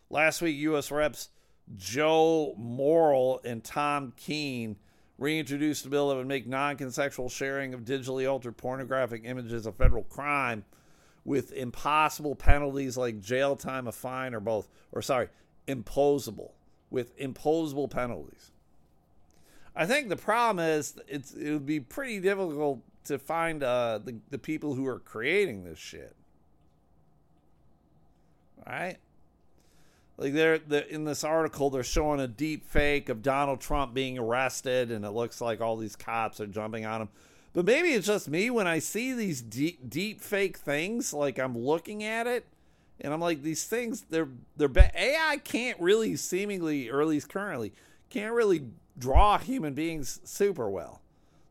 Last 0.10 0.42
week, 0.42 0.56
U.S. 0.56 0.90
Reps 0.90 1.30
Joe 1.76 2.56
Morelle 2.58 3.42
and 3.44 3.62
Tom 3.62 4.14
Kean 4.16 4.78
reintroduced 5.20 5.86
a 5.86 5.90
bill 5.90 6.10
that 6.10 6.16
would 6.16 6.28
make 6.28 6.48
non 6.48 6.78
consensual 6.78 7.30
sharing 7.30 7.74
of 7.74 7.82
digitally 7.82 8.30
altered 8.30 8.58
pornographic 8.58 9.22
images 9.26 9.66
a 9.66 9.72
federal 9.72 10.04
crime 10.04 10.64
with 11.26 11.52
impossible 11.52 12.36
penalties 12.36 12.98
like 12.98 13.20
jail 13.20 13.56
time, 13.56 13.88
a 13.88 13.92
fine, 13.92 14.34
or 14.34 14.40
both. 14.40 14.68
Or, 14.92 15.02
sorry, 15.02 15.28
imposable, 15.68 16.56
with 16.90 17.14
imposable 17.20 17.88
penalties. 17.88 18.52
I 19.76 19.86
think 19.86 20.10
the 20.10 20.16
problem 20.16 20.66
is 20.66 20.98
it's, 21.08 21.34
it 21.34 21.52
would 21.52 21.66
be 21.66 21.80
pretty 21.80 22.20
difficult 22.20 22.82
to 23.06 23.20
find 23.20 23.64
uh, 23.64 24.00
the, 24.04 24.18
the 24.30 24.40
people 24.40 24.74
who 24.74 24.88
are 24.88 25.00
creating 25.00 25.64
this 25.64 25.78
shit. 25.78 26.16
Right? 28.66 28.98
Like 30.20 30.34
they're, 30.34 30.60
they're, 30.60 30.82
in 30.82 31.06
this 31.06 31.24
article 31.24 31.70
they're 31.70 31.84
showing 31.84 32.20
a 32.20 32.28
deep 32.28 32.66
fake 32.66 33.10
of 33.10 33.24
donald 33.24 33.60
trump 33.60 33.94
being 33.94 34.20
arrested 34.20 34.92
and 34.92 35.04
it 35.04 35.12
looks 35.12 35.42
like 35.42 35.62
all 35.62 35.78
these 35.78 35.96
cops 35.96 36.40
are 36.40 36.48
jumping 36.48 36.86
on 36.86 37.02
him. 37.02 37.10
But 37.52 37.66
maybe 37.66 37.90
it's 37.90 38.06
just 38.06 38.30
me 38.30 38.50
when 38.52 38.68
i 38.68 38.80
see 38.80 39.14
these 39.14 39.42
deep 39.42 39.90
deep 39.90 40.22
fake 40.22 40.58
things 40.58 41.14
like 41.14 41.40
i'm 41.40 41.58
looking 41.58 42.04
at 42.04 42.28
it 42.28 42.46
and 43.02 43.12
i'm 43.12 43.20
like 43.20 43.42
these 43.42 43.64
things 43.64 44.06
they're 44.10 44.30
they're 44.56 44.72
ai 44.96 45.38
can't 45.44 45.80
really 45.80 46.16
seemingly 46.16 46.90
or 46.90 47.02
at 47.02 47.08
least 47.08 47.30
currently 47.30 47.74
can't 48.10 48.34
really 48.34 48.66
draw 49.00 49.38
human 49.38 49.74
beings 49.74 50.20
super 50.24 50.70
well. 50.70 51.02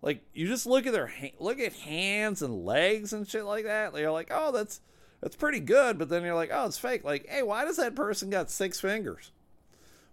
Like 0.03 0.23
you 0.33 0.47
just 0.47 0.67
look 0.67 0.87
at 0.87 0.93
their 0.93 1.13
look 1.41 1.59
at 1.59 1.73
hands 1.73 2.43
and 2.43 2.65
legs 2.65 3.13
and 3.13 3.27
shit 3.27 3.45
like 3.45 3.65
that 3.65 3.93
They're 3.93 4.13
like 4.13 4.31
oh 4.31 4.53
that's 4.53 4.81
it's 5.23 5.37
pretty 5.37 5.61
good, 5.61 5.99
but 5.99 6.09
then 6.09 6.23
you're 6.23 6.35
like, 6.35 6.51
oh, 6.53 6.67
it's 6.67 6.79
fake. 6.79 7.05
Like, 7.05 7.27
hey, 7.29 7.43
why 7.43 7.65
does 7.65 7.77
that 7.77 7.95
person 7.95 8.31
got 8.31 8.51
six 8.51 8.81
fingers? 8.81 9.33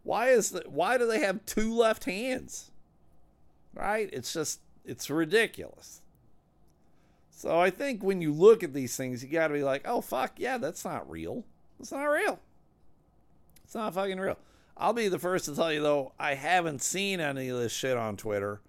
Why 0.03 0.29
is 0.29 0.51
that? 0.51 0.71
Why 0.71 0.97
do 0.97 1.07
they 1.07 1.19
have 1.19 1.45
two 1.45 1.73
left 1.73 2.05
hands? 2.05 2.71
Right? 3.73 4.09
It's 4.13 4.33
just 4.33 4.59
it's 4.83 5.09
ridiculous. 5.09 6.01
So 7.31 7.59
I 7.59 7.69
think 7.69 8.03
when 8.03 8.21
you 8.21 8.31
look 8.31 8.63
at 8.63 8.73
these 8.73 8.95
things, 8.95 9.23
you 9.23 9.29
got 9.29 9.49
to 9.49 9.53
be 9.53 9.63
like, 9.63 9.81
oh 9.85 10.01
fuck, 10.01 10.33
yeah, 10.37 10.57
that's 10.57 10.85
not 10.85 11.09
real. 11.09 11.43
It's 11.79 11.91
not 11.91 12.05
real. 12.05 12.39
It's 13.63 13.75
not 13.75 13.93
fucking 13.93 14.19
real. 14.19 14.37
I'll 14.77 14.93
be 14.93 15.07
the 15.07 15.19
first 15.19 15.45
to 15.45 15.55
tell 15.55 15.71
you 15.71 15.81
though, 15.81 16.13
I 16.19 16.35
haven't 16.35 16.81
seen 16.81 17.19
any 17.19 17.49
of 17.49 17.57
this 17.57 17.71
shit 17.71 17.97
on 17.97 18.17
Twitter, 18.17 18.61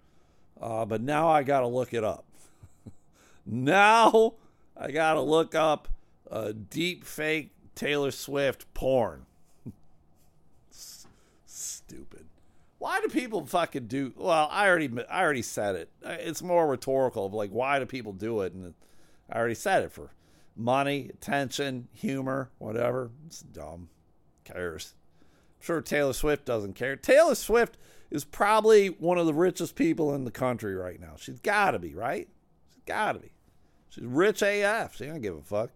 uh, 0.61 0.85
but 0.85 1.01
now 1.01 1.29
I 1.29 1.43
got 1.43 1.61
to 1.61 1.67
look 1.67 1.93
it 1.93 2.03
up. 2.03 2.25
now 3.45 4.33
I 4.75 4.91
got 4.91 5.13
to 5.13 5.21
look 5.21 5.55
up 5.55 5.87
uh, 6.31 6.53
deep 6.69 7.05
fake 7.05 7.51
Taylor 7.75 8.11
Swift 8.11 8.71
porn. 8.73 9.25
Stupid. 11.45 12.25
Why 12.79 13.01
do 13.01 13.07
people 13.07 13.45
fucking 13.45 13.87
do? 13.87 14.13
Well, 14.15 14.47
I 14.51 14.67
already 14.67 14.89
I 15.09 15.21
already 15.21 15.41
said 15.41 15.75
it. 15.75 15.89
It's 16.03 16.43
more 16.43 16.67
rhetorical 16.67 17.25
of 17.25 17.33
like 17.33 17.49
why 17.49 17.79
do 17.79 17.85
people 17.85 18.13
do 18.13 18.41
it? 18.41 18.53
And 18.53 18.73
I 19.31 19.37
already 19.37 19.55
said 19.55 19.83
it 19.83 19.91
for 19.91 20.11
money, 20.55 21.09
attention, 21.13 21.87
humor, 21.93 22.49
whatever. 22.59 23.11
It's 23.25 23.41
dumb. 23.41 23.89
Cares. 24.43 24.93
Sure 25.59 25.81
Taylor 25.81 26.13
Swift 26.13 26.45
doesn't 26.45 26.73
care. 26.73 26.95
Taylor 26.95 27.35
Swift 27.35 27.77
is 28.11 28.23
probably 28.23 28.87
one 28.87 29.17
of 29.17 29.25
the 29.25 29.33
richest 29.33 29.75
people 29.75 30.13
in 30.13 30.23
the 30.23 30.31
country 30.31 30.75
right 30.75 30.99
now. 30.99 31.13
She's 31.17 31.39
got 31.39 31.71
to 31.71 31.79
be, 31.79 31.95
right? 31.95 32.27
She's 32.73 32.83
got 32.85 33.13
to 33.13 33.19
be. 33.19 33.31
She's 33.89 34.05
rich 34.05 34.41
AF. 34.41 34.95
She 34.95 35.05
don't 35.07 35.21
give 35.21 35.35
a 35.35 35.41
fuck. 35.41 35.71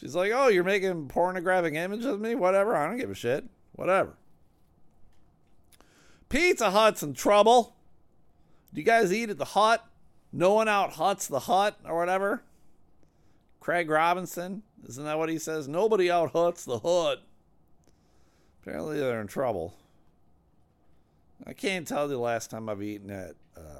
She's 0.00 0.14
like, 0.14 0.32
"Oh, 0.32 0.48
you're 0.48 0.64
making 0.64 1.08
pornographic 1.08 1.74
images 1.74 2.06
of 2.06 2.20
me? 2.20 2.34
Whatever. 2.34 2.76
I 2.76 2.86
don't 2.86 2.98
give 2.98 3.10
a 3.10 3.14
shit. 3.14 3.44
Whatever." 3.72 4.14
Pizza 6.28 6.70
Hut's 6.70 7.02
in 7.02 7.14
trouble. 7.14 7.74
Do 8.72 8.80
you 8.80 8.86
guys 8.86 9.12
eat 9.12 9.30
at 9.30 9.38
the 9.38 9.44
Hut? 9.44 9.84
No 10.32 10.52
one 10.52 10.68
out 10.68 10.94
Huts 10.94 11.26
the 11.26 11.40
Hut 11.40 11.78
or 11.84 11.98
whatever. 11.98 12.42
Craig 13.60 13.90
Robinson, 13.90 14.62
isn't 14.86 15.04
that 15.04 15.18
what 15.18 15.28
he 15.28 15.38
says? 15.38 15.68
Nobody 15.68 16.10
out 16.10 16.32
Huts 16.32 16.64
the 16.64 16.78
Hut. 16.78 17.22
Apparently, 18.62 18.98
they're 19.00 19.20
in 19.20 19.26
trouble. 19.26 19.74
I 21.46 21.54
can't 21.54 21.88
tell 21.88 22.08
the 22.08 22.18
last 22.18 22.50
time 22.50 22.68
I've 22.68 22.82
eaten 22.82 23.10
at 23.10 23.34
uh, 23.56 23.77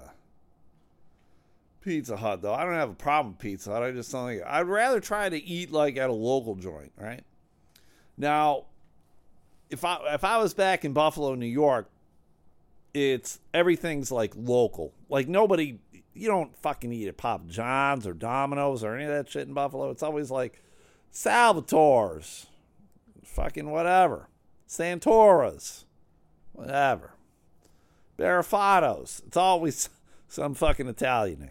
Pizza 1.80 2.16
Hut 2.16 2.42
though. 2.42 2.54
I 2.54 2.64
don't 2.64 2.74
have 2.74 2.90
a 2.90 2.94
problem 2.94 3.34
with 3.34 3.40
Pizza 3.40 3.70
Hut. 3.70 3.82
I 3.82 3.90
just 3.92 4.10
don't 4.12 4.28
think 4.28 4.42
I'd 4.46 4.66
rather 4.66 5.00
try 5.00 5.28
to 5.28 5.42
eat 5.42 5.70
like 5.70 5.96
at 5.96 6.10
a 6.10 6.12
local 6.12 6.54
joint, 6.54 6.92
right? 6.96 7.22
Now, 8.16 8.64
if 9.70 9.84
I 9.84 9.98
if 10.14 10.24
I 10.24 10.38
was 10.38 10.54
back 10.54 10.84
in 10.84 10.92
Buffalo, 10.92 11.34
New 11.34 11.46
York, 11.46 11.88
it's 12.94 13.40
everything's 13.54 14.10
like 14.10 14.32
local. 14.36 14.92
Like 15.08 15.28
nobody 15.28 15.78
you 16.14 16.28
don't 16.28 16.56
fucking 16.58 16.92
eat 16.92 17.08
at 17.08 17.16
Papa 17.16 17.44
John's 17.48 18.06
or 18.06 18.12
Domino's 18.12 18.82
or 18.82 18.94
any 18.94 19.04
of 19.04 19.10
that 19.10 19.30
shit 19.30 19.46
in 19.46 19.54
Buffalo. 19.54 19.90
It's 19.90 20.02
always 20.02 20.30
like 20.30 20.62
Salvatore's, 21.12 22.46
fucking 23.24 23.70
whatever, 23.70 24.28
Santora's, 24.66 25.84
whatever, 26.52 27.12
Barafatos. 28.18 29.24
It's 29.26 29.36
always 29.36 29.88
some 30.28 30.54
fucking 30.54 30.88
Italian 30.88 31.40
name. 31.40 31.50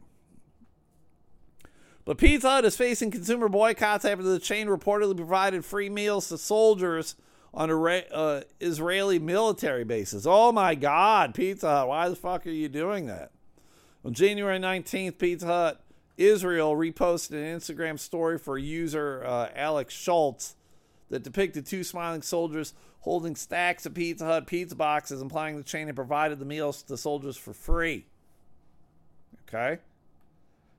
But 2.07 2.19
Pizza 2.19 2.49
Hut 2.49 2.63
is 2.63 2.77
facing 2.77 3.11
consumer 3.11 3.49
boycotts 3.49 4.05
after 4.05 4.23
the 4.23 4.39
chain 4.39 4.67
reportedly 4.67 5.17
provided 5.17 5.65
free 5.65 5.89
meals 5.89 6.29
to 6.29 6.37
soldiers 6.37 7.17
on 7.53 7.69
uh, 7.69 8.43
Israeli 8.61 9.19
military 9.19 9.83
bases. 9.83 10.25
Oh 10.25 10.53
my 10.53 10.73
God, 10.73 11.35
Pizza 11.35 11.67
Hut, 11.67 11.89
why 11.89 12.07
the 12.07 12.15
fuck 12.15 12.47
are 12.47 12.49
you 12.51 12.69
doing 12.69 13.07
that? 13.07 13.31
On 14.05 14.13
January 14.13 14.57
19th, 14.57 15.17
Pizza 15.17 15.47
Hut 15.47 15.83
Israel 16.15 16.77
reposted 16.77 17.31
an 17.31 17.59
Instagram 17.59 17.99
story 17.99 18.37
for 18.37 18.57
user 18.57 19.25
uh, 19.25 19.49
Alex 19.53 19.93
Schultz 19.93 20.55
that 21.09 21.23
depicted 21.23 21.65
two 21.65 21.83
smiling 21.83 22.21
soldiers 22.21 22.73
holding 23.01 23.35
stacks 23.35 23.85
of 23.85 23.93
Pizza 23.93 24.23
Hut 24.23 24.47
pizza 24.47 24.77
boxes, 24.77 25.21
implying 25.21 25.57
the 25.57 25.63
chain 25.63 25.87
had 25.87 25.97
provided 25.97 26.39
the 26.39 26.45
meals 26.45 26.83
to 26.83 26.87
the 26.87 26.97
soldiers 26.97 27.35
for 27.35 27.51
free. 27.51 28.05
Okay? 29.49 29.81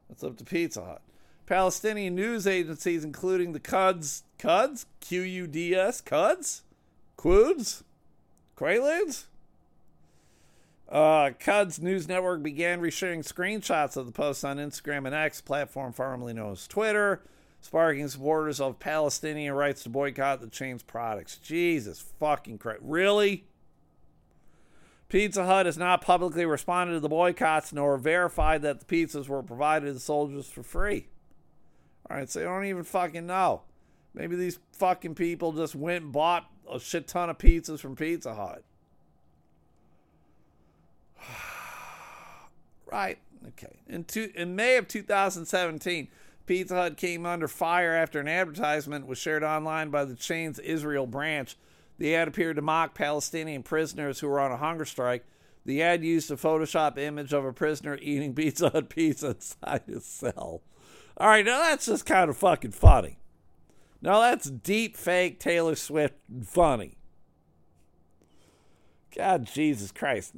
That's 0.08 0.24
up 0.24 0.38
to 0.38 0.44
Pizza 0.44 0.82
Hut. 0.82 1.02
Palestinian 1.49 2.14
news 2.14 2.46
agencies, 2.46 3.05
including 3.05 3.53
the 3.53 3.61
Quds, 3.61 4.22
Quds, 4.38 4.84
Q 5.01 5.22
U 5.22 5.46
D 5.46 5.74
S, 5.74 6.03
Quds, 6.03 6.61
Quds, 7.16 7.82
Quaaludes. 8.55 9.24
Uh, 10.90 11.30
News 11.80 12.07
Network 12.07 12.42
began 12.42 12.82
resharing 12.82 13.26
screenshots 13.26 13.96
of 13.96 14.05
the 14.05 14.12
posts 14.12 14.44
on 14.44 14.59
Instagram 14.59 15.07
and 15.07 15.14
X, 15.14 15.40
platform 15.40 15.94
formerly 15.94 16.34
known 16.34 16.53
as 16.53 16.66
Twitter, 16.66 17.22
sparking 17.62 18.09
supporters 18.09 18.61
of 18.61 18.78
Palestinian 18.78 19.55
rights 19.55 19.82
to 19.84 19.88
boycott 19.88 20.42
the 20.42 20.49
chain's 20.49 20.82
products. 20.82 21.38
Jesus 21.38 22.05
fucking 22.20 22.59
Christ. 22.59 22.80
Really? 22.82 23.44
Pizza 25.09 25.46
Hut 25.46 25.64
has 25.64 25.78
not 25.78 26.03
publicly 26.03 26.44
responded 26.44 26.92
to 26.92 27.01
the 27.01 27.09
boycotts 27.09 27.72
nor 27.72 27.96
verified 27.96 28.61
that 28.61 28.80
the 28.80 28.84
pizzas 28.84 29.28
were 29.28 29.42
provided 29.42 29.94
to 29.94 29.99
soldiers 29.99 30.46
for 30.46 30.62
free. 30.62 31.09
All 32.11 32.16
right, 32.16 32.28
so 32.28 32.40
you 32.40 32.46
don't 32.46 32.64
even 32.64 32.84
fucking 32.84 33.26
know. 33.26 33.62
Maybe 34.14 34.36
these 34.36 34.59
fucking 34.72 35.14
people 35.14 35.52
just 35.52 35.74
went 35.74 36.04
and 36.04 36.12
bought 36.12 36.50
a 36.70 36.80
shit 36.80 37.06
ton 37.06 37.30
of 37.30 37.38
pizzas 37.38 37.80
from 37.80 37.96
Pizza 37.96 38.34
Hut. 38.34 38.64
right. 42.90 43.18
Okay. 43.48 43.78
In, 43.88 44.04
two, 44.04 44.30
in 44.34 44.56
May 44.56 44.76
of 44.76 44.88
2017, 44.88 46.09
Pizza 46.46 46.74
Hut 46.74 46.96
came 46.96 47.26
under 47.26 47.46
fire 47.46 47.94
after 47.94 48.20
an 48.20 48.28
advertisement 48.28 49.06
was 49.06 49.18
shared 49.18 49.44
online 49.44 49.90
by 49.90 50.04
the 50.04 50.14
chain's 50.14 50.59
Israel 50.59 51.06
branch. 51.06 51.56
The 51.98 52.14
ad 52.14 52.28
appeared 52.28 52.56
to 52.56 52.62
mock 52.62 52.94
Palestinian 52.94 53.62
prisoners 53.62 54.20
who 54.20 54.28
were 54.28 54.40
on 54.40 54.52
a 54.52 54.56
hunger 54.56 54.84
strike. 54.84 55.24
The 55.64 55.82
ad 55.82 56.02
used 56.02 56.30
a 56.30 56.36
Photoshop 56.36 56.96
image 56.96 57.34
of 57.34 57.44
a 57.44 57.52
prisoner 57.52 57.98
eating 58.00 58.34
Pizza 58.36 58.70
Hut 58.70 58.88
pizza 58.88 59.28
inside 59.28 59.82
his 59.86 60.04
cell. 60.04 60.62
All 61.18 61.28
right, 61.28 61.44
now 61.44 61.58
that's 61.58 61.86
just 61.86 62.06
kind 62.06 62.30
of 62.30 62.36
fucking 62.36 62.70
funny. 62.70 63.18
Now 64.00 64.20
that's 64.20 64.48
deep 64.48 64.96
fake 64.96 65.40
Taylor 65.40 65.74
Swift 65.74 66.14
funny. 66.44 66.96
God, 69.16 69.46
Jesus 69.46 69.90
Christ. 69.90 70.34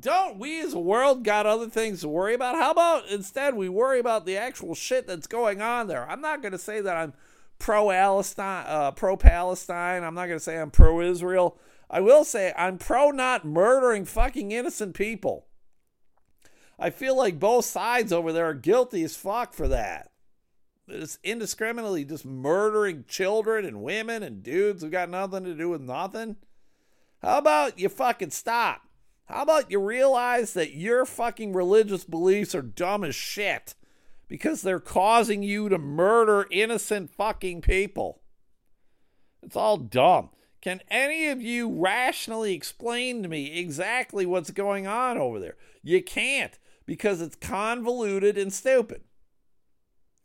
Don't 0.00 0.38
we 0.38 0.60
as 0.62 0.72
a 0.72 0.80
world 0.80 1.22
got 1.22 1.46
other 1.46 1.68
things 1.68 2.00
to 2.00 2.08
worry 2.08 2.34
about? 2.34 2.56
How 2.56 2.72
about 2.72 3.08
instead 3.08 3.54
we 3.54 3.68
worry 3.68 4.00
about 4.00 4.26
the 4.26 4.36
actual 4.36 4.74
shit 4.74 5.06
that's 5.06 5.28
going 5.28 5.62
on 5.62 5.86
there? 5.86 6.10
I'm 6.10 6.20
not 6.20 6.42
going 6.42 6.52
to 6.52 6.58
say 6.58 6.80
that 6.80 6.96
I'm 6.96 7.12
pro 7.60 7.90
Palestine, 7.90 8.64
uh, 8.66 8.90
pro 8.90 9.16
Palestine. 9.16 10.02
I'm 10.02 10.14
not 10.14 10.26
going 10.26 10.38
to 10.38 10.44
say 10.44 10.58
I'm 10.58 10.72
pro 10.72 11.00
Israel. 11.00 11.56
I 11.88 12.00
will 12.00 12.24
say 12.24 12.52
I'm 12.56 12.78
pro 12.78 13.10
not 13.10 13.44
murdering 13.44 14.04
fucking 14.04 14.50
innocent 14.50 14.96
people. 14.96 15.46
I 16.80 16.88
feel 16.88 17.14
like 17.14 17.38
both 17.38 17.66
sides 17.66 18.10
over 18.10 18.32
there 18.32 18.46
are 18.46 18.54
guilty 18.54 19.04
as 19.04 19.14
fuck 19.14 19.52
for 19.52 19.68
that. 19.68 20.10
It's 20.88 21.18
indiscriminately 21.22 22.06
just 22.06 22.24
murdering 22.24 23.04
children 23.06 23.66
and 23.66 23.82
women 23.82 24.22
and 24.22 24.42
dudes 24.42 24.82
who 24.82 24.88
got 24.88 25.10
nothing 25.10 25.44
to 25.44 25.54
do 25.54 25.68
with 25.68 25.82
nothing. 25.82 26.36
How 27.22 27.36
about 27.36 27.78
you 27.78 27.90
fucking 27.90 28.30
stop? 28.30 28.88
How 29.26 29.42
about 29.42 29.70
you 29.70 29.78
realize 29.78 30.54
that 30.54 30.74
your 30.74 31.04
fucking 31.04 31.52
religious 31.52 32.04
beliefs 32.04 32.54
are 32.54 32.62
dumb 32.62 33.04
as 33.04 33.14
shit 33.14 33.74
because 34.26 34.62
they're 34.62 34.80
causing 34.80 35.42
you 35.42 35.68
to 35.68 35.78
murder 35.78 36.48
innocent 36.50 37.10
fucking 37.10 37.60
people? 37.60 38.22
It's 39.42 39.54
all 39.54 39.76
dumb. 39.76 40.30
Can 40.62 40.80
any 40.90 41.28
of 41.28 41.40
you 41.40 41.70
rationally 41.70 42.54
explain 42.54 43.22
to 43.22 43.28
me 43.28 43.58
exactly 43.58 44.24
what's 44.24 44.50
going 44.50 44.86
on 44.86 45.18
over 45.18 45.38
there? 45.38 45.56
You 45.82 46.02
can't 46.02 46.58
because 46.90 47.20
it's 47.20 47.36
convoluted 47.36 48.36
and 48.36 48.52
stupid. 48.52 49.00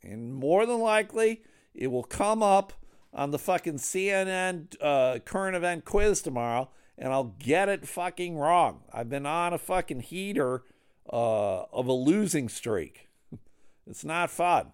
And 0.02 0.34
more 0.34 0.66
than 0.66 0.80
likely, 0.80 1.44
it 1.72 1.92
will 1.92 2.02
come 2.02 2.42
up 2.42 2.72
on 3.14 3.30
the 3.30 3.38
fucking 3.38 3.76
CNN 3.76 4.74
uh, 4.80 5.20
current 5.20 5.54
event 5.54 5.84
quiz 5.84 6.22
tomorrow 6.22 6.68
and 6.98 7.12
I'll 7.12 7.36
get 7.38 7.68
it 7.68 7.86
fucking 7.86 8.36
wrong. 8.36 8.80
I've 8.92 9.08
been 9.08 9.26
on 9.26 9.52
a 9.52 9.58
fucking 9.58 10.00
heater 10.00 10.64
uh, 11.08 11.66
of 11.72 11.86
a 11.86 11.92
losing 11.92 12.48
streak. 12.48 13.10
it's 13.86 14.04
not 14.04 14.28
fun. 14.28 14.72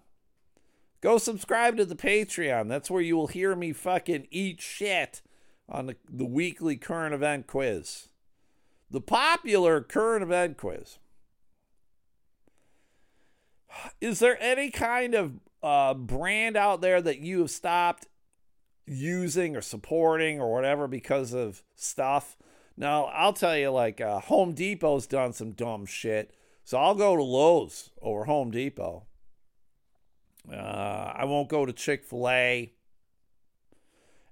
Go 0.99 1.19
subscribe 1.19 1.77
to 1.77 1.85
the 1.85 1.95
Patreon. 1.95 2.69
That's 2.69 2.89
where 2.89 3.03
you 3.03 3.15
will 3.15 3.27
hear 3.27 3.55
me 3.55 3.71
fucking 3.71 4.29
eat 4.31 4.61
shit 4.61 5.21
on 5.69 5.85
the, 5.85 5.95
the 6.09 6.25
weekly 6.25 6.75
current 6.75 7.13
event 7.13 7.45
quiz. 7.45 8.07
The 8.89 8.99
popular 8.99 9.79
current 9.79 10.23
event 10.23 10.57
quiz. 10.57 10.97
Is 14.01 14.19
there 14.19 14.37
any 14.41 14.69
kind 14.69 15.15
of 15.15 15.33
uh, 15.61 15.93
brand 15.93 16.57
out 16.57 16.81
there 16.81 17.01
that 17.01 17.19
you 17.19 17.39
have 17.39 17.51
stopped 17.51 18.07
using 18.85 19.55
or 19.55 19.61
supporting 19.61 20.39
or 20.39 20.51
whatever 20.51 20.87
because 20.87 21.33
of 21.33 21.63
stuff. 21.75 22.37
Now, 22.75 23.05
I'll 23.05 23.33
tell 23.33 23.57
you, 23.57 23.69
like, 23.69 24.01
uh, 24.01 24.19
Home 24.21 24.53
Depot's 24.53 25.07
done 25.07 25.33
some 25.33 25.51
dumb 25.51 25.85
shit. 25.85 26.33
So 26.65 26.77
I'll 26.77 26.95
go 26.95 27.15
to 27.15 27.23
Lowe's 27.23 27.91
over 28.01 28.25
Home 28.25 28.51
Depot. 28.51 29.05
Uh, 30.51 30.55
I 30.55 31.25
won't 31.25 31.49
go 31.49 31.65
to 31.65 31.73
Chick 31.73 32.03
fil 32.03 32.29
A. 32.29 32.73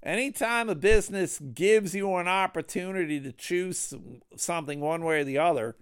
Anytime 0.03 0.67
a 0.67 0.75
business 0.75 1.39
gives 1.39 1.93
you 1.93 2.15
an 2.15 2.27
opportunity 2.27 3.19
to 3.19 3.31
choose 3.31 3.93
something 4.35 4.79
one 4.79 5.03
way 5.03 5.19
or 5.19 5.23
the 5.23 5.37
other, 5.37 5.75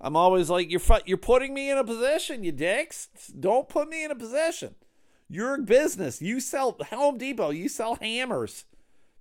I'm 0.00 0.16
always 0.16 0.48
like, 0.48 0.70
you're, 0.70 0.80
you're 1.04 1.18
putting 1.18 1.52
me 1.52 1.70
in 1.70 1.76
a 1.76 1.84
position, 1.84 2.42
you 2.42 2.52
dicks. 2.52 3.08
Don't 3.38 3.68
put 3.68 3.88
me 3.88 4.04
in 4.04 4.10
a 4.10 4.16
position. 4.16 4.74
You're 5.28 5.54
a 5.54 5.62
business. 5.62 6.20
You 6.20 6.40
sell 6.40 6.76
Home 6.90 7.18
Depot. 7.18 7.50
You 7.50 7.68
sell 7.68 7.96
hammers. 7.96 8.64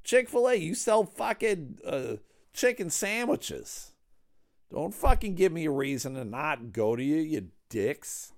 Chick 0.04 0.30
fil 0.30 0.48
A. 0.48 0.56
You 0.56 0.74
sell 0.74 1.04
fucking 1.04 1.80
uh, 1.86 2.16
chicken 2.54 2.90
sandwiches. 2.90 3.92
Don't 4.72 4.94
fucking 4.94 5.36
give 5.36 5.52
me 5.52 5.66
a 5.66 5.72
reason 5.72 6.16
to 6.16 6.24
not 6.24 6.72
go 6.72 6.96
to 6.96 7.04
you, 7.04 7.18
you 7.18 7.48
dicks. 7.70 8.34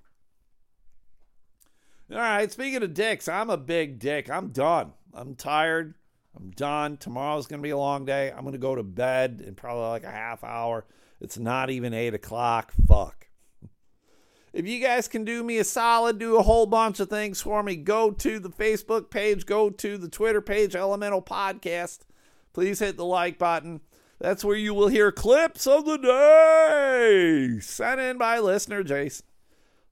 All 2.12 2.18
right, 2.18 2.52
speaking 2.52 2.84
of 2.84 2.94
dicks, 2.94 3.30
I'm 3.30 3.50
a 3.50 3.58
big 3.58 4.00
dick. 4.00 4.30
I'm 4.30 4.50
done. 4.50 4.94
I'm 5.14 5.36
tired. 5.36 5.94
I'm 6.36 6.52
done. 6.52 6.98
Tomorrow's 6.98 7.48
going 7.48 7.60
to 7.62 7.64
be 7.64 7.72
a 7.72 7.78
long 7.78 8.06
day. 8.06 8.32
I'm 8.32 8.42
going 8.42 8.54
to 8.54 8.58
go 8.58 8.76
to 8.76 8.84
bed 8.84 9.44
in 9.46 9.56
probably 9.56 9.90
like 9.90 10.04
a 10.04 10.12
half 10.12 10.44
hour. 10.44 10.86
It's 11.20 11.38
not 11.38 11.70
even 11.70 11.94
8 11.94 12.14
o'clock. 12.14 12.74
Fuck. 12.88 13.28
If 14.54 14.68
you 14.68 14.82
guys 14.82 15.08
can 15.08 15.24
do 15.24 15.44
me 15.44 15.60
a 15.60 15.64
solid, 15.64 16.20
do 16.20 16.38
a 16.38 16.44
whole 16.44 16.66
bunch 16.66 17.00
of 17.00 17.10
things 17.10 17.40
for 17.42 17.64
me, 17.64 17.78
go 17.78 18.12
to 18.12 18.38
the 18.38 18.50
Facebook 18.50 19.10
page, 19.10 19.46
go 19.46 19.70
to 19.70 19.98
the 19.98 20.10
Twitter 20.10 20.42
page, 20.42 20.76
Elemental 20.76 21.22
Podcast. 21.22 22.00
Please 22.52 22.80
hit 22.80 22.98
the 22.98 23.06
like 23.06 23.38
button. 23.38 23.80
That's 24.20 24.44
where 24.44 24.58
you 24.58 24.74
will 24.74 24.90
hear 24.90 25.12
clips 25.12 25.66
of 25.66 25.86
the 25.86 25.98
day 25.98 27.60
sent 27.62 28.02
in 28.02 28.18
by 28.18 28.40
listener 28.40 28.84
Jason. 28.84 29.26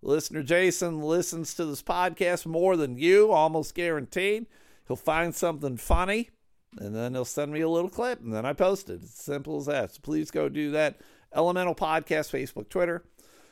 Listener 0.02 0.44
Jason 0.44 1.02
listens 1.02 1.54
to 1.54 1.66
this 1.66 1.82
podcast 1.82 2.46
more 2.46 2.76
than 2.76 2.98
you, 2.98 3.32
almost 3.32 3.76
guaranteed. 3.76 4.46
He'll 4.90 4.96
find 4.96 5.36
something 5.36 5.78
funny, 5.78 6.32
and 6.80 6.96
then 6.96 7.14
he'll 7.14 7.24
send 7.24 7.54
me 7.54 7.62
a 7.62 7.70
little 7.70 7.92
clip, 7.92 8.22
and 8.22 8.34
then 8.34 8.44
I 8.44 8.54
post 8.54 8.90
it. 8.90 9.02
It's 9.04 9.24
simple 9.24 9.58
as 9.58 9.68
that. 9.68 9.94
So 9.94 10.00
please 10.02 10.32
go 10.32 10.50
do 10.50 10.72
that. 10.72 11.00
Elemental 11.32 11.76
Podcast, 11.76 12.32
Facebook, 12.32 12.70
Twitter. 12.70 13.06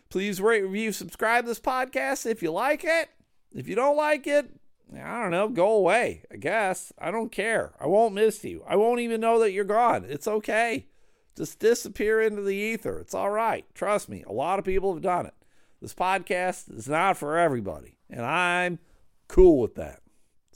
Please 0.10 0.42
rate, 0.42 0.64
review, 0.64 0.92
subscribe 0.92 1.46
this 1.46 1.60
podcast 1.60 2.26
if 2.26 2.42
you 2.42 2.52
like 2.52 2.84
it. 2.84 3.10
If 3.54 3.68
you 3.68 3.76
don't 3.76 3.96
like 3.96 4.26
it, 4.26 4.50
I 4.92 5.22
don't 5.22 5.30
know, 5.30 5.48
go 5.48 5.74
away, 5.74 6.24
I 6.32 6.38
guess. 6.38 6.92
I 6.98 7.12
don't 7.12 7.32
care. 7.32 7.74
I 7.80 7.86
won't 7.86 8.16
miss 8.16 8.44
you. 8.44 8.64
I 8.68 8.76
won't 8.76 9.02
even 9.02 9.22
know 9.22 9.38
that 9.38 9.52
you're 9.52 9.64
gone. 9.64 10.06
It's 10.10 10.28
okay. 10.28 10.88
Just 11.36 11.60
disappear 11.60 12.20
into 12.20 12.42
the 12.42 12.56
ether. 12.56 12.98
It's 12.98 13.14
all 13.14 13.30
right. 13.30 13.64
Trust 13.76 14.10
me, 14.10 14.24
a 14.26 14.34
lot 14.34 14.58
of 14.58 14.66
people 14.66 14.92
have 14.92 15.04
done 15.04 15.28
it. 15.28 15.36
This 15.84 15.94
podcast 15.94 16.76
is 16.76 16.90
not 16.90 17.16
for 17.16 17.38
everybody, 17.38 18.00
and 18.10 18.26
I'm 18.26 18.80
cool 19.28 19.60
with 19.60 19.76
that. 19.76 20.00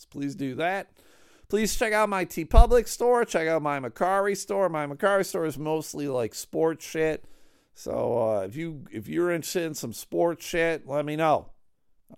So 0.01 0.07
please 0.09 0.35
do 0.35 0.55
that. 0.55 0.91
Please 1.49 1.75
check 1.75 1.91
out 1.91 2.09
my 2.09 2.25
TeePublic 2.25 2.87
store. 2.87 3.25
Check 3.25 3.47
out 3.47 3.61
my 3.61 3.79
Mercari 3.79 4.37
store. 4.37 4.69
My 4.69 4.87
Mercari 4.87 5.25
store 5.25 5.45
is 5.45 5.57
mostly 5.57 6.07
like 6.07 6.33
sports 6.33 6.85
shit 6.85 7.25
so 7.73 8.35
uh, 8.35 8.41
if 8.41 8.55
you 8.55 8.85
if 8.91 9.07
you're 9.07 9.31
interested 9.31 9.63
in 9.63 9.73
some 9.73 9.93
sports 9.93 10.45
shit, 10.45 10.87
let 10.87 11.05
me 11.05 11.15
know. 11.15 11.49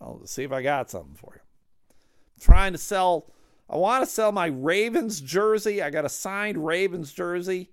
I'll 0.02 0.26
see 0.26 0.44
if 0.44 0.52
I 0.52 0.62
got 0.62 0.90
something 0.90 1.16
for 1.16 1.34
you. 1.36 1.42
I'm 2.36 2.42
trying 2.42 2.72
to 2.74 2.78
sell. 2.78 3.32
I 3.70 3.78
want 3.78 4.04
to 4.04 4.10
sell 4.10 4.32
my 4.32 4.48
Ravens 4.48 5.22
jersey. 5.22 5.82
I 5.82 5.90
got 5.90 6.06
a 6.06 6.10
signed 6.10 6.58
Ravens 6.58 7.14
jersey. 7.14 7.70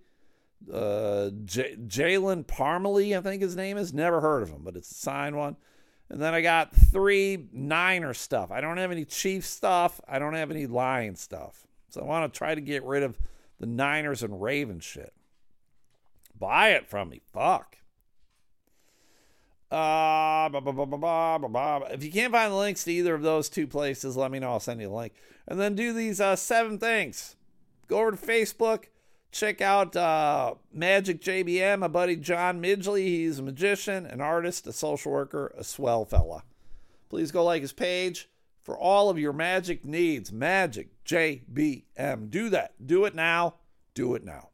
Uh, 0.72 1.30
J- 1.44 1.76
Jalen 1.76 2.44
Parmele, 2.44 3.16
I 3.16 3.22
think 3.22 3.42
his 3.42 3.56
name 3.56 3.76
is. 3.76 3.92
Never 3.92 4.20
heard 4.20 4.42
of 4.42 4.50
him, 4.50 4.60
but 4.62 4.76
it's 4.76 4.90
a 4.90 4.94
signed 4.94 5.36
one. 5.36 5.56
And 6.10 6.20
then 6.20 6.34
I 6.34 6.40
got 6.40 6.74
three 6.74 7.46
Niner 7.52 8.14
stuff. 8.14 8.50
I 8.50 8.60
don't 8.60 8.78
have 8.78 8.90
any 8.90 9.04
Chief 9.04 9.46
stuff. 9.46 10.00
I 10.08 10.18
don't 10.18 10.34
have 10.34 10.50
any 10.50 10.66
Lion 10.66 11.14
stuff. 11.14 11.66
So 11.88 12.00
I 12.00 12.04
want 12.04 12.32
to 12.32 12.36
try 12.36 12.54
to 12.54 12.60
get 12.60 12.82
rid 12.84 13.04
of 13.04 13.16
the 13.60 13.66
Niners 13.66 14.22
and 14.24 14.42
Ravens 14.42 14.84
shit. 14.84 15.12
Buy 16.36 16.70
it 16.70 16.88
from 16.88 17.10
me. 17.10 17.20
Fuck. 17.32 17.76
Uh, 19.70 20.50
if 20.52 22.02
you 22.02 22.10
can't 22.10 22.32
find 22.32 22.52
the 22.52 22.56
links 22.56 22.82
to 22.84 22.92
either 22.92 23.14
of 23.14 23.22
those 23.22 23.48
two 23.48 23.68
places, 23.68 24.16
let 24.16 24.32
me 24.32 24.40
know. 24.40 24.50
I'll 24.50 24.60
send 24.60 24.80
you 24.80 24.92
a 24.92 24.96
link. 24.96 25.12
And 25.46 25.60
then 25.60 25.76
do 25.76 25.92
these 25.92 26.20
uh, 26.20 26.34
seven 26.34 26.78
things. 26.78 27.36
Go 27.86 28.00
over 28.00 28.10
to 28.10 28.16
Facebook. 28.16 28.86
Check 29.32 29.60
out 29.60 29.94
uh, 29.94 30.54
Magic 30.72 31.20
JBM, 31.20 31.78
my 31.78 31.88
buddy 31.88 32.16
John 32.16 32.60
Midgley. 32.60 33.04
He's 33.04 33.38
a 33.38 33.42
magician, 33.42 34.04
an 34.06 34.20
artist, 34.20 34.66
a 34.66 34.72
social 34.72 35.12
worker, 35.12 35.54
a 35.56 35.62
swell 35.62 36.04
fella. 36.04 36.42
Please 37.08 37.30
go 37.30 37.44
like 37.44 37.62
his 37.62 37.72
page 37.72 38.28
for 38.60 38.76
all 38.76 39.08
of 39.08 39.18
your 39.18 39.32
magic 39.32 39.84
needs. 39.84 40.32
Magic 40.32 40.88
JBM. 41.04 42.30
Do 42.30 42.48
that. 42.50 42.74
Do 42.84 43.04
it 43.04 43.14
now. 43.14 43.54
Do 43.94 44.14
it 44.14 44.24
now. 44.24 44.48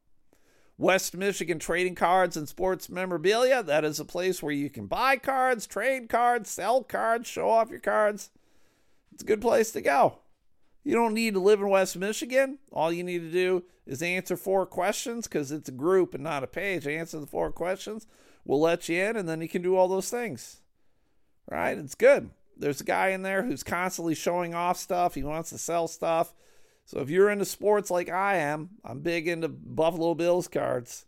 West 0.79 1.17
Michigan 1.17 1.59
Trading 1.59 1.95
Cards 1.95 2.37
and 2.37 2.47
Sports 2.47 2.91
Memorabilia. 2.91 3.63
That 3.63 3.85
is 3.85 3.99
a 3.99 4.05
place 4.05 4.43
where 4.43 4.53
you 4.53 4.69
can 4.69 4.87
buy 4.87 5.17
cards, 5.17 5.67
trade 5.67 6.11
cards, 6.11 6.51
sell 6.51 6.83
cards, 6.83 7.27
show 7.27 7.49
off 7.49 7.71
your 7.71 7.81
cards. 7.81 8.29
It's 9.13 9.23
a 9.23 9.27
good 9.27 9.41
place 9.41 9.71
to 9.73 9.81
go. 9.81 10.19
You 10.85 10.93
don't 10.93 11.15
need 11.15 11.33
to 11.33 11.41
live 11.41 11.61
in 11.61 11.71
West 11.71 11.97
Michigan. 11.97 12.59
All 12.71 12.93
you 12.93 13.03
need 13.03 13.21
to 13.21 13.31
do 13.31 13.65
is 13.87 14.03
answer 14.03 14.37
four 14.37 14.67
questions 14.67 15.27
because 15.27 15.53
it's 15.53 15.69
a 15.69 15.73
group 15.73 16.15
and 16.15 16.25
not 16.25 16.43
a 16.43 16.49
page. 16.49 16.87
Answer 16.87 17.21
the 17.21 17.27
four 17.27 17.53
questions. 17.53 18.07
We'll 18.45 18.61
let 18.61 18.89
you 18.89 19.03
in, 19.03 19.17
and 19.17 19.29
then 19.29 19.41
you 19.41 19.49
can 19.49 19.63
do 19.63 19.77
all 19.77 19.89
those 19.89 20.11
things. 20.11 20.61
Right? 21.51 21.79
It's 21.79 21.95
good. 21.95 22.31
There's 22.57 22.81
a 22.81 22.85
guy 22.85 23.09
in 23.09 23.23
there 23.23 23.43
who's 23.43 23.63
constantly 23.63 24.15
showing 24.15 24.55
off 24.55 24.79
stuff. 24.79 25.15
He 25.15 25.23
wants 25.23 25.51
to 25.51 25.59
sell 25.59 25.89
stuff. 25.89 26.35
So 26.85 27.01
if 27.01 27.11
you're 27.11 27.31
into 27.31 27.45
sports 27.45 27.91
like 27.91 28.09
I 28.09 28.37
am, 28.37 28.71
I'm 28.85 29.01
big 29.01 29.29
into 29.29 29.49
Buffalo 29.49 30.15
Bills 30.15 30.49
cards. 30.49 31.05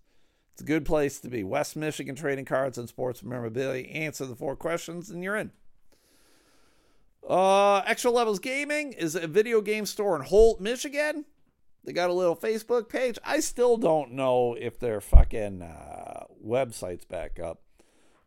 It's 0.53 0.63
a 0.63 0.67
good 0.67 0.85
place 0.85 1.21
to 1.21 1.29
be. 1.29 1.45
West 1.45 1.77
Michigan 1.77 2.17
Trading 2.17 2.45
Cards 2.45 2.79
and 2.79 2.89
Sports 2.89 3.23
Memorabilia. 3.23 3.87
Answer 3.87 4.27
the 4.27 4.35
four 4.35 4.57
questions 4.57 5.09
and 5.09 5.23
you're 5.23 5.37
in. 5.37 5.53
Uh, 7.29 7.79
Extra 7.87 8.11
Levels 8.11 8.41
Gaming 8.41 8.93
is 8.93 9.15
a 9.15 9.29
video 9.29 9.61
game 9.61 9.87
store 9.87 10.17
in 10.17 10.23
Holt, 10.23 10.61
Michigan. 10.61 11.25
They 11.89 11.95
got 11.95 12.11
a 12.11 12.13
little 12.13 12.37
Facebook 12.37 12.91
page. 12.91 13.19
I 13.25 13.41
still 13.41 13.79
don't 13.79 14.13
know 14.13 14.55
if 14.61 14.79
their 14.79 15.01
fucking 15.01 15.63
uh, 15.63 16.25
website's 16.47 17.07
back 17.07 17.41
up. 17.41 17.63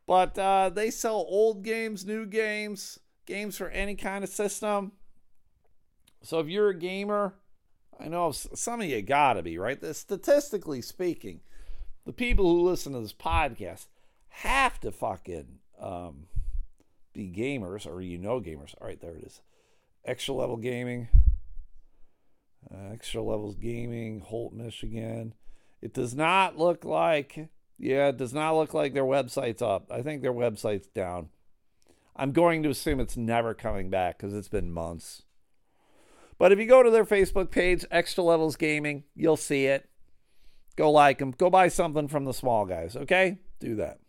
But 0.07 0.35
uh, 0.39 0.71
they 0.73 0.89
sell 0.89 1.23
old 1.29 1.61
games, 1.61 2.03
new 2.03 2.25
games, 2.25 2.97
games 3.27 3.57
for 3.57 3.69
any 3.69 3.93
kind 3.93 4.23
of 4.23 4.31
system. 4.31 4.93
So 6.23 6.39
if 6.39 6.47
you're 6.47 6.69
a 6.69 6.75
gamer, 6.75 7.35
I 7.99 8.07
know 8.07 8.31
some 8.31 8.81
of 8.81 8.87
you 8.87 8.99
gotta 9.03 9.43
be, 9.43 9.59
right? 9.59 9.79
Statistically 9.95 10.81
speaking, 10.81 11.41
the 12.03 12.13
people 12.13 12.45
who 12.45 12.67
listen 12.67 12.93
to 12.93 12.99
this 13.01 13.13
podcast 13.13 13.85
have 14.29 14.79
to 14.79 14.91
fucking 14.91 15.59
um, 15.79 16.25
be 17.13 17.31
gamers, 17.31 17.85
or 17.85 18.01
you 18.01 18.17
know 18.17 18.41
gamers. 18.41 18.73
All 18.81 18.87
right, 18.87 18.99
there 18.99 19.17
it 19.17 19.23
is. 19.23 19.39
Extra 20.03 20.33
level 20.33 20.57
gaming. 20.57 21.09
Uh, 22.69 22.93
extra 22.93 23.21
levels 23.21 23.55
gaming, 23.55 24.19
Holt, 24.19 24.53
Michigan. 24.53 25.33
It 25.81 25.93
does 25.93 26.13
not 26.13 26.57
look 26.57 26.85
like, 26.85 27.49
yeah, 27.77 28.09
it 28.09 28.17
does 28.17 28.33
not 28.33 28.55
look 28.55 28.73
like 28.73 28.93
their 28.93 29.03
website's 29.03 29.61
up. 29.61 29.91
I 29.91 30.01
think 30.01 30.21
their 30.21 30.33
website's 30.33 30.87
down. 30.87 31.29
I'm 32.15 32.33
going 32.33 32.61
to 32.63 32.69
assume 32.69 32.99
it's 32.99 33.17
never 33.17 33.53
coming 33.53 33.89
back 33.89 34.17
because 34.17 34.33
it's 34.33 34.49
been 34.49 34.71
months. 34.71 35.23
But 36.37 36.51
if 36.51 36.59
you 36.59 36.65
go 36.65 36.83
to 36.83 36.91
their 36.91 37.05
Facebook 37.05 37.51
page, 37.51 37.85
Extra 37.89 38.23
Levels 38.23 38.55
Gaming, 38.55 39.03
you'll 39.15 39.37
see 39.37 39.65
it. 39.65 39.89
Go 40.75 40.91
like 40.91 41.19
them. 41.19 41.31
Go 41.31 41.49
buy 41.49 41.67
something 41.67 42.07
from 42.07 42.25
the 42.25 42.33
small 42.33 42.65
guys, 42.65 42.95
okay? 42.95 43.39
Do 43.59 43.75
that. 43.75 43.99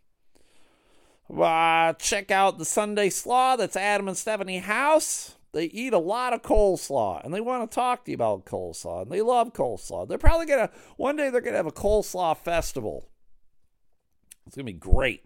Uh, 1.34 1.92
check 1.94 2.30
out 2.30 2.58
the 2.58 2.64
Sunday 2.64 3.10
Slaw. 3.10 3.56
That's 3.56 3.76
Adam 3.76 4.08
and 4.08 4.16
Stephanie 4.16 4.58
House. 4.58 5.36
They 5.52 5.64
eat 5.66 5.92
a 5.92 5.98
lot 5.98 6.32
of 6.32 6.42
coleslaw 6.42 7.24
and 7.24 7.32
they 7.32 7.40
want 7.40 7.70
to 7.70 7.74
talk 7.74 8.04
to 8.04 8.10
you 8.10 8.14
about 8.14 8.46
coleslaw 8.46 9.02
and 9.02 9.10
they 9.10 9.20
love 9.20 9.52
coleslaw. 9.52 10.08
They're 10.08 10.18
probably 10.18 10.46
going 10.46 10.66
to, 10.66 10.74
one 10.96 11.16
day 11.16 11.28
they're 11.28 11.42
going 11.42 11.52
to 11.52 11.58
have 11.58 11.66
a 11.66 11.72
coleslaw 11.72 12.36
festival. 12.38 13.08
It's 14.46 14.56
going 14.56 14.66
to 14.66 14.72
be 14.72 14.78
great. 14.78 15.24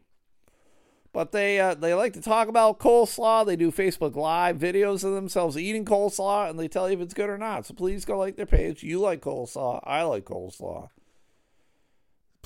But 1.13 1.33
they 1.33 1.59
uh, 1.59 1.73
they 1.73 1.95
like 1.95 2.13
to 2.13 2.21
talk 2.21 2.47
about 2.47 2.79
coleslaw. 2.79 3.47
They 3.47 3.57
do 3.57 3.73
Facebook 3.73 4.17
Live 4.17 4.59
videos 4.59 5.03
of 5.03 5.15
themselves 5.15 5.57
eating 5.57 5.87
coleslaw, 5.87 6.51
and 6.51 6.59
they 6.59 6.69
tell 6.69 6.91
you 6.91 6.97
if 6.97 7.01
it's 7.01 7.15
good 7.15 7.31
or 7.31 7.39
not. 7.39 7.65
So 7.65 7.73
please 7.73 8.05
go 8.05 8.19
like 8.19 8.37
their 8.37 8.45
page. 8.45 8.83
You 8.83 9.01
like 9.01 9.23
coleslaw. 9.23 9.81
I 9.85 10.03
like 10.03 10.27
coleslaw. 10.27 10.91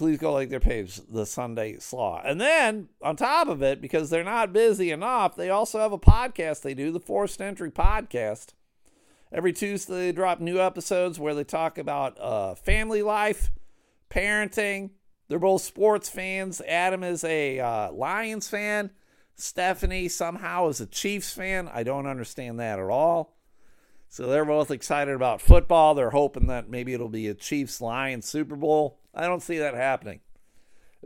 Please 0.01 0.16
go 0.16 0.32
like 0.32 0.48
their 0.48 0.61
page, 0.61 0.98
the 1.11 1.26
Sunday 1.26 1.78
Slaw. 1.78 2.22
And 2.24 2.40
then 2.40 2.88
on 3.03 3.16
top 3.16 3.48
of 3.48 3.62
it, 3.62 3.82
because 3.82 4.09
they're 4.09 4.24
not 4.24 4.51
busy 4.51 4.90
enough, 4.90 5.36
they 5.36 5.51
also 5.51 5.78
have 5.78 5.92
a 5.92 5.98
podcast 5.98 6.62
they 6.62 6.72
do, 6.72 6.90
the 6.90 6.98
Forced 6.98 7.42
Entry 7.42 7.70
Podcast. 7.70 8.55
Every 9.30 9.53
Tuesday, 9.53 10.07
they 10.07 10.12
drop 10.12 10.40
new 10.40 10.59
episodes 10.59 11.20
where 11.20 11.34
they 11.34 11.44
talk 11.44 11.76
about 11.76 12.18
uh, 12.18 12.55
family 12.55 13.03
life, 13.03 13.51
parenting, 14.09 14.92
they're 15.28 15.38
both 15.38 15.61
sports 15.61 16.09
fans. 16.09 16.62
Adam 16.66 17.05
is 17.05 17.22
a 17.22 17.61
uh, 17.61 17.92
Lions 17.92 18.48
fan. 18.48 18.92
Stephanie 19.36 20.09
somehow 20.09 20.68
is 20.68 20.80
a 20.80 20.86
Chiefs 20.86 21.34
fan. 21.34 21.68
I 21.70 21.82
don't 21.82 22.07
understand 22.07 22.59
that 22.59 22.78
at 22.78 22.88
all. 22.88 23.36
So 24.12 24.26
they're 24.26 24.44
both 24.44 24.72
excited 24.72 25.14
about 25.14 25.40
football. 25.40 25.94
They're 25.94 26.11
hoping 26.11 26.48
that 26.48 26.68
maybe 26.68 26.92
it'll 26.92 27.08
be 27.08 27.28
a 27.28 27.34
Chiefs 27.34 27.80
Lions 27.80 28.26
Super 28.26 28.56
Bowl. 28.56 28.98
I 29.14 29.28
don't 29.28 29.40
see 29.40 29.58
that 29.58 29.74
happening. 29.74 30.18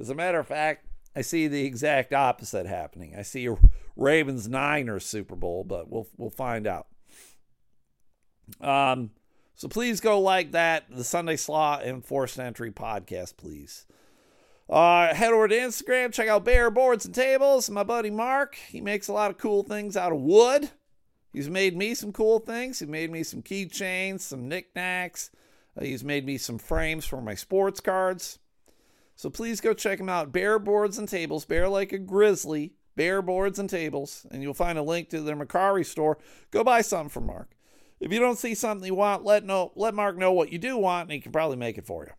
As 0.01 0.09
a 0.09 0.15
matter 0.15 0.39
of 0.41 0.49
fact, 0.49 0.87
I 1.15 1.21
see 1.21 1.47
the 1.47 1.67
exact 1.67 2.15
opposite 2.15 2.65
happening. 2.65 3.15
I 3.15 3.21
see 3.21 3.47
a 3.47 3.57
Ravens 3.95 4.49
Niners 4.49 5.05
Super 5.05 5.37
Bowl, 5.37 5.65
but 5.65 5.91
we'll 5.91 6.09
we'll 6.17 6.31
find 6.31 6.67
out. 6.67 6.87
Um, 8.63 9.11
so 9.55 9.69
please 9.69 10.01
go 10.01 10.19
like 10.19 10.53
that, 10.53 10.85
the 10.91 11.05
Sunday 11.05 11.37
Slaw 11.37 11.81
and 11.81 12.03
Forced 12.03 12.39
Entry 12.39 12.73
podcast, 12.73 13.37
please. 13.37 13.85
Uh, 14.69 15.15
head 15.15 15.35
over 15.35 15.47
to 15.47 15.55
Instagram, 15.55 16.11
check 16.11 16.29
out 16.29 16.47
Bear 16.47 16.71
Boards 16.71 17.05
and 17.05 17.15
Tables. 17.15 17.69
My 17.69 17.83
buddy 17.83 18.11
Mark, 18.11 18.55
he 18.55 18.81
makes 18.81 19.09
a 19.09 19.13
lot 19.13 19.31
of 19.31 19.37
cool 19.37 19.63
things 19.63 19.95
out 19.95 20.11
of 20.11 20.21
wood. 20.21 20.71
He's 21.35 21.51
made 21.51 21.77
me 21.77 21.95
some 21.95 22.13
cool 22.13 22.39
things. 22.39 22.79
He 22.79 22.87
made 22.87 23.11
me 23.11 23.25
some 23.25 23.43
keychains, 23.43 24.21
some 24.21 24.49
knickknacks. 24.49 25.31
Uh, 25.77 25.85
he's 25.85 26.05
made 26.05 26.25
me 26.25 26.39
some 26.39 26.59
frames 26.59 27.05
for 27.05 27.21
my 27.21 27.35
sports 27.35 27.81
cards. 27.81 28.39
So 29.17 29.31
please 29.31 29.61
go 29.61 29.75
check 29.75 29.99
him 29.99 30.09
out. 30.09 30.31
Bear 30.31 30.61
Boards 30.61 30.97
and 30.97 31.09
Tables, 31.09 31.45
bear 31.45 31.69
like 31.69 31.93
a 31.93 31.99
grizzly, 31.99 32.75
Bear 32.95 33.21
Boards 33.21 33.59
and 33.59 33.69
Tables, 33.69 34.25
and 34.31 34.43
you'll 34.43 34.55
find 34.55 34.79
a 34.79 34.83
link 34.83 35.11
to 35.11 35.21
their 35.21 35.35
Mercari 35.35 35.85
store. 35.85 36.19
Go 36.53 36.63
buy 36.63 36.83
something 36.83 37.11
from 37.11 37.27
Mark. 37.27 37.51
If 37.99 38.13
you 38.13 38.21
don't 38.21 38.39
see 38.39 38.55
something 38.55 38.87
you 38.87 38.95
want, 38.95 39.25
let 39.25 39.45
know 39.45 39.73
let 39.75 39.95
Mark 39.95 40.17
know 40.17 40.33
what 40.33 40.53
you 40.53 40.59
do 40.59 40.77
want, 40.77 41.05
and 41.05 41.13
he 41.13 41.21
can 41.21 41.33
probably 41.33 41.57
make 41.57 41.79
it 41.79 41.87
for 41.87 42.05
you. 42.05 42.13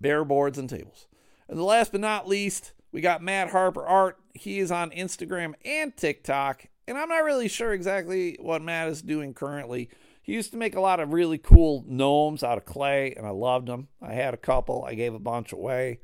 Bear 0.00 0.24
boards 0.24 0.56
and 0.56 0.68
tables. 0.68 1.08
And 1.46 1.58
the 1.58 1.64
last 1.64 1.92
but 1.92 2.00
not 2.00 2.26
least, 2.26 2.72
we 2.90 3.02
got 3.02 3.22
Matt 3.22 3.50
Harper 3.50 3.86
Art. 3.86 4.18
He 4.32 4.60
is 4.60 4.70
on 4.70 4.90
Instagram 4.92 5.54
and 5.62 5.94
TikTok, 5.94 6.66
and 6.90 6.98
I'm 6.98 7.08
not 7.08 7.22
really 7.22 7.46
sure 7.46 7.72
exactly 7.72 8.36
what 8.40 8.62
Matt 8.62 8.88
is 8.88 9.00
doing 9.00 9.32
currently. 9.32 9.88
He 10.22 10.32
used 10.32 10.50
to 10.50 10.58
make 10.58 10.74
a 10.74 10.80
lot 10.80 10.98
of 10.98 11.12
really 11.12 11.38
cool 11.38 11.84
gnomes 11.86 12.42
out 12.42 12.58
of 12.58 12.64
clay, 12.64 13.14
and 13.16 13.24
I 13.24 13.30
loved 13.30 13.68
them. 13.68 13.86
I 14.02 14.14
had 14.14 14.34
a 14.34 14.36
couple, 14.36 14.84
I 14.84 14.94
gave 14.94 15.14
a 15.14 15.20
bunch 15.20 15.52
away. 15.52 16.00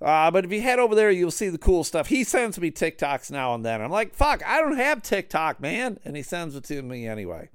Uh, 0.00 0.30
but 0.30 0.44
if 0.44 0.52
you 0.52 0.60
head 0.60 0.78
over 0.78 0.94
there, 0.94 1.10
you'll 1.10 1.32
see 1.32 1.48
the 1.48 1.58
cool 1.58 1.82
stuff. 1.82 2.06
He 2.06 2.22
sends 2.22 2.60
me 2.60 2.70
TikToks 2.70 3.32
now 3.32 3.54
and 3.54 3.64
then. 3.64 3.80
I'm 3.80 3.90
like, 3.90 4.14
fuck, 4.14 4.44
I 4.46 4.60
don't 4.60 4.76
have 4.76 5.02
TikTok, 5.02 5.60
man. 5.60 5.98
And 6.04 6.16
he 6.16 6.22
sends 6.22 6.54
it 6.54 6.62
to 6.64 6.80
me 6.82 7.08
anyway. 7.08 7.50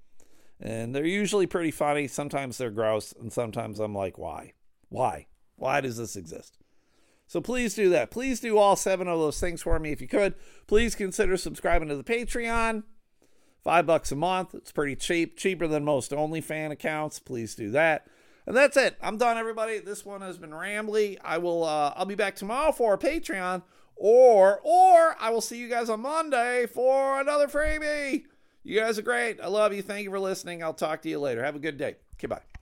And 0.60 0.94
they're 0.94 1.06
usually 1.06 1.48
pretty 1.48 1.72
funny. 1.72 2.10
Sometimes 2.10 2.58
they're 2.58 2.72
gross, 2.72 3.14
and 3.14 3.32
sometimes 3.32 3.80
I'm 3.80 3.96
like, 3.96 4.18
why? 4.18 4.52
Why? 4.90 5.28
Why 5.56 5.80
does 5.80 5.96
this 5.96 6.18
exist? 6.18 6.58
So 7.28 7.42
please 7.42 7.76
do 7.76 7.90
that. 7.90 8.10
Please 8.10 8.40
do 8.40 8.58
all 8.58 8.76
seven 8.76 9.08
of 9.08 9.20
those 9.20 9.40
things 9.40 9.62
for 9.62 9.78
me 9.80 9.92
if 9.92 10.02
you 10.02 10.08
could. 10.08 10.34
Please 10.66 10.96
consider 10.96 11.36
subscribing 11.38 11.90
to 11.90 11.96
the 11.96 12.04
Patreon. 12.04 12.84
Five 13.64 13.86
bucks 13.86 14.14
a 14.14 14.16
month. 14.16 14.56
It's 14.56 14.72
pretty 14.72 14.96
cheap, 14.96 15.38
cheaper 15.38 15.68
than 15.68 15.84
most 15.84 16.12
OnlyFan 16.12 16.72
accounts. 16.72 17.20
Please 17.20 17.54
do 17.54 17.70
that. 17.72 18.08
And 18.46 18.56
that's 18.56 18.78
it. 18.78 18.96
I'm 19.02 19.18
done, 19.18 19.38
everybody. 19.38 19.80
This 19.80 20.06
one 20.06 20.22
has 20.22 20.38
been 20.38 20.52
rambly. 20.52 21.18
I 21.22 21.38
will. 21.38 21.66
Uh, 21.66 21.94
I'll 21.98 22.06
be 22.06 22.16
back 22.16 22.38
tomorrow 22.38 22.72
for 22.72 22.94
a 22.94 22.98
Patreon, 22.98 23.62
or 23.98 24.62
or 24.64 25.18
I 25.20 25.32
will 25.32 25.42
see 25.42 25.58
you 25.58 25.68
guys 25.68 25.90
on 25.90 26.00
Monday 26.00 26.66
for 26.66 27.20
another 27.20 27.48
freebie. 27.48 28.24
You 28.64 28.80
guys 28.80 28.98
are 28.98 29.02
great. 29.02 29.42
I 29.42 29.48
love 29.48 29.74
you. 29.74 29.82
Thank 29.82 30.06
you 30.06 30.12
for 30.12 30.20
listening. 30.20 30.64
I'll 30.64 30.74
talk 30.74 31.02
to 31.02 31.10
you 31.10 31.20
later. 31.20 31.44
Have 31.44 31.58
a 31.58 31.60
good 31.60 31.78
day. 31.78 31.98
Okay, 32.16 32.28
bye. 32.28 32.57